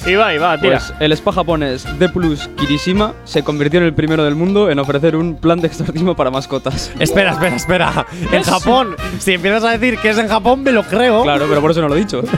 [0.07, 0.79] Y va, y va, tira.
[0.79, 4.79] Pues el spa japonés D Plus Kirishima se convirtió en el primero del mundo en
[4.79, 6.93] ofrecer un plan de exorcismo para mascotas.
[6.99, 8.07] Espera, espera, espera.
[8.33, 11.23] En Japón, si empiezas a decir que es en Japón, me lo creo.
[11.23, 12.23] Claro, pero por eso no lo he dicho.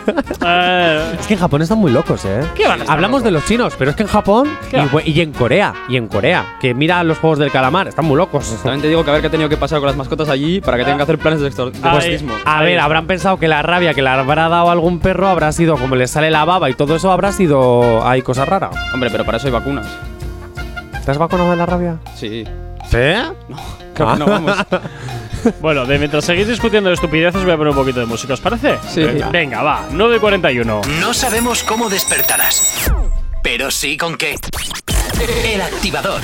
[0.47, 2.41] Eh, Es que en Japón están muy locos, ¿eh?
[2.55, 4.81] ¿Qué van a estar Hablamos de los chinos, pero es que en Japón ¿Qué y,
[4.81, 4.87] va?
[4.91, 8.17] bu- y en Corea, y en Corea, que mira los juegos del calamar, están muy
[8.19, 8.55] locos.
[8.63, 10.61] También te digo que a ver qué ha tenido que pasar con las mascotas allí
[10.61, 12.35] para que tengan que hacer planes de, exorcismo.
[12.45, 15.64] A ver, habrán pensado que la rabia que le habrá dado algún perro habrá sido
[15.73, 18.07] como le sale la baba y todo eso habrá sido.
[18.07, 18.71] Hay cosa rara.
[18.93, 19.87] Hombre, pero para eso hay vacunas.
[21.05, 21.99] ¿Te has vacunado de la rabia?
[22.15, 22.45] Sí.
[22.85, 22.99] ¿Sí?
[23.95, 24.57] Creo que no, vamos.
[25.61, 28.41] bueno, de mientras seguís discutiendo de estupideces, voy a poner un poquito de música, ¿os
[28.41, 28.79] parece?
[28.89, 29.03] Sí.
[29.03, 29.89] Venga, Venga, va.
[29.91, 30.87] 9.41.
[31.01, 32.91] No sabemos cómo despertarás,
[33.43, 34.37] pero sí con qué.
[35.45, 36.21] El activador.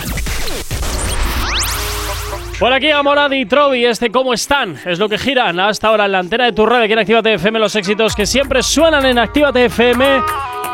[2.60, 4.76] Por aquí Amorad y Trovi, este ¿Cómo están?
[4.84, 7.38] Es lo que giran hasta ahora en la antena de tu red aquí en Actívate
[7.58, 10.20] los éxitos que siempre suenan en Actívate FM.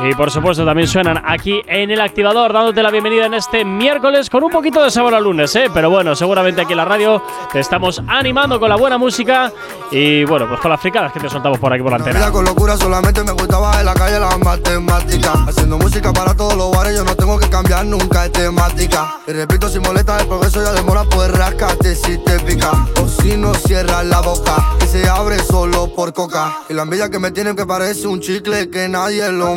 [0.05, 4.29] Y por supuesto también suenan aquí en el activador, dándote la bienvenida en este miércoles
[4.29, 5.71] con un poquito de sabor a lunes, ¿eh?
[5.73, 9.51] Pero bueno, seguramente aquí en la radio te estamos animando con la buena música
[9.91, 12.31] y bueno, pues con las fricadas que te soltamos por aquí por la Vida antena.
[12.31, 15.33] con locura solamente me gustaba en la calle la matemática.
[15.49, 19.21] Haciendo música para todos los bares, yo no tengo que cambiar nunca es temática.
[19.27, 22.71] Y repito, si molesta el progreso ya demora, pues rascate si te pica.
[23.03, 26.59] O si no cierras la boca, que se abre solo por coca.
[26.69, 29.55] Y la envidia que me tienen que parece un chicle que nadie lo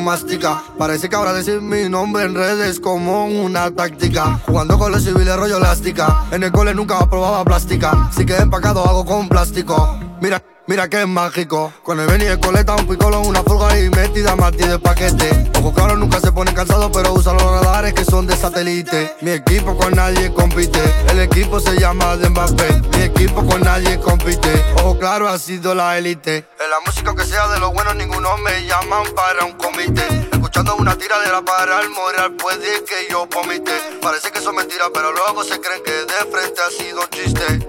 [0.77, 4.39] Parece que ahora decir mi nombre en redes como una táctica.
[4.45, 6.25] Jugando con los civiles rollo elástica.
[6.31, 8.09] En el cole nunca probaba plástica.
[8.15, 9.97] Si quedé empacado hago con plástico.
[10.21, 10.48] Mira.
[10.69, 11.73] Mira que es mágico.
[11.81, 15.49] Con el Benny de coleta, un picolo, una furga y metida Martí de paquete.
[15.57, 19.15] Ojo claro, nunca se pone cansado, pero usa los radares que son de satélite.
[19.21, 20.79] Mi equipo con nadie compite.
[21.09, 22.29] El equipo se llama de.
[22.29, 24.63] Mi equipo con nadie compite.
[24.75, 26.45] Ojo claro, ha sido la élite.
[26.63, 30.05] En la música que sea de los buenos, ninguno me llaman para un comité.
[30.31, 33.71] Escuchando una tiradera para el moral, puede que yo vomite.
[34.03, 37.67] Parece que son mentiras, pero luego se creen que de frente ha sido chiste.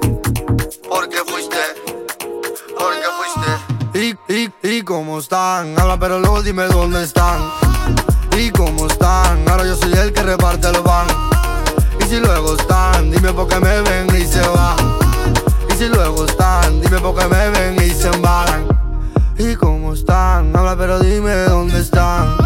[0.86, 1.99] Porque fuiste.
[4.00, 4.16] Y,
[4.62, 7.38] y, cómo están, habla pero luego dime dónde están.
[8.34, 11.06] Y cómo están, ahora yo soy el que reparte el van.
[12.00, 14.78] Y si luego están, dime por qué me ven y se van.
[15.68, 18.64] Y si luego están, dime por qué me ven y se embalan.
[19.36, 22.38] Y cómo están, habla pero dime dónde están.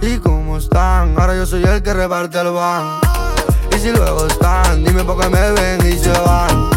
[0.00, 3.00] Y cómo están, ahora yo soy el que reparte el van.
[3.76, 6.73] Y si luego están, dime por qué me ven y se van.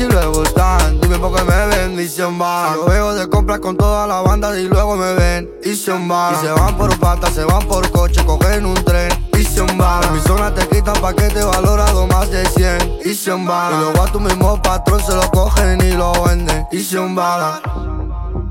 [0.00, 2.74] Y luego están, dime por qué me ven y se van.
[2.74, 6.34] Yo veo de compras con toda la banda y luego me ven y se van.
[6.34, 10.02] Y se van por pata, se van por coche, cogen un tren y se van.
[10.04, 13.74] En mi zona te quitan paquete valorado más de 100 y se van.
[13.74, 17.60] Y luego a tu mismo patrón se lo cogen y lo venden y se van.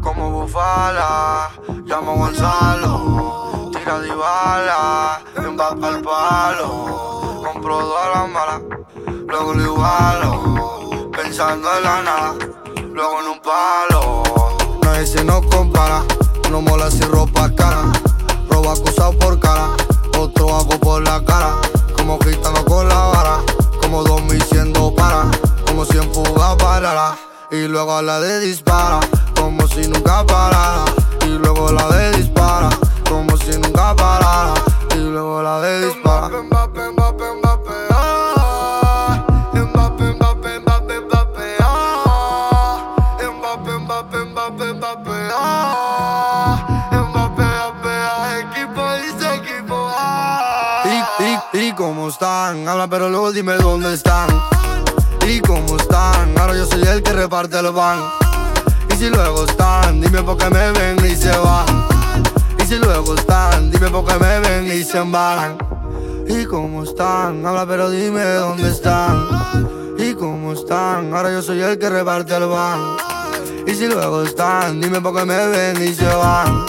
[0.04, 1.50] Como bufala,
[1.86, 8.62] llamo a Gonzalo, tira de bala, empapa al palo, compro dos a la mala,
[9.28, 10.79] luego lo igualo,
[11.22, 12.36] pensando en la nada,
[12.94, 14.24] luego en un palo.
[14.82, 16.04] Nadie se nos compara,
[16.50, 17.92] no mola sin ropa cara,
[18.50, 19.72] robo acusado por cara,
[20.18, 21.56] otro hago por la cara,
[21.98, 23.38] como gritando con la vara,
[23.82, 25.26] como dos mil siendo para,
[25.68, 27.18] como si en fuga parara,
[27.52, 29.02] y luego a la de dispara,
[29.36, 30.86] como si nunca parara,
[31.26, 32.70] y luego la de dispara,
[33.10, 34.54] como si nunca parara,
[34.96, 36.69] y luego la de dispara.
[52.80, 54.30] Están, habla pero luego dime dónde están.
[55.28, 58.00] Y cómo están, ahora yo soy el que reparte el van.
[58.90, 61.66] Y si luego están, dime por qué me ven y se van.
[62.58, 65.58] Y si luego están, dime por qué me ven y se embalan.
[66.28, 69.28] Y cómo están, habla pero dime dónde están.
[69.98, 72.98] Y cómo están, ahora yo soy el que reparte el van.
[73.68, 76.66] Y si luego están, dime por qué me ven y se van.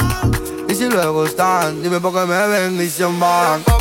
[0.68, 3.79] Y si luego están, dime por qué me ven y se van.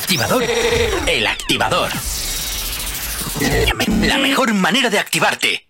[0.00, 0.42] Activador.
[1.06, 1.90] El activador.
[4.02, 5.66] La mejor manera de activarte.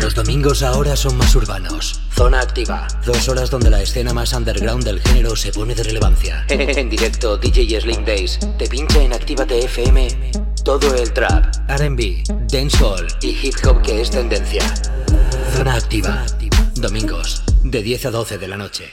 [0.00, 2.00] Los domingos ahora son más urbanos.
[2.14, 2.88] Zona activa.
[3.06, 6.44] Dos horas donde la escena más underground del género se pone de relevancia.
[6.48, 10.08] En directo, DJ Slim Days te pincha en Actívate FM
[10.64, 14.62] todo el trap, RB, dancehall y hip hop que es tendencia.
[15.56, 16.26] Zona activa.
[16.74, 18.92] Domingos, de 10 a 12 de la noche.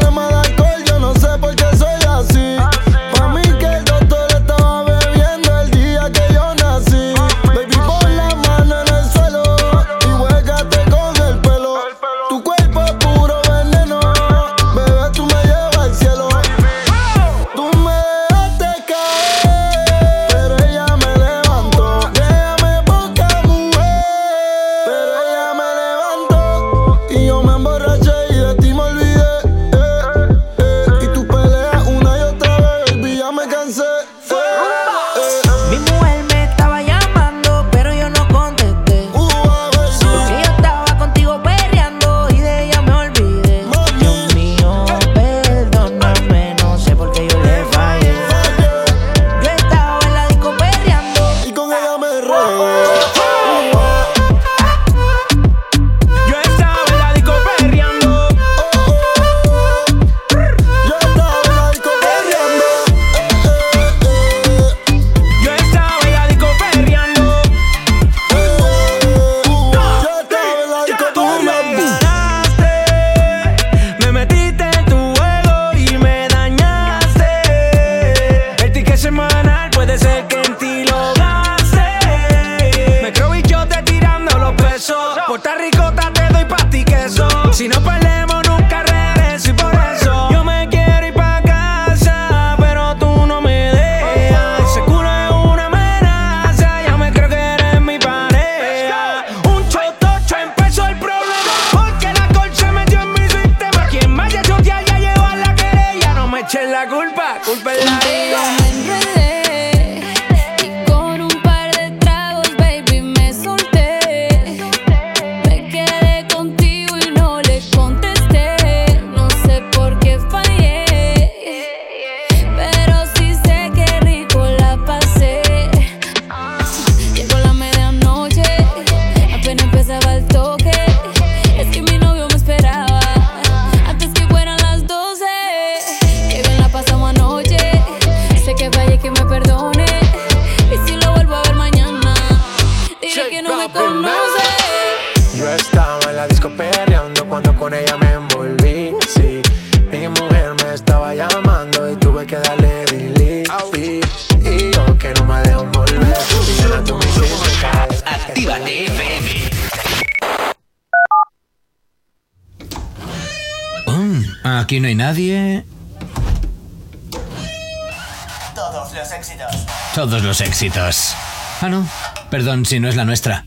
[170.01, 171.13] Todos los éxitos.
[171.61, 171.87] Ah, no.
[172.31, 173.45] Perdón si no es la nuestra.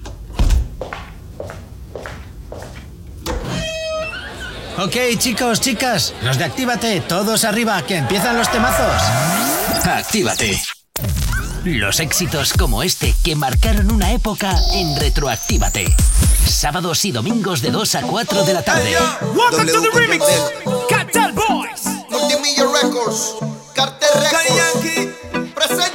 [4.78, 9.02] Ok, chicos, chicas, los de Actívate, todos arriba, que empiezan los temazos.
[9.84, 10.62] Actívate.
[11.64, 15.92] Los éxitos como este que marcaron una época en Retroactívate.
[16.46, 18.94] Sábados y domingos de 2 a 4 de la tarde.
[18.96, 20.24] Hey, remix.
[20.88, 21.82] Cartel Boys.
[22.80, 23.34] Records.
[23.74, 25.13] Cartel Records.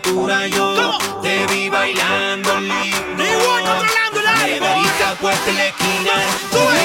[0.00, 3.24] temperatura, yo te vi bailando lindo.
[4.44, 6.12] Neverita puesta en la esquina,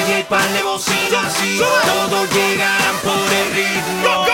[0.06, 4.27] DJ pan de bocina, sí, todos llegarán por el ritmo.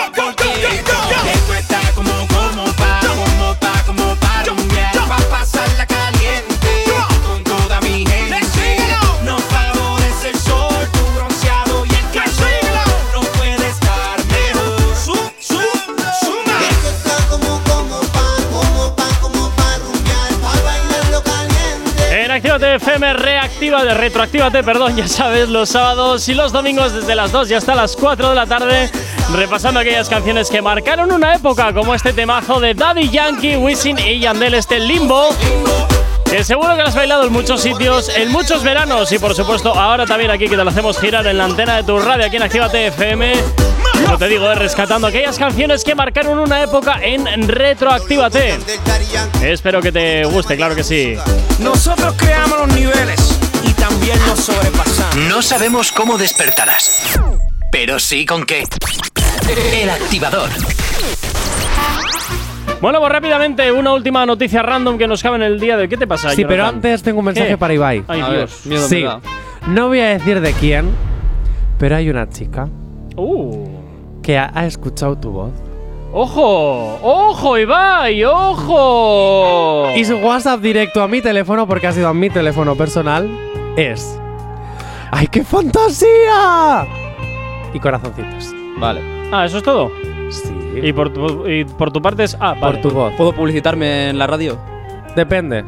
[23.74, 27.74] Reactívate, retroactívate, perdón, ya sabes, los sábados y los domingos desde las 2 y hasta
[27.74, 28.88] las 4 de la tarde,
[29.34, 34.20] repasando aquellas canciones que marcaron una época, como este temazo de Daddy Yankee, Wisin y
[34.20, 35.28] Yandel, este limbo.
[36.24, 39.74] Que seguro que lo has bailado en muchos sitios, en muchos veranos y por supuesto
[39.74, 42.36] ahora también aquí que te lo hacemos girar en la antena de tu radio aquí
[42.36, 43.34] en Actívate FM.
[44.04, 48.58] Como te digo, eh, rescatando aquellas canciones que marcaron una época en Retroactívate.
[49.42, 51.16] Espero que te guste, claro que sí.
[51.60, 53.43] Nosotros creamos los niveles
[54.12, 55.28] también.
[55.28, 57.18] No sabemos cómo despertarás,
[57.70, 58.64] pero sí con qué.
[59.72, 60.50] El activador.
[62.80, 65.88] Bueno, pues rápidamente, una última noticia random que nos cabe en el día de hoy.
[65.88, 67.56] ¿Qué te pasa, Sí, pero antes tengo un mensaje ¿Qué?
[67.58, 68.04] para Ibai.
[68.08, 68.66] Ay, A ver, Dios.
[68.66, 69.02] miedo me sí.
[69.02, 69.20] da.
[69.68, 70.90] No voy a decir de quién,
[71.78, 72.68] pero hay una chica
[73.16, 73.66] Uh.
[74.22, 75.52] que ha, ha escuchado tu voz.
[76.12, 76.98] ¡Ojo!
[77.02, 78.22] ¡Ojo, Ibai!
[78.24, 79.92] ¡Ojo!
[79.96, 83.28] Y su WhatsApp directo a mi teléfono, porque ha sido a mi teléfono personal,
[83.76, 84.18] es.
[85.10, 86.86] ¡Ay, qué fantasía!
[87.72, 88.52] Y corazoncitos.
[88.78, 89.00] Vale.
[89.32, 89.90] Ah, ¿eso es todo?
[90.30, 90.52] Sí.
[90.82, 92.36] Y por tu, y por tu parte es.
[92.40, 92.78] Ah, Por vale.
[92.78, 93.12] tu voz.
[93.14, 94.58] ¿Puedo publicitarme en la radio?
[95.14, 95.64] Depende.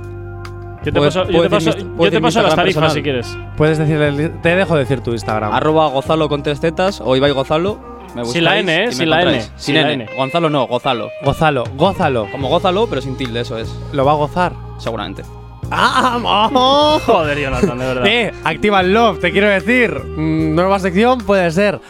[0.84, 2.50] Yo te paso, yo te paso, decir mi- yo puedo te decir mi paso las
[2.50, 2.90] Instagram tarifas personal.
[2.94, 3.38] si quieres.
[3.56, 4.28] Puedes decirle.
[4.40, 5.52] Te dejo decir tu Instagram.
[5.52, 7.78] Arroba Gozalo con tres tetas o Ibai Gozalo.
[8.14, 8.82] Me Sin la buscáis N, ¿eh?
[8.82, 9.44] y me Sin la encontráis.
[9.46, 9.52] N.
[9.56, 10.04] Sin Sin la N.
[10.04, 10.16] N.
[10.16, 11.08] Gonzalo no, Gozalo.
[11.24, 12.30] Gózalo, gózalo.
[12.30, 13.68] Como Gózalo, pero sin tilde, eso es.
[13.92, 14.52] Lo va a gozar.
[14.78, 15.22] Seguramente.
[15.70, 16.18] ¡Ah!
[16.54, 17.00] oh.
[17.04, 18.06] Joder, Jonathan, de verdad.
[18.06, 19.92] Eh, activa el love, te quiero decir.
[19.92, 21.80] Mm, nueva sección puede ser.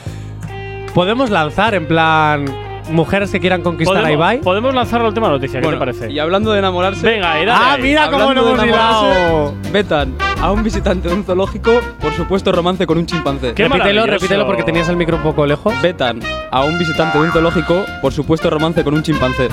[0.94, 2.44] Podemos lanzar en plan.
[2.89, 4.40] Mujeres que quieran conquistar a ¿Podemos, Ibai.
[4.43, 6.12] podemos lanzar la última noticia, ¿qué Bueno, te parece?
[6.12, 7.05] Y hablando de enamorarse.
[7.05, 7.82] Venga, dale ¡Ah, ahí.
[7.82, 9.55] mira cómo de hemos hilado!
[9.73, 13.55] Vetan a un visitante de un zoológico por supuesto romance con un chimpancé.
[13.55, 15.74] Qué repítelo, repítelo porque tenías el micro un poco lejos.
[15.82, 16.20] Vetan
[16.53, 19.48] a un visitante de un zoológico por supuesto romance con un chimpancé.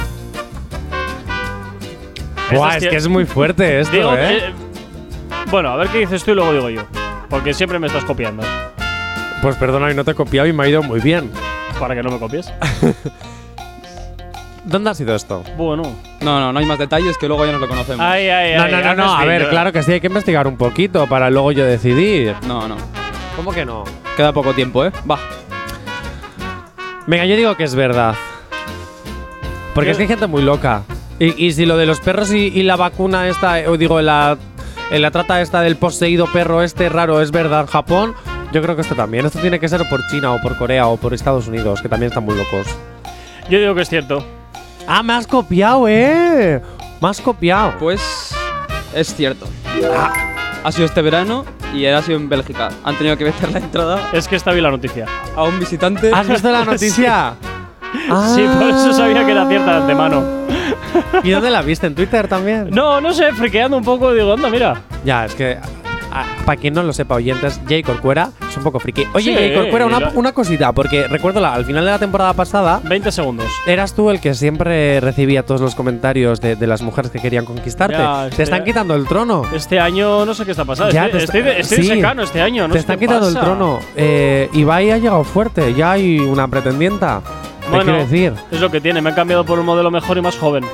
[2.57, 4.37] Buah, es que es muy fuerte esto, Digo, ¿eh?
[4.37, 4.53] eh,
[5.49, 6.81] bueno, a ver qué dices tú y luego digo yo.
[7.29, 8.43] Porque siempre me estás copiando.
[9.41, 11.31] Pues perdona, no te he copiado y me ha ido muy bien.
[11.79, 12.51] Para que no me copies.
[14.65, 15.43] ¿Dónde ha sido esto?
[15.57, 15.83] Bueno.
[16.21, 17.99] No, no, no hay más detalles que luego ya nos lo conocemos.
[18.05, 18.71] Ay, ay, No, ay.
[18.71, 19.13] no, no, no.
[19.13, 22.33] A ver, claro que sí, hay que investigar un poquito para luego yo decidir.
[22.47, 22.77] No, no.
[23.35, 23.83] ¿Cómo que no?
[24.15, 24.91] Queda poco tiempo, ¿eh?
[25.09, 25.19] Va.
[27.07, 28.15] Venga, yo digo que es verdad.
[29.73, 29.91] Porque ¿Qué?
[29.91, 30.83] es que hay gente muy loca.
[31.19, 34.37] Y, y si lo de los perros y, y la vacuna esta, o digo, la,
[34.91, 38.13] en la trata esta del poseído perro este raro es verdad en Japón,
[38.51, 39.25] yo creo que esto también.
[39.25, 42.09] Esto tiene que ser por China o por Corea o por Estados Unidos, que también
[42.11, 42.67] están muy locos.
[43.49, 44.25] Yo digo que es cierto.
[44.87, 46.61] Ah, me has copiado, eh.
[47.01, 47.73] Me has copiado.
[47.79, 48.33] Pues
[48.93, 49.47] es cierto.
[50.63, 52.69] Ha sido este verano y ha sido en Bélgica.
[52.83, 55.05] Han tenido que meter la entrada Es que esta vi la noticia.
[55.35, 56.11] a un visitante.
[56.13, 57.33] ¿Has visto la noticia?
[57.41, 57.47] Sí,
[58.09, 60.23] por eso sabía que era cierta de antemano.
[61.23, 61.87] ¿Y dónde la viste?
[61.87, 62.69] ¿En Twitter también?
[62.71, 64.81] No, no sé, friqueando un poco, digo, anda, mira.
[65.05, 65.57] Ya, es que.
[66.45, 69.05] para quien no lo sepa, oyentes, Jay Corcuera es un poco friki.
[69.13, 72.33] Oye, Sí, Jay Corcuera, una, una cosita, porque recuerdo la- al final de la temporada
[72.33, 72.79] pasada.
[72.83, 73.47] 20 segundos.
[73.65, 77.45] Eras tú el que siempre recibía todos los comentarios de, de las mujeres que querían
[77.45, 77.95] conquistarte.
[77.97, 79.41] Ya, Te están este- quitando el trono.
[79.55, 80.93] Este año no sé qué está pasando.
[80.93, 81.89] Ya, estoy, está- estoy estoy de sí.
[81.89, 82.67] secano este año.
[82.67, 83.45] No Te sé están qué quitando el pasa.
[83.45, 83.79] trono.
[83.95, 87.21] Eh, Ibai ha llegado fuerte, ya hay una pretendienta.
[87.69, 88.33] Bueno, quiero decir.
[88.51, 89.01] es lo que tiene.
[89.01, 90.65] Me han cambiado por un modelo mejor y más joven.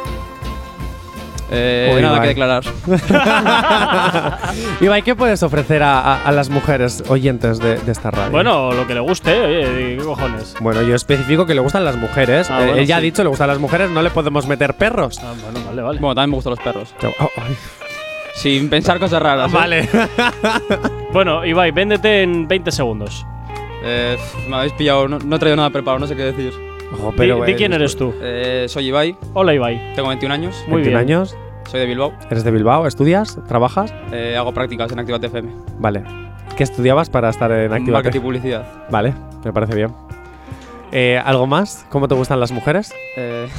[1.52, 2.22] Eh, Uy, nada Ibai.
[2.22, 2.64] que declarar.
[4.82, 8.32] Ibai, ¿qué puedes ofrecer a, a- a las mujeres oyentes de, de esta radio?
[8.32, 10.56] Bueno, lo que le guste, oye, ¿qué cojones?
[10.60, 12.49] Bueno, yo especifico que le gustan las mujeres.
[12.52, 13.06] Ah, Eh, bueno, Él ya ha sí.
[13.06, 15.20] dicho le gustan las mujeres, no le podemos meter perros.
[15.24, 15.99] Ah, bueno, vale, vale.
[15.99, 16.94] Bueno, también me gustan los perros.
[17.20, 17.30] Oh.
[18.36, 19.52] Sin pensar cosas raras.
[19.52, 19.56] ¿eh?
[19.56, 19.90] Vale.
[21.11, 23.26] Bueno, Ibai, véndete en 20 segundos.
[23.84, 24.16] Eh,
[24.48, 25.07] me habéis pillado.
[25.07, 26.53] No, no he traído nada preparado, no sé qué decir.
[26.94, 28.14] Ojo, pero, di, eh, quién eres tú.
[28.22, 29.94] Eh, soy Ibai, Hola, Ibai.
[29.95, 30.56] tengo 21 años.
[30.68, 31.18] Muy 21 bien.
[31.18, 31.36] años,
[31.70, 32.14] Soy de Bilbao.
[32.30, 33.94] eres de Bilbao, estudias, trabajas.
[34.11, 35.49] eh, hago prácticas en Activate FM.
[35.80, 36.03] Vale.
[36.57, 37.91] ¿Qué estudiabas para estar en Activate?
[37.91, 38.68] Marketing y publicidad.
[38.90, 39.14] Vale,
[39.45, 39.94] me parece bien.
[41.24, 41.86] ¿Algo más?
[41.90, 42.91] ¿Cómo te gustan las mujeres?
[43.16, 43.48] Eh,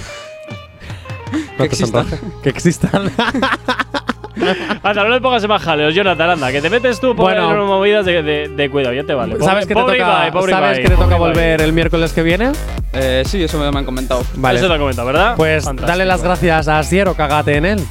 [1.33, 2.07] No te existan.
[2.43, 3.11] Que existan.
[4.83, 7.51] Anda, no le pongas más jaleos, Jonathan, anda, que te metes tú por Bueno.
[7.53, 9.37] en movidas de, de- de cuidado, ya te vale.
[9.41, 11.19] ¿Sabes que te toca, Ibai, ¿sabes Ibai, que te toca Ibai.
[11.19, 12.53] volver el miércoles que viene?
[12.93, 14.23] Eh, sí, eso me han comentado.
[14.35, 14.59] Vale.
[14.59, 15.35] Eso te lo comenta, ¿verdad?
[15.37, 15.89] Pues Fantástico.
[15.91, 17.85] dale las gracias a Sier o cagate en él.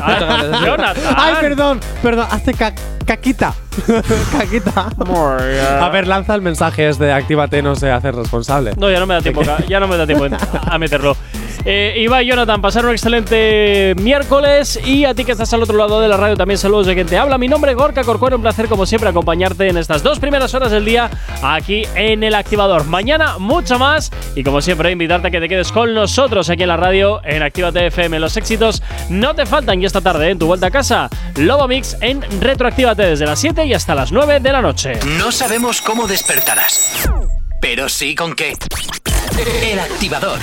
[0.00, 1.14] Ah, Jonathan.
[1.16, 2.74] Ay, perdón, perdón, hace ca-
[3.04, 3.54] caquita.
[4.32, 4.88] caquita.
[5.80, 8.72] A ver, lanza el mensaje este de actívate, no sé, hacer responsable.
[8.76, 10.26] No, ya no me da tiempo, ya no me da tiempo
[10.66, 11.16] a meterlo.
[11.68, 15.76] Eh, Ibai y Jonathan, pasar un excelente miércoles y a ti que estás al otro
[15.76, 17.38] lado de la radio también saludos de quien te habla.
[17.38, 20.70] Mi nombre es Gorka Corcuero, un placer como siempre acompañarte en estas dos primeras horas
[20.70, 21.10] del día
[21.42, 22.84] aquí en El Activador.
[22.84, 26.68] Mañana mucho más y como siempre invitarte a que te quedes con nosotros aquí en
[26.68, 28.20] la radio en Actívate FM.
[28.20, 31.96] Los éxitos no te faltan y esta tarde en tu vuelta a casa, Lobo Mix
[32.00, 34.92] en Retroactívate desde las 7 y hasta las 9 de la noche.
[35.18, 37.08] No sabemos cómo despertarás,
[37.60, 38.54] pero sí con qué.
[39.62, 40.38] El activador.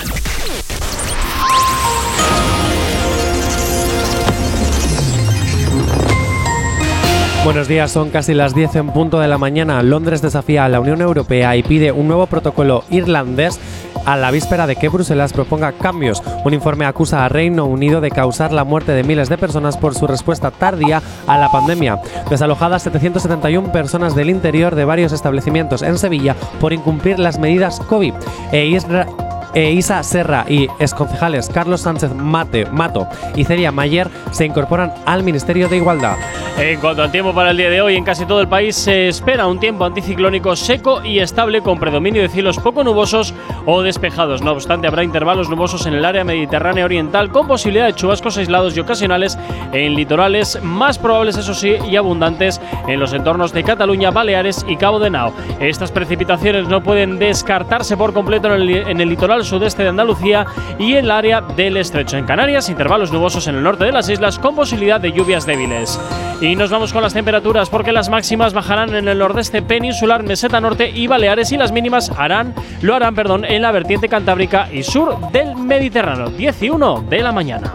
[7.46, 9.82] Buenos días, son casi las 10 en punto de la mañana.
[9.84, 13.60] Londres desafía a la Unión Europea y pide un nuevo protocolo irlandés
[14.06, 16.22] a la víspera de que Bruselas proponga cambios.
[16.46, 19.96] Un informe acusa a Reino Unido de causar la muerte de miles de personas por
[19.96, 22.00] su respuesta tardía a la pandemia.
[22.30, 28.14] Desalojadas 771 personas del interior de varios establecimientos en Sevilla por incumplir las medidas COVID.
[28.52, 29.08] E Isra-
[29.54, 35.24] e Isa Serra y exconcejales Carlos Sánchez Mate, Mato y Celia Mayer se incorporan al
[35.24, 36.18] Ministerio de Igualdad.
[36.58, 39.08] En cuanto al tiempo para el día de hoy, en casi todo el país se
[39.08, 43.34] espera un tiempo anticiclónico seco y estable con predominio de cielos poco nubosos
[43.66, 44.44] o despejados.
[44.44, 48.78] No obstante, habrá intervalos nubosos en el área mediterránea oriental con posibilidad de chubascos aislados
[48.78, 49.38] y ocasionales
[49.72, 54.78] en litorales, más probables eso sí y abundantes en los entornos de Cataluña, Baleares y
[54.78, 55.34] Cabo de Nao.
[55.60, 60.46] Estas precipitaciones no pueden descartarse por completo en el, en el litoral sudeste de Andalucía
[60.80, 62.18] y el área del estrecho.
[62.18, 66.00] En Canarias, intervalos nubosos en el norte de las islas con posibilidad de lluvias débiles.
[66.42, 70.60] Y nos vamos con las temperaturas porque las máximas bajarán en el nordeste peninsular, meseta
[70.60, 74.84] norte y Baleares y las mínimas harán, lo harán perdón, en la vertiente cantábrica y
[74.84, 76.28] sur del Mediterráneo.
[76.30, 77.74] 10 y 1 de la mañana.